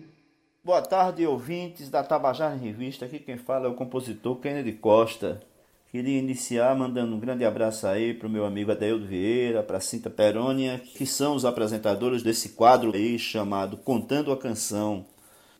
Boa 0.63 0.81
tarde, 0.81 1.25
ouvintes 1.25 1.89
da 1.89 2.03
Tabajara 2.03 2.53
em 2.53 2.59
Revista. 2.59 3.05
Aqui 3.05 3.19
quem 3.19 3.37
fala 3.37 3.67
é 3.67 3.69
o 3.69 3.73
compositor 3.73 4.35
Kennedy 4.35 4.73
Costa. 4.73 5.41
Queria 5.89 6.19
iniciar 6.19 6.75
mandando 6.75 7.15
um 7.15 7.19
grande 7.19 7.45
abraço 7.45 7.87
aí 7.87 8.13
para 8.13 8.27
o 8.27 8.29
meu 8.29 8.45
amigo 8.45 8.73
Adeildo 8.73 9.07
Vieira, 9.07 9.63
para 9.63 9.79
Cinta 9.79 10.09
Perônia, 10.09 10.81
que 10.97 11.05
são 11.05 11.33
os 11.33 11.45
apresentadores 11.45 12.21
desse 12.21 12.49
quadro 12.49 12.93
aí 12.93 13.17
chamado 13.17 13.77
Contando 13.77 14.33
a 14.33 14.37
Canção 14.37 15.05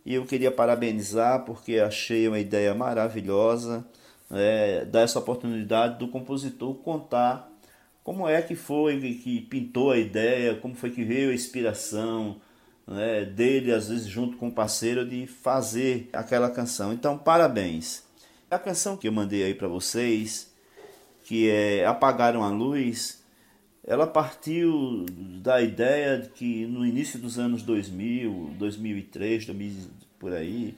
e 0.07 0.13
eu 0.13 0.25
queria 0.25 0.49
parabenizar 0.49 1.43
porque 1.43 1.79
achei 1.79 2.29
uma 2.29 2.39
ideia 2.39 2.73
maravilhosa 2.73 3.85
é, 4.31 4.85
dar 4.85 5.01
essa 5.01 5.19
oportunidade 5.19 5.99
do 5.99 6.07
compositor 6.07 6.75
contar 6.75 7.51
como 8.05 8.25
é 8.25 8.41
que 8.41 8.55
foi 8.55 8.97
que 9.21 9.41
pintou 9.41 9.91
a 9.91 9.97
ideia, 9.97 10.55
como 10.55 10.73
foi 10.75 10.91
que 10.91 11.03
veio 11.03 11.31
a 11.31 11.33
inspiração 11.33 12.39
né, 12.87 13.25
dele, 13.25 13.73
às 13.73 13.89
vezes 13.89 14.07
junto 14.07 14.37
com 14.37 14.47
o 14.47 14.51
parceiro, 14.51 15.05
de 15.05 15.27
fazer 15.27 16.09
aquela 16.13 16.49
canção. 16.49 16.93
Então, 16.93 17.17
parabéns. 17.17 18.03
A 18.49 18.57
canção 18.57 18.95
que 18.95 19.09
eu 19.09 19.11
mandei 19.11 19.43
aí 19.43 19.53
para 19.53 19.67
vocês, 19.67 20.53
que 21.25 21.49
é 21.49 21.85
Apagaram 21.85 22.45
a 22.45 22.49
Luz, 22.49 23.21
ela 23.87 24.05
partiu 24.05 25.05
da 25.41 25.61
ideia 25.61 26.19
de 26.19 26.27
que 26.29 26.65
no 26.65 26.85
início 26.85 27.17
dos 27.17 27.39
anos 27.39 27.63
2000, 27.63 28.55
2003, 28.59 29.45
2000, 29.45 29.73
por 30.19 30.33
aí, 30.33 30.75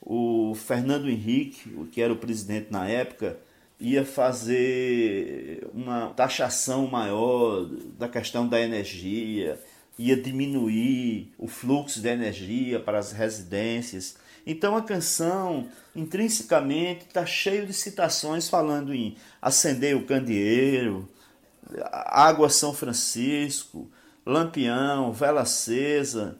o 0.00 0.54
Fernando 0.54 1.06
Henrique, 1.06 1.68
que 1.92 2.00
era 2.00 2.10
o 2.10 2.16
presidente 2.16 2.68
na 2.70 2.88
época, 2.88 3.36
ia 3.78 4.06
fazer 4.06 5.68
uma 5.74 6.08
taxação 6.16 6.86
maior 6.86 7.66
da 7.98 8.08
questão 8.08 8.48
da 8.48 8.58
energia, 8.58 9.60
ia 9.98 10.16
diminuir 10.16 11.30
o 11.36 11.46
fluxo 11.46 12.00
de 12.00 12.08
energia 12.08 12.80
para 12.80 12.98
as 12.98 13.12
residências. 13.12 14.16
Então 14.46 14.74
a 14.76 14.82
canção, 14.82 15.68
intrinsecamente, 15.94 17.04
está 17.06 17.26
cheio 17.26 17.66
de 17.66 17.74
citações 17.74 18.48
falando 18.48 18.94
em 18.94 19.14
acender 19.42 19.94
o 19.94 20.06
candeeiro, 20.06 21.06
Água 21.90 22.48
São 22.48 22.72
Francisco, 22.72 23.90
Lampião, 24.24 25.12
Vela 25.12 25.42
Acesa. 25.42 26.38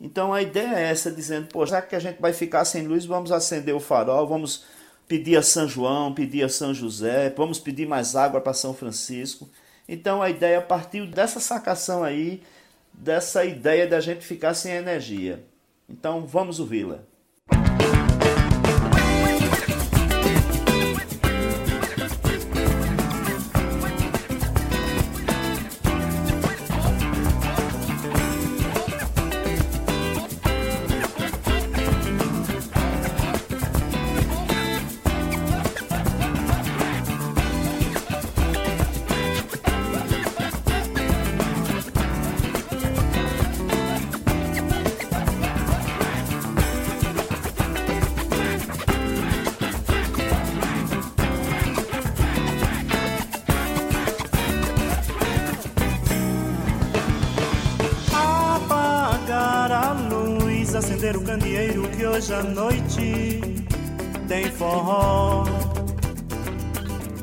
Então 0.00 0.32
a 0.32 0.42
ideia 0.42 0.76
é 0.76 0.90
essa, 0.90 1.10
dizendo, 1.10 1.48
pô, 1.48 1.64
já 1.64 1.80
que 1.80 1.96
a 1.96 1.98
gente 1.98 2.20
vai 2.20 2.32
ficar 2.32 2.64
sem 2.64 2.86
luz, 2.86 3.04
vamos 3.04 3.32
acender 3.32 3.74
o 3.74 3.80
farol, 3.80 4.26
vamos 4.26 4.64
pedir 5.06 5.36
a 5.36 5.42
São 5.42 5.68
João, 5.68 6.14
pedir 6.14 6.42
a 6.42 6.48
São 6.48 6.74
José, 6.74 7.30
vamos 7.36 7.58
pedir 7.58 7.86
mais 7.86 8.16
água 8.16 8.40
para 8.40 8.52
São 8.52 8.74
Francisco. 8.74 9.48
Então 9.88 10.22
a 10.22 10.30
ideia 10.30 10.60
partiu 10.60 11.06
dessa 11.06 11.40
sacação 11.40 12.02
aí, 12.02 12.42
dessa 12.92 13.44
ideia 13.44 13.86
da 13.86 14.00
gente 14.00 14.24
ficar 14.24 14.54
sem 14.54 14.72
energia. 14.72 15.44
Então 15.88 16.26
vamos 16.26 16.58
ouvi-la. 16.60 17.02
Hoje 62.14 62.32
à 62.32 62.42
noite 62.44 63.40
tem 64.28 64.44
forró. 64.52 65.44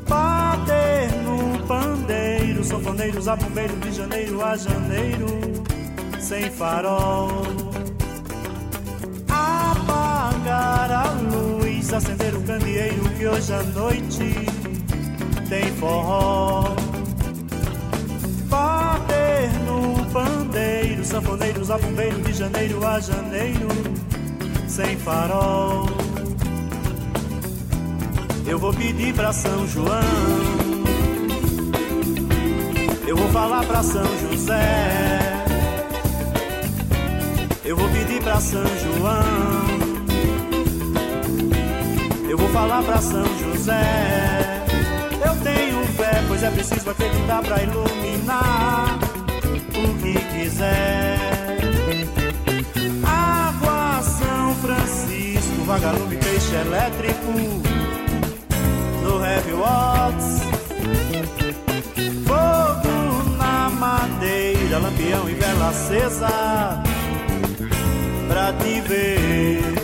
Bater 0.06 1.10
no 1.24 1.66
pandeiro, 1.66 2.62
sanfoneiros 2.62 3.26
a 3.26 3.36
bombeiro 3.36 3.74
de 3.78 3.92
janeiro 3.92 4.44
a 4.44 4.54
janeiro, 4.54 5.26
sem 6.20 6.50
farol. 6.50 7.42
Apagar 9.28 10.90
a 10.90 11.10
luz, 11.32 11.90
acender 11.92 12.34
o 12.34 12.42
candeeiro 12.42 13.08
que 13.16 13.26
hoje 13.26 13.52
à 13.54 13.62
noite 13.62 14.34
tem 15.48 15.72
forró. 15.76 16.74
Bater 18.44 19.50
no 19.64 20.04
pandeiro, 20.12 21.02
sanfoneiros 21.02 21.70
a 21.70 21.78
bombeiro 21.78 22.20
de 22.20 22.34
janeiro 22.34 22.86
a 22.86 23.00
janeiro, 23.00 23.68
sem 24.72 24.96
farol. 24.96 25.86
Eu 28.46 28.58
vou 28.58 28.72
pedir 28.72 29.12
pra 29.14 29.30
São 29.30 29.66
João, 29.68 30.00
eu 33.06 33.14
vou 33.14 33.28
falar 33.28 33.64
pra 33.64 33.82
São 33.82 34.06
José, 34.22 35.44
eu 37.64 37.76
vou 37.76 37.88
pedir 37.90 38.22
pra 38.22 38.40
São 38.40 38.64
João, 38.64 39.22
eu 42.30 42.38
vou 42.38 42.48
falar 42.48 42.82
pra 42.82 42.98
São 42.98 43.24
José. 43.38 44.64
Eu 45.24 45.36
tenho 45.44 45.84
fé, 45.98 46.24
pois 46.28 46.42
é 46.42 46.50
preciso 46.50 46.88
acreditar 46.88 47.42
pra 47.42 47.62
iluminar 47.62 48.98
o 49.68 49.94
que 50.02 50.14
quiser. 50.32 51.41
Vagalume, 55.82 56.16
peixe 56.16 56.54
elétrico, 56.54 57.32
no 59.02 59.26
Heavy 59.26 59.52
Waltz. 59.52 60.42
Fogo 62.24 63.36
na 63.36 63.68
madeira, 63.68 64.78
lampião 64.78 65.28
e 65.28 65.34
vela 65.34 65.70
acesa, 65.70 66.80
pra 68.28 68.52
te 68.52 68.80
ver. 68.82 69.81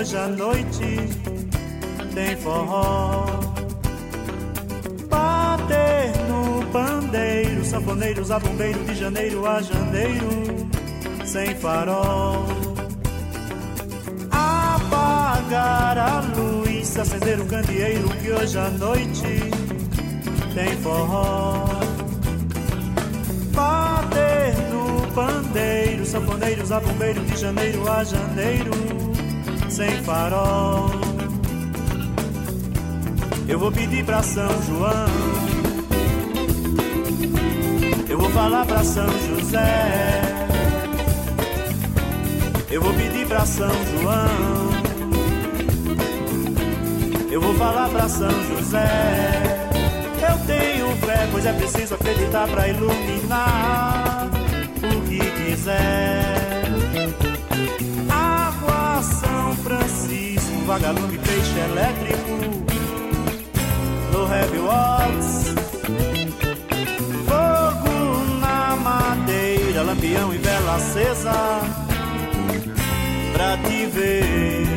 Hoje 0.00 0.16
à 0.16 0.28
noite 0.28 0.96
tem 2.14 2.34
forró. 2.36 3.26
Bater 5.10 6.12
no 6.26 6.64
pandeiro, 6.72 7.62
sanfoneiros 7.64 8.30
a 8.30 8.38
bombeiro 8.38 8.82
de 8.84 8.94
janeiro 8.94 9.46
a 9.46 9.60
janeiro, 9.60 10.68
sem 11.26 11.54
farol. 11.56 12.46
Apagar 14.30 15.98
a 15.98 16.20
luz, 16.34 16.96
acender 16.96 17.38
o 17.38 17.44
candeeiro 17.44 18.08
que 18.22 18.32
hoje 18.32 18.58
à 18.58 18.70
noite 18.70 19.50
tem 20.54 20.76
forró. 20.78 21.66
Bater 23.52 24.54
no 24.72 25.06
pandeiro, 25.12 26.06
sanfoneiros 26.06 26.72
a 26.72 26.80
bombeiro 26.80 27.20
de 27.22 27.36
janeiro 27.36 27.90
a 27.90 28.02
janeiro, 28.02 28.99
sem 29.80 30.02
farol. 30.02 30.90
Eu 33.48 33.58
vou 33.58 33.72
pedir 33.72 34.04
pra 34.04 34.22
São 34.22 34.50
João, 34.68 35.06
eu 38.06 38.18
vou 38.18 38.30
falar 38.30 38.66
pra 38.66 38.84
São 38.84 39.08
José, 39.26 40.22
eu 42.70 42.82
vou 42.82 42.92
pedir 42.92 43.26
pra 43.26 43.46
São 43.46 43.72
João, 43.90 44.70
eu 47.30 47.40
vou 47.40 47.54
falar 47.54 47.88
pra 47.88 48.08
São 48.08 48.30
José. 48.48 48.86
Eu 50.30 50.46
tenho 50.46 50.88
fé, 50.96 51.28
pois 51.32 51.46
é 51.46 51.52
preciso 51.54 51.94
acreditar 51.94 52.46
pra 52.48 52.68
iluminar 52.68 54.28
o 54.82 55.00
que 55.08 55.18
quiser. 55.18 56.39
Vagalume, 60.70 61.18
peixe 61.18 61.58
elétrico, 61.58 62.30
no 64.12 64.32
Heavy 64.32 64.58
Walks. 64.58 65.52
Fogo 67.26 68.38
na 68.38 68.76
madeira, 68.76 69.82
lampião 69.82 70.32
e 70.32 70.38
vela 70.38 70.76
acesa, 70.76 71.32
pra 73.32 73.56
te 73.56 73.86
ver. 73.86 74.69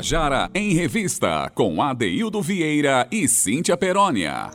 Tabajara 0.00 0.50
em 0.54 0.72
Revista, 0.72 1.52
com 1.54 1.82
Adeildo 1.82 2.40
Vieira 2.40 3.06
e 3.12 3.28
Cíntia 3.28 3.76
Perónia. 3.76 4.50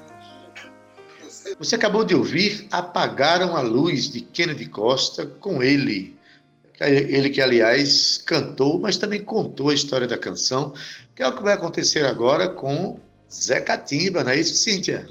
Você 1.60 1.76
acabou 1.76 2.04
de 2.04 2.16
ouvir 2.16 2.68
Apagaram 2.72 3.56
a 3.56 3.62
Luz, 3.62 4.10
de 4.10 4.22
Kennedy 4.22 4.66
Costa, 4.66 5.28
com 5.28 5.62
ele. 5.62 6.18
Ele 6.80 7.30
que, 7.30 7.40
aliás, 7.40 8.18
cantou, 8.26 8.80
mas 8.80 8.98
também 8.98 9.24
contou 9.24 9.70
a 9.70 9.76
história 9.76 10.08
da 10.08 10.18
canção, 10.18 10.74
que 11.16 11.22
é 11.22 11.28
o 11.28 11.36
que 11.36 11.44
vai 11.44 11.54
acontecer 11.54 12.08
agora 12.08 12.50
com 12.50 13.00
Zé 13.32 13.62
Catimba, 13.62 14.24
não 14.24 14.32
é 14.32 14.40
isso, 14.40 14.56
Cíntia? 14.56 15.08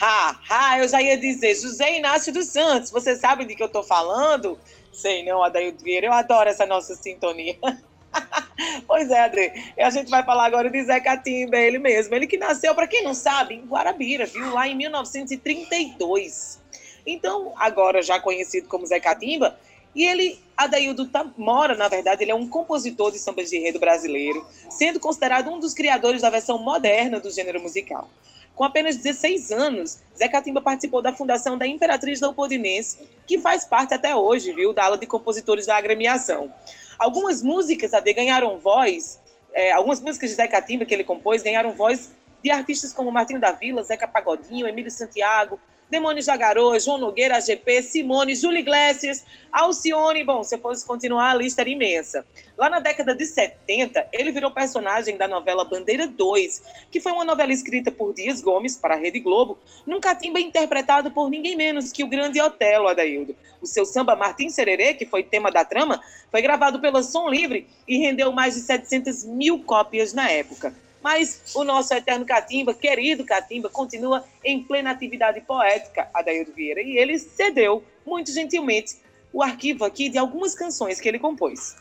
Ha, 0.00 0.40
ha, 0.48 0.78
eu 0.78 0.88
já 0.88 1.02
ia 1.02 1.18
dizer, 1.18 1.54
José 1.54 1.98
Inácio 1.98 2.32
dos 2.32 2.46
Santos, 2.46 2.90
você 2.90 3.14
sabe 3.14 3.44
de 3.44 3.54
que 3.54 3.62
eu 3.62 3.68
tô 3.68 3.82
falando? 3.82 4.58
Sei 4.90 5.22
não, 5.22 5.44
Adaildo 5.44 5.84
Vieira, 5.84 6.06
eu 6.06 6.12
adoro 6.14 6.48
essa 6.48 6.64
nossa 6.64 6.94
sintonia. 6.94 7.58
pois 8.86 9.10
é, 9.10 9.26
André. 9.26 9.72
A 9.78 9.90
gente 9.90 10.10
vai 10.10 10.24
falar 10.24 10.46
agora 10.46 10.70
de 10.70 10.82
Zé 10.84 11.00
Catimba, 11.00 11.56
ele 11.56 11.78
mesmo. 11.78 12.14
Ele 12.14 12.26
que 12.26 12.36
nasceu, 12.36 12.74
para 12.74 12.86
quem 12.86 13.02
não 13.02 13.14
sabe, 13.14 13.54
em 13.54 13.66
Guarabira, 13.66 14.26
viu? 14.26 14.52
Lá 14.52 14.66
em 14.66 14.74
1932. 14.74 16.60
Então, 17.06 17.52
agora 17.56 18.02
já 18.02 18.20
conhecido 18.20 18.68
como 18.68 18.86
Zé 18.86 19.00
Catimba, 19.00 19.58
e 19.94 20.04
ele, 20.04 20.38
Adaildo 20.56 21.06
tá, 21.06 21.26
mora, 21.36 21.74
na 21.74 21.88
verdade, 21.88 22.22
ele 22.22 22.30
é 22.30 22.34
um 22.34 22.48
compositor 22.48 23.10
de 23.10 23.18
sambas 23.18 23.48
de 23.48 23.56
enredo 23.56 23.80
brasileiro, 23.80 24.46
sendo 24.70 25.00
considerado 25.00 25.50
um 25.50 25.58
dos 25.58 25.72
criadores 25.72 26.22
da 26.22 26.30
versão 26.30 26.58
moderna 26.58 27.18
do 27.18 27.30
gênero 27.30 27.60
musical. 27.60 28.08
Com 28.54 28.64
apenas 28.64 28.96
16 28.96 29.52
anos, 29.52 29.98
Zé 30.16 30.28
Catimba 30.28 30.60
participou 30.60 31.00
da 31.00 31.12
fundação 31.12 31.56
da 31.56 31.66
Imperatriz 31.66 32.20
Leopoldinense, 32.20 32.98
que 33.26 33.38
faz 33.38 33.64
parte 33.64 33.94
até 33.94 34.16
hoje, 34.16 34.52
viu, 34.52 34.72
da 34.72 34.84
ala 34.84 34.98
de 34.98 35.06
compositores 35.06 35.66
da 35.66 35.76
agremiação. 35.76 36.52
Algumas 36.98 37.42
músicas, 37.42 37.94
Ade, 37.94 38.12
ganharam 38.12 38.58
voz, 38.58 39.20
é, 39.52 39.72
algumas 39.72 40.00
músicas 40.00 40.30
de 40.30 40.36
Zé 40.36 40.48
Catimba 40.48 40.84
que 40.84 40.92
ele 40.92 41.04
compôs 41.04 41.42
ganharam 41.42 41.72
voz 41.72 42.10
de 42.42 42.50
artistas 42.50 42.92
como 42.92 43.10
Martinho 43.10 43.40
da 43.40 43.52
Vila, 43.52 43.82
Zeca 43.82 44.06
Pagodinho, 44.06 44.66
Emílio 44.66 44.90
Santiago, 44.90 45.60
Demônio 45.90 46.22
Jagaroa, 46.22 46.78
João 46.78 46.98
Nogueira, 46.98 47.36
AGP, 47.36 47.82
Simone, 47.82 48.34
Júlio 48.34 48.58
Iglesias, 48.58 49.24
Alcione. 49.50 50.22
Bom, 50.22 50.44
se 50.44 50.54
eu 50.54 50.58
fosse 50.58 50.86
continuar, 50.86 51.30
a 51.30 51.34
lista 51.34 51.62
era 51.62 51.70
imensa. 51.70 52.26
Lá 52.56 52.68
na 52.68 52.78
década 52.78 53.14
de 53.14 53.24
70, 53.24 54.08
ele 54.12 54.30
virou 54.30 54.50
personagem 54.50 55.16
da 55.16 55.26
novela 55.26 55.64
Bandeira 55.64 56.06
2, 56.06 56.62
que 56.90 57.00
foi 57.00 57.12
uma 57.12 57.24
novela 57.24 57.52
escrita 57.52 57.90
por 57.90 58.12
Dias 58.12 58.40
Gomes 58.42 58.76
para 58.76 58.94
a 58.94 58.98
Rede 58.98 59.20
Globo, 59.20 59.58
num 59.86 60.00
catimba 60.00 60.38
interpretado 60.40 61.10
por 61.10 61.30
ninguém 61.30 61.56
menos 61.56 61.90
que 61.90 62.04
o 62.04 62.08
grande 62.08 62.40
Otelo 62.40 62.88
Adaildo. 62.88 63.34
O 63.60 63.66
seu 63.66 63.86
samba 63.86 64.14
Martim 64.14 64.50
Sererê, 64.50 64.94
que 64.94 65.06
foi 65.06 65.22
tema 65.22 65.50
da 65.50 65.64
trama, 65.64 66.02
foi 66.30 66.42
gravado 66.42 66.80
pela 66.80 67.02
Som 67.02 67.28
Livre 67.28 67.66
e 67.86 67.98
rendeu 67.98 68.30
mais 68.30 68.54
de 68.54 68.60
700 68.60 69.24
mil 69.24 69.62
cópias 69.62 70.12
na 70.12 70.30
época. 70.30 70.74
Mas 71.02 71.52
o 71.54 71.64
nosso 71.64 71.94
eterno 71.94 72.24
Catimba, 72.24 72.74
querido 72.74 73.24
Catimba, 73.24 73.68
continua 73.68 74.24
em 74.44 74.62
plena 74.64 74.90
atividade 74.90 75.40
poética, 75.40 76.08
Adaildo 76.12 76.52
Vieira, 76.52 76.80
e 76.82 76.96
ele 76.96 77.18
cedeu, 77.18 77.84
muito 78.06 78.32
gentilmente, 78.32 78.96
o 79.32 79.42
arquivo 79.42 79.84
aqui 79.84 80.08
de 80.08 80.18
algumas 80.18 80.54
canções 80.54 81.00
que 81.00 81.08
ele 81.08 81.18
compôs. 81.18 81.76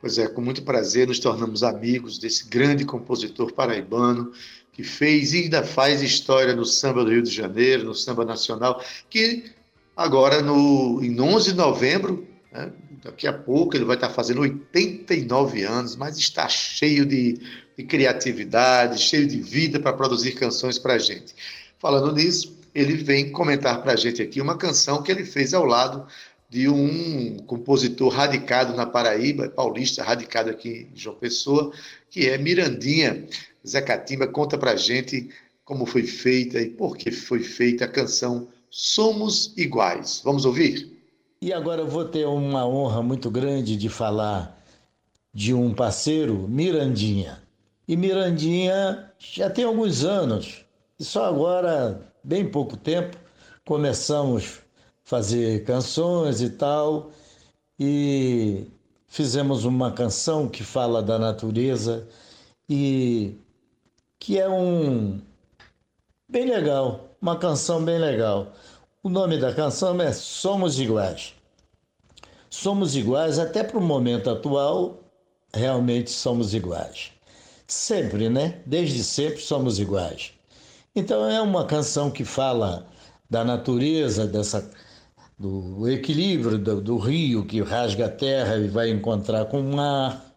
Pois 0.00 0.16
é, 0.16 0.28
com 0.28 0.40
muito 0.40 0.62
prazer 0.62 1.08
nos 1.08 1.18
tornamos 1.18 1.62
amigos 1.62 2.18
desse 2.18 2.48
grande 2.48 2.84
compositor 2.84 3.52
paraibano 3.52 4.32
que 4.72 4.84
fez 4.84 5.34
e 5.34 5.42
ainda 5.44 5.64
faz 5.64 6.02
história 6.02 6.54
no 6.54 6.64
samba 6.64 7.04
do 7.04 7.10
Rio 7.10 7.22
de 7.22 7.30
Janeiro, 7.30 7.84
no 7.84 7.94
samba 7.94 8.24
nacional, 8.24 8.82
que 9.10 9.50
agora 9.96 10.40
no, 10.40 11.02
em 11.02 11.20
11 11.20 11.50
de 11.50 11.56
novembro 11.56 12.28
né? 12.52 12.72
Daqui 13.02 13.26
a 13.26 13.32
pouco 13.32 13.76
ele 13.76 13.84
vai 13.84 13.96
estar 13.96 14.10
fazendo 14.10 14.40
89 14.40 15.62
anos, 15.62 15.96
mas 15.96 16.18
está 16.18 16.48
cheio 16.48 17.06
de, 17.06 17.40
de 17.78 17.84
criatividade, 17.84 19.00
cheio 19.00 19.24
de 19.24 19.38
vida 19.38 19.78
para 19.78 19.92
produzir 19.92 20.32
canções 20.32 20.80
para 20.80 20.94
a 20.94 20.98
gente. 20.98 21.32
Falando 21.78 22.12
nisso, 22.12 22.58
ele 22.74 22.94
vem 22.94 23.30
comentar 23.30 23.80
para 23.80 23.92
a 23.92 23.96
gente 23.96 24.20
aqui 24.20 24.40
uma 24.40 24.58
canção 24.58 25.00
que 25.00 25.12
ele 25.12 25.24
fez 25.24 25.54
ao 25.54 25.64
lado 25.64 26.04
de 26.50 26.68
um 26.68 27.36
compositor 27.46 28.08
radicado 28.08 28.74
na 28.74 28.84
Paraíba, 28.84 29.48
paulista, 29.48 30.02
radicado 30.02 30.50
aqui 30.50 30.88
em 30.92 30.98
João 30.98 31.14
Pessoa, 31.14 31.72
que 32.10 32.28
é 32.28 32.36
Mirandinha. 32.36 33.24
Zé 33.64 33.80
Catimba 33.80 34.26
conta 34.26 34.58
para 34.58 34.72
a 34.72 34.76
gente 34.76 35.28
como 35.64 35.86
foi 35.86 36.02
feita 36.02 36.60
e 36.60 36.70
por 36.70 36.96
que 36.96 37.12
foi 37.12 37.40
feita 37.40 37.84
a 37.84 37.88
canção 37.88 38.48
Somos 38.68 39.54
Iguais. 39.56 40.20
Vamos 40.24 40.44
ouvir? 40.44 40.98
E 41.40 41.52
agora 41.52 41.82
eu 41.82 41.86
vou 41.86 42.04
ter 42.04 42.26
uma 42.26 42.66
honra 42.66 43.04
muito 43.04 43.30
grande 43.30 43.76
de 43.76 43.88
falar 43.88 44.60
de 45.32 45.54
um 45.54 45.72
parceiro, 45.72 46.48
Mirandinha. 46.48 47.46
E 47.88 47.96
Mirandinha 47.96 49.10
já 49.18 49.48
tem 49.48 49.64
alguns 49.64 50.04
anos, 50.04 50.62
e 51.00 51.04
só 51.04 51.24
agora, 51.24 52.12
bem 52.22 52.46
pouco 52.46 52.76
tempo, 52.76 53.16
começamos 53.64 54.58
a 54.58 54.62
fazer 55.04 55.64
canções 55.64 56.42
e 56.42 56.50
tal, 56.50 57.10
e 57.80 58.66
fizemos 59.06 59.64
uma 59.64 59.90
canção 59.90 60.46
que 60.46 60.62
fala 60.62 61.02
da 61.02 61.18
natureza 61.18 62.06
e 62.68 63.38
que 64.18 64.38
é 64.38 64.46
um 64.50 65.18
bem 66.28 66.44
legal, 66.44 67.08
uma 67.22 67.38
canção 67.38 67.82
bem 67.82 67.98
legal. 67.98 68.52
O 69.02 69.08
nome 69.08 69.38
da 69.38 69.54
canção 69.54 69.98
é 70.02 70.12
Somos 70.12 70.78
Iguais. 70.78 71.34
Somos 72.50 72.94
iguais, 72.96 73.38
até 73.38 73.64
para 73.64 73.78
o 73.78 73.82
momento 73.82 74.28
atual, 74.28 74.98
realmente 75.54 76.10
somos 76.10 76.52
iguais. 76.52 77.17
Sempre, 77.68 78.30
né? 78.30 78.60
Desde 78.64 79.04
sempre 79.04 79.42
somos 79.42 79.78
iguais. 79.78 80.32
Então 80.96 81.28
é 81.28 81.40
uma 81.40 81.66
canção 81.66 82.10
que 82.10 82.24
fala 82.24 82.88
da 83.28 83.44
natureza, 83.44 84.26
dessa 84.26 84.70
do 85.38 85.88
equilíbrio 85.88 86.58
do, 86.58 86.80
do, 86.80 86.96
rio 86.96 87.44
que 87.44 87.60
rasga 87.62 88.06
a 88.06 88.10
terra 88.10 88.56
e 88.56 88.68
vai 88.68 88.90
encontrar 88.90 89.44
com 89.44 89.60
o 89.60 89.76
mar. 89.76 90.34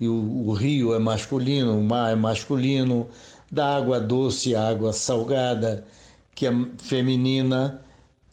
E 0.00 0.08
o, 0.08 0.48
o 0.48 0.52
rio 0.54 0.94
é 0.94 0.98
masculino, 0.98 1.78
o 1.78 1.84
mar 1.84 2.10
é 2.10 2.16
masculino, 2.16 3.08
da 3.50 3.76
água 3.76 4.00
doce 4.00 4.56
à 4.56 4.68
água 4.68 4.92
salgada, 4.94 5.86
que 6.34 6.46
é 6.46 6.52
feminina, 6.78 7.82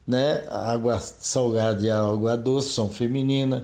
né? 0.08 0.46
A 0.50 0.72
água 0.72 0.98
salgada 1.00 1.86
e 1.86 1.90
a 1.90 2.00
água 2.00 2.38
doce 2.38 2.70
são 2.70 2.90
femininas. 2.90 3.64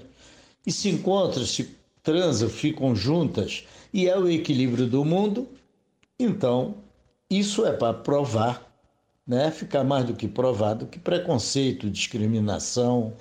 E 0.68 0.72
se 0.72 0.90
encontram, 0.90 1.46
se 1.46 1.76
transam, 2.04 2.50
ficam 2.50 2.96
juntas, 2.96 3.66
e 3.96 4.10
é 4.10 4.20
o 4.20 4.30
equilíbrio 4.30 4.88
do 4.88 5.06
mundo. 5.06 5.48
Então, 6.20 6.76
isso 7.30 7.66
é 7.66 7.72
para 7.72 7.94
provar 7.94 8.62
né? 9.26 9.50
ficar 9.52 9.86
mais 9.86 10.06
do 10.06 10.14
que 10.14 10.28
provado 10.28 10.86
que 10.86 11.00
preconceito, 11.00 11.90
discriminação, 11.90 13.14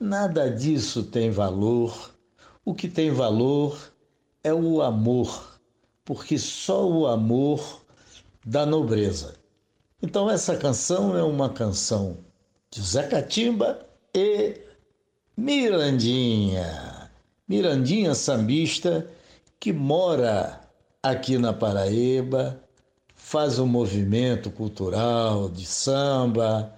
nada 0.00 0.50
disso 0.50 1.04
tem 1.04 1.30
valor. 1.30 2.12
O 2.64 2.74
que 2.74 2.88
tem 2.88 3.08
valor 3.12 3.92
é 4.42 4.52
o 4.52 4.82
amor, 4.82 5.60
porque 6.04 6.36
só 6.38 6.84
o 6.90 7.06
amor 7.06 7.80
dá 8.44 8.66
nobreza. 8.66 9.34
Então, 10.02 10.28
essa 10.28 10.56
canção 10.56 11.16
é 11.16 11.22
uma 11.22 11.50
canção 11.50 12.18
de 12.68 12.82
Zé 12.82 13.04
Catimba 13.04 13.86
e 14.12 14.60
Mirandinha. 15.36 17.10
Mirandinha 17.48 18.12
sambista 18.12 19.08
que 19.60 19.72
mora 19.72 20.60
aqui 21.02 21.38
na 21.38 21.52
Paraíba, 21.52 22.60
faz 23.14 23.58
um 23.58 23.66
movimento 23.66 24.50
cultural 24.50 25.48
de 25.48 25.64
samba, 25.64 26.72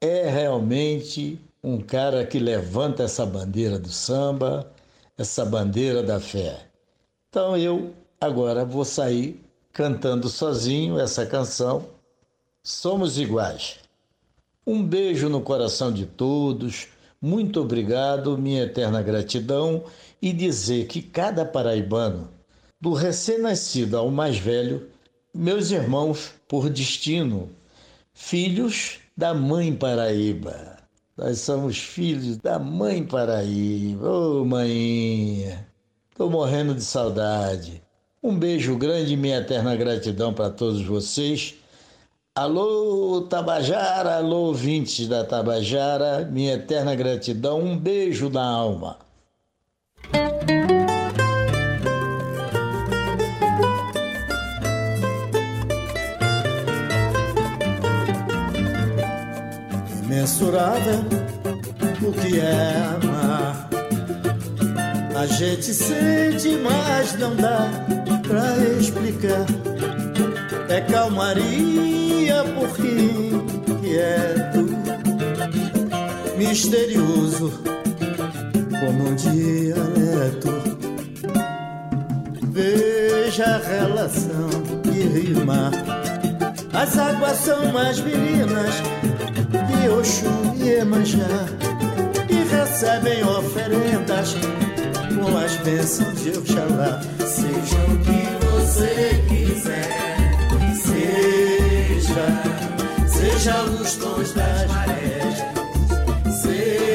é 0.00 0.28
realmente 0.28 1.40
um 1.62 1.80
cara 1.80 2.26
que 2.26 2.38
levanta 2.38 3.04
essa 3.04 3.24
bandeira 3.24 3.78
do 3.78 3.88
samba, 3.88 4.70
essa 5.16 5.44
bandeira 5.44 6.02
da 6.02 6.18
fé. 6.20 6.66
Então 7.28 7.56
eu 7.56 7.94
agora 8.20 8.64
vou 8.64 8.84
sair 8.84 9.40
cantando 9.72 10.28
sozinho 10.28 10.98
essa 10.98 11.24
canção, 11.24 11.86
Somos 12.64 13.18
Iguais. 13.18 13.80
Um 14.64 14.84
beijo 14.84 15.28
no 15.28 15.40
coração 15.40 15.92
de 15.92 16.06
todos, 16.06 16.86
muito 17.20 17.60
obrigado, 17.60 18.38
minha 18.38 18.62
eterna 18.62 19.02
gratidão 19.02 19.84
e 20.22 20.32
dizer 20.32 20.86
que 20.86 21.02
cada 21.02 21.44
paraibano, 21.44 22.30
do 22.80 22.92
recém-nascido 22.92 23.98
ao 23.98 24.08
mais 24.08 24.38
velho, 24.38 24.88
meus 25.34 25.72
irmãos, 25.72 26.30
por 26.46 26.70
destino, 26.70 27.50
filhos 28.14 29.00
da 29.16 29.34
mãe 29.34 29.74
Paraíba. 29.74 30.78
Nós 31.16 31.40
somos 31.40 31.76
filhos 31.78 32.36
da 32.36 32.58
mãe 32.58 33.04
Paraíba. 33.04 34.08
Ô, 34.08 34.42
oh, 34.42 34.44
mãinha, 34.44 35.66
tô 36.16 36.30
morrendo 36.30 36.74
de 36.74 36.84
saudade. 36.84 37.82
Um 38.22 38.38
beijo 38.38 38.76
grande 38.76 39.14
e 39.14 39.16
minha 39.16 39.38
eterna 39.38 39.74
gratidão 39.74 40.32
para 40.32 40.50
todos 40.50 40.82
vocês. 40.82 41.54
Alô, 42.34 43.22
Tabajara, 43.28 44.16
alô, 44.16 44.46
ouvintes 44.46 45.08
da 45.08 45.24
Tabajara, 45.24 46.24
minha 46.24 46.54
eterna 46.54 46.94
gratidão. 46.94 47.60
Um 47.60 47.76
beijo 47.76 48.30
na 48.30 48.44
alma. 48.44 48.98
Imensurável 60.22 61.04
o 62.00 62.12
que 62.12 62.38
é 62.38 62.76
amar. 63.02 63.68
A 65.16 65.26
gente 65.26 65.74
sente, 65.74 66.56
mas 66.62 67.18
não 67.18 67.34
dá 67.34 67.68
pra 68.26 68.56
explicar. 68.78 69.46
É 70.68 70.80
calmaria 70.80 72.44
porque 72.54 73.30
quieto, 73.80 74.66
misterioso 76.36 77.52
como 78.84 79.10
um 79.10 79.14
dialeto. 79.14 80.50
Veja 82.50 83.44
a 83.44 83.58
relação 83.58 84.50
que 84.82 84.90
rima. 84.90 85.70
As 86.72 86.98
águas 86.98 87.38
são 87.38 87.72
mais 87.72 88.00
meninas 88.00 88.74
de 89.50 89.88
Oxum 89.88 90.54
e 90.56 90.70
Emanjá 90.70 91.46
e 92.28 92.34
recebem 92.54 93.22
oferendas 93.24 94.34
com 95.14 95.38
as 95.38 95.56
bênçãos 95.58 96.20
de 96.20 96.30
Oxalá. 96.30 97.00
Seja 97.20 97.78
o 97.86 97.98
que 97.98 98.22
você 98.46 99.22
quiser, 99.28 99.88
seja, 100.82 102.26
seja 103.06 103.62
os 103.64 103.94
tons 103.96 104.32
das 104.32 104.66
marés, 104.66 105.44
seja, 106.42 106.91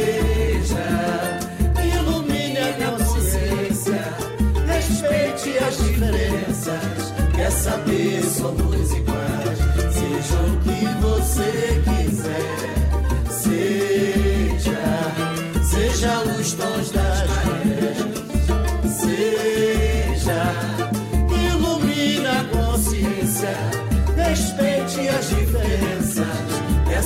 saber 8.38 8.58
somos 8.58 8.94
iguais, 8.94 9.58
seja 9.92 10.38
o 10.42 10.58
que 10.62 10.80
você 11.02 11.82
quiser. 11.86 12.58
Seja. 13.32 13.88
Os 16.40 16.54
tons 16.54 16.92
das 16.92 17.28
marés, 17.28 17.98
seja, 19.02 20.42
ilumina 21.52 22.42
a 22.42 22.44
consciência, 22.46 23.56
respeite 24.16 25.10
as 25.10 25.30
diferenças, 25.30 26.38
quer 26.88 27.04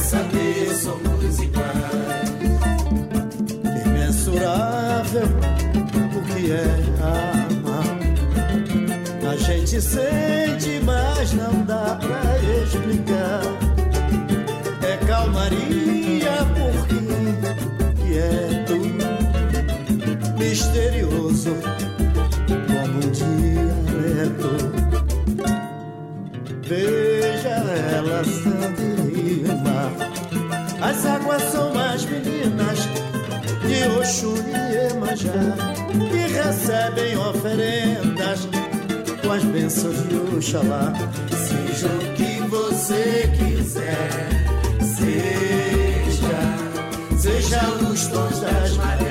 sente, 9.82 10.80
mas 10.86 11.34
não 11.34 11.64
dá 11.64 11.98
pra 12.00 12.22
explicar. 12.64 13.42
É 14.84 14.98
calmaria 15.06 16.32
porque 16.56 17.02
quieto, 18.02 18.76
misterioso, 20.38 21.56
como 22.68 22.98
um 22.98 23.12
dialeto. 23.12 24.52
Veja 26.64 27.50
ela 27.50 28.22
rima, 29.10 29.92
as 30.82 31.06
águas 31.06 31.42
são 31.44 31.74
mais 31.74 32.06
meninas 32.06 32.88
de 33.68 33.88
Oxum 34.00 34.36
e 34.48 34.94
Emanjá, 34.94 35.32
que 36.10 36.34
recebem 36.34 37.18
oferendas 37.18 38.48
as 39.32 39.44
bênçãos 39.46 39.96
de 40.10 40.36
Oxalá. 40.36 40.94
Seja 41.30 41.88
o 41.88 42.14
que 42.16 42.42
você 42.50 43.30
quiser, 43.38 44.30
seja 44.82 45.52
seja 47.18 47.62
os 47.92 48.08
tons 48.08 48.40
das 48.40 48.78
marés, 48.78 49.11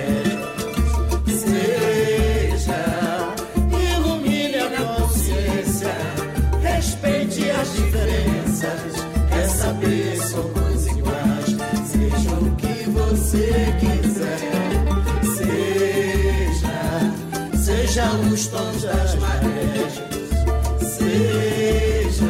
seja, 17.91 18.09
seja 18.13 18.33
os 18.33 18.47
tons 18.47 18.83
das 18.83 19.15
marés, 19.17 19.95
seja, 20.81 22.30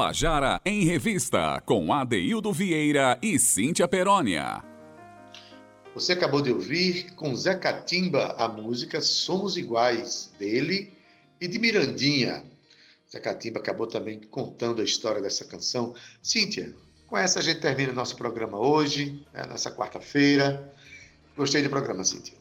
Tabajara 0.00 0.58
em 0.64 0.82
Revista, 0.82 1.60
com 1.66 1.92
Adeildo 1.92 2.50
Vieira 2.54 3.18
e 3.20 3.38
Cíntia 3.38 3.86
Perónia. 3.86 4.64
Você 5.94 6.14
acabou 6.14 6.40
de 6.40 6.50
ouvir 6.50 7.10
com 7.16 7.36
Zé 7.36 7.54
Catimba 7.54 8.34
a 8.38 8.48
música 8.48 9.02
Somos 9.02 9.58
Iguais, 9.58 10.32
dele 10.38 10.90
e 11.38 11.46
de 11.46 11.58
Mirandinha. 11.58 12.42
Zé 13.12 13.20
Catimba 13.20 13.58
acabou 13.58 13.86
também 13.86 14.18
contando 14.30 14.80
a 14.80 14.84
história 14.84 15.20
dessa 15.20 15.44
canção. 15.44 15.94
Cíntia, 16.22 16.74
com 17.06 17.18
essa 17.18 17.40
a 17.40 17.42
gente 17.42 17.60
termina 17.60 17.92
o 17.92 17.94
nosso 17.94 18.16
programa 18.16 18.58
hoje, 18.58 19.22
né, 19.34 19.44
nessa 19.50 19.70
quarta-feira. 19.70 20.74
Gostei 21.36 21.62
do 21.62 21.68
programa, 21.68 22.04
Cíntia. 22.04 22.40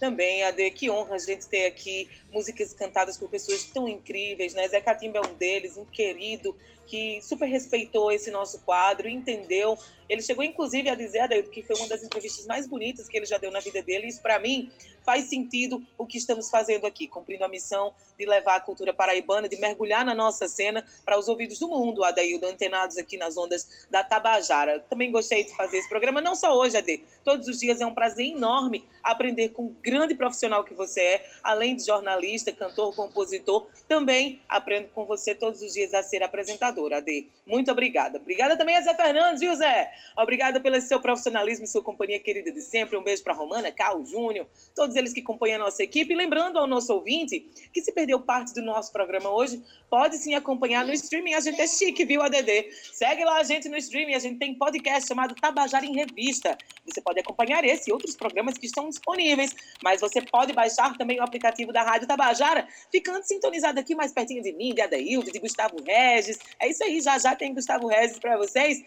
Também, 0.00 0.42
Ade, 0.42 0.68
que 0.72 0.90
honra 0.90 1.14
a 1.14 1.18
gente 1.18 1.46
ter 1.46 1.66
aqui 1.66 2.08
músicas 2.32 2.72
cantadas 2.72 3.16
por 3.16 3.28
pessoas 3.28 3.64
tão 3.64 3.86
incríveis, 3.86 4.54
né? 4.54 4.66
Zé 4.68 4.80
Catimba 4.80 5.18
é 5.18 5.26
um 5.26 5.34
deles, 5.34 5.76
um 5.76 5.84
querido, 5.84 6.56
que 6.86 7.20
super 7.22 7.46
respeitou 7.46 8.10
esse 8.10 8.30
nosso 8.30 8.60
quadro, 8.60 9.08
entendeu. 9.08 9.78
Ele 10.08 10.20
chegou, 10.20 10.44
inclusive, 10.44 10.90
a 10.90 10.94
dizer, 10.94 11.20
Ade, 11.20 11.42
que 11.44 11.62
foi 11.62 11.76
uma 11.76 11.88
das 11.88 12.02
entrevistas 12.02 12.44
mais 12.46 12.66
bonitas 12.66 13.08
que 13.08 13.16
ele 13.16 13.24
já 13.24 13.38
deu 13.38 13.50
na 13.50 13.60
vida 13.60 13.82
dele. 13.82 14.08
Isso, 14.08 14.20
para 14.20 14.38
mim, 14.38 14.70
faz 15.04 15.24
sentido 15.24 15.82
o 15.96 16.06
que 16.06 16.18
estamos 16.18 16.50
fazendo 16.50 16.86
aqui, 16.86 17.08
cumprindo 17.08 17.44
a 17.44 17.48
missão 17.48 17.94
de 18.18 18.26
levar 18.26 18.56
a 18.56 18.60
cultura 18.60 18.92
paraibana, 18.92 19.48
de 19.48 19.56
mergulhar 19.56 20.04
na 20.04 20.14
nossa 20.14 20.46
cena 20.48 20.84
para 21.04 21.18
os 21.18 21.28
ouvidos 21.28 21.58
do 21.58 21.68
mundo, 21.68 22.04
Adaildo, 22.04 22.46
antenados 22.46 22.98
aqui 22.98 23.16
nas 23.16 23.36
ondas 23.38 23.86
da 23.90 24.04
Tabajara. 24.04 24.80
Também 24.80 25.10
gostei 25.10 25.44
de 25.44 25.56
fazer 25.56 25.78
esse 25.78 25.88
programa, 25.88 26.20
não 26.20 26.34
só 26.34 26.54
hoje, 26.56 26.76
Ade, 26.76 27.02
todos 27.24 27.48
os 27.48 27.58
dias 27.58 27.80
é 27.80 27.86
um 27.86 27.94
prazer 27.94 28.26
enorme 28.26 28.84
aprender 29.02 29.48
com 29.50 29.64
o 29.64 29.76
grande 29.82 30.14
profissional 30.14 30.62
que 30.62 30.74
você 30.74 31.00
é, 31.00 31.30
além 31.42 31.74
de 31.74 31.86
jornalista, 31.86 32.21
cantor, 32.52 32.94
compositor, 32.94 33.66
também 33.88 34.40
aprendo 34.48 34.88
com 34.94 35.04
você 35.04 35.34
todos 35.34 35.60
os 35.62 35.72
dias 35.72 35.92
a 35.94 36.02
ser 36.02 36.22
apresentadora, 36.22 36.98
Ade. 36.98 37.26
Muito 37.46 37.70
obrigada. 37.72 38.18
Obrigada 38.18 38.56
também 38.56 38.76
a 38.76 38.80
Zé 38.80 38.94
Fernandes, 38.94 39.40
viu, 39.40 39.54
Zé? 39.56 39.92
Obrigada 40.16 40.60
pelo 40.60 40.80
seu 40.80 41.00
profissionalismo 41.00 41.64
e 41.64 41.68
sua 41.68 41.82
companhia 41.82 42.20
querida 42.20 42.52
de 42.52 42.62
sempre. 42.62 42.96
Um 42.96 43.02
beijo 43.02 43.22
para 43.24 43.34
Romana, 43.34 43.72
Carl 43.72 44.04
Júnior, 44.04 44.46
todos 44.74 44.92
todos 44.92 44.96
eles 44.96 45.12
que 45.12 45.20
acompanham 45.20 45.56
a 45.56 45.64
nossa 45.64 45.82
equipe. 45.82 46.14
lembrando 46.14 46.58
ao 46.58 46.66
nosso 46.66 46.92
ouvinte 46.92 47.40
que 47.72 47.80
se 47.80 47.92
perdeu 47.92 48.20
parte 48.20 48.54
do 48.54 48.62
nosso 48.62 48.92
programa 48.92 49.30
hoje, 49.30 49.62
pode 49.88 50.16
sim 50.18 50.34
acompanhar 50.34 50.84
no 50.84 50.92
streaming. 50.92 51.34
A 51.34 51.40
gente 51.40 51.60
é 51.60 51.66
chique, 51.66 52.04
viu, 52.04 52.22
ADD? 52.22 52.70
Segue 52.92 53.24
lá 53.24 53.38
a 53.38 53.42
gente 53.42 53.68
no 53.68 53.76
streaming. 53.76 54.14
A 54.14 54.18
gente 54.18 54.38
tem 54.38 54.54
podcast 54.54 55.08
chamado 55.08 55.34
Tabajara 55.34 55.84
em 55.84 55.94
Revista. 55.94 56.56
Você 56.86 57.00
pode 57.00 57.20
acompanhar 57.20 57.64
esse 57.64 57.90
e 57.90 57.92
outros 57.92 58.14
programas 58.14 58.58
que 58.58 58.66
estão 58.66 58.88
disponíveis, 58.88 59.54
mas 59.82 60.00
você 60.00 60.20
pode 60.20 60.52
baixar 60.52 60.96
também 60.96 61.18
o 61.18 61.22
aplicativo 61.22 61.72
da 61.72 61.82
Rádio 61.82 62.06
Tabajara, 62.16 62.68
ficando 62.90 63.22
sintonizado 63.24 63.80
aqui 63.80 63.94
mais 63.94 64.12
pertinho 64.12 64.42
de 64.42 64.52
mim, 64.52 64.74
de 64.74 64.82
Adaildo, 64.82 65.32
de 65.32 65.38
Gustavo 65.38 65.76
Regis. 65.82 66.38
É 66.60 66.68
isso 66.68 66.84
aí, 66.84 67.00
já 67.00 67.18
já 67.18 67.34
tem 67.34 67.54
Gustavo 67.54 67.86
Regis 67.86 68.18
para 68.18 68.36
vocês 68.36 68.82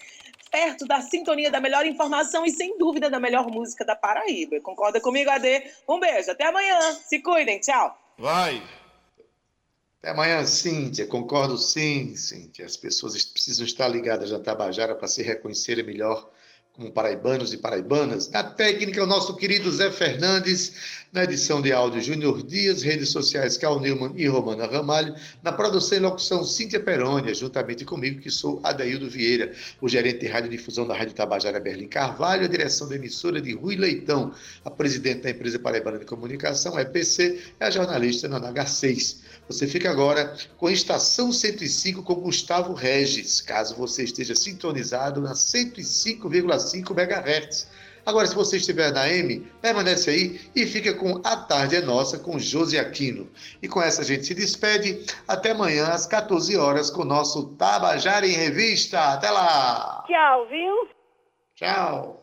perto 0.52 0.86
da 0.86 1.02
sintonia 1.02 1.52
da 1.52 1.60
melhor 1.60 1.86
informação 1.86 2.46
e, 2.46 2.52
sem 2.52 2.78
dúvida, 2.78 3.10
da 3.10 3.20
melhor 3.20 3.48
música 3.48 3.84
da 3.84 3.96
Paraíba. 3.96 4.60
Concorda 4.62 5.02
comigo, 5.02 5.30
Ade? 5.30 5.64
Um 5.88 6.00
beijo, 6.00 6.32
até 6.32 6.46
amanhã. 6.46 6.80
Se 7.06 7.20
cuidem, 7.20 7.60
tchau. 7.60 7.98
Vai. 8.18 8.64
Até 10.00 10.12
amanhã, 10.12 10.46
Cíntia. 10.46 11.08
Concordo 11.08 11.58
sim, 11.58 12.16
Cíntia. 12.16 12.66
As 12.66 12.78
pessoas 12.78 13.22
precisam 13.26 13.66
estar 13.66 13.88
ligadas 13.88 14.32
à 14.32 14.40
Tabajara 14.40 14.96
para 14.96 15.08
se 15.08 15.24
reconhecerem 15.24 15.84
melhor 15.84 16.30
como 16.76 16.92
paraibanos 16.92 17.54
e 17.54 17.58
paraibanas. 17.58 18.30
Na 18.30 18.44
técnica, 18.44 19.02
o 19.02 19.08
nosso 19.08 19.36
querido 19.36 19.72
Zé 19.72 19.92
Fernandes. 19.92 21.05
Na 21.16 21.24
edição 21.24 21.62
de 21.62 21.72
áudio, 21.72 22.02
Júnior 22.02 22.44
Dias. 22.44 22.84
Redes 22.84 23.08
sociais, 23.08 23.56
Cal 23.56 23.80
Newman 23.80 24.12
e 24.18 24.28
Romana 24.28 24.68
Ramalho. 24.68 25.16
Na 25.42 25.54
produção 25.54 25.98
e 25.98 26.02
locução, 26.02 26.44
Cíntia 26.44 26.78
Perônia, 26.78 27.34
juntamente 27.34 27.86
comigo, 27.86 28.20
que 28.20 28.30
sou 28.30 28.60
Adaildo 28.62 29.10
Vieira, 29.10 29.54
o 29.80 29.88
gerente 29.88 30.20
de 30.20 30.28
radiodifusão 30.28 30.86
da 30.86 30.94
Rádio 30.94 31.14
Tabajara 31.14 31.58
Berlim 31.58 31.88
Carvalho, 31.88 32.44
a 32.44 32.50
direção 32.50 32.90
da 32.90 32.96
emissora 32.96 33.42
de 33.42 33.54
Rui 33.54 33.78
Leitão, 33.78 34.34
a 34.66 34.70
presidente 34.70 35.22
da 35.22 35.30
empresa 35.30 35.58
Paraibana 35.58 36.00
de 36.00 36.06
Comunicação, 36.06 36.78
EPC, 36.78 37.40
é 37.62 37.66
a 37.66 37.70
jornalista 37.70 38.28
Nana 38.28 38.52
H6. 38.52 39.20
Você 39.48 39.68
fica 39.68 39.90
agora 39.90 40.36
com 40.58 40.68
a 40.68 40.74
Estação 40.74 41.32
105 41.32 42.04
com 42.04 42.16
Gustavo 42.16 42.74
Regis, 42.74 43.40
caso 43.40 43.74
você 43.76 44.04
esteja 44.04 44.36
sintonizado 44.36 45.22
na 45.22 45.32
105,5 45.32 46.92
MHz. 46.92 47.68
Agora, 48.06 48.28
se 48.28 48.36
você 48.36 48.58
estiver 48.58 48.92
na 48.92 49.10
M, 49.10 49.40
permanece 49.62 50.10
aí 50.12 50.40
e 50.56 50.66
fica 50.66 50.94
com 50.94 51.20
A 51.24 51.36
Tarde 51.36 51.78
é 51.78 51.82
Nossa 51.82 52.20
com 52.20 52.38
Josi 52.38 52.78
Aquino. 52.78 53.28
E 53.62 53.68
com 53.68 53.82
essa 53.82 54.04
a 54.04 54.06
gente 54.06 54.26
se 54.26 54.36
despede. 54.36 55.06
Até 55.28 55.52
amanhã, 55.52 55.88
às 55.88 56.06
14 56.06 56.56
horas, 56.56 56.92
com 56.92 57.02
o 57.02 57.06
nosso 57.06 57.56
Tabajara 57.56 58.28
em 58.28 58.32
Revista. 58.32 59.14
Até 59.14 59.32
lá! 59.32 60.04
Tchau, 60.08 60.48
viu? 60.48 60.88
Tchau! 61.56 62.22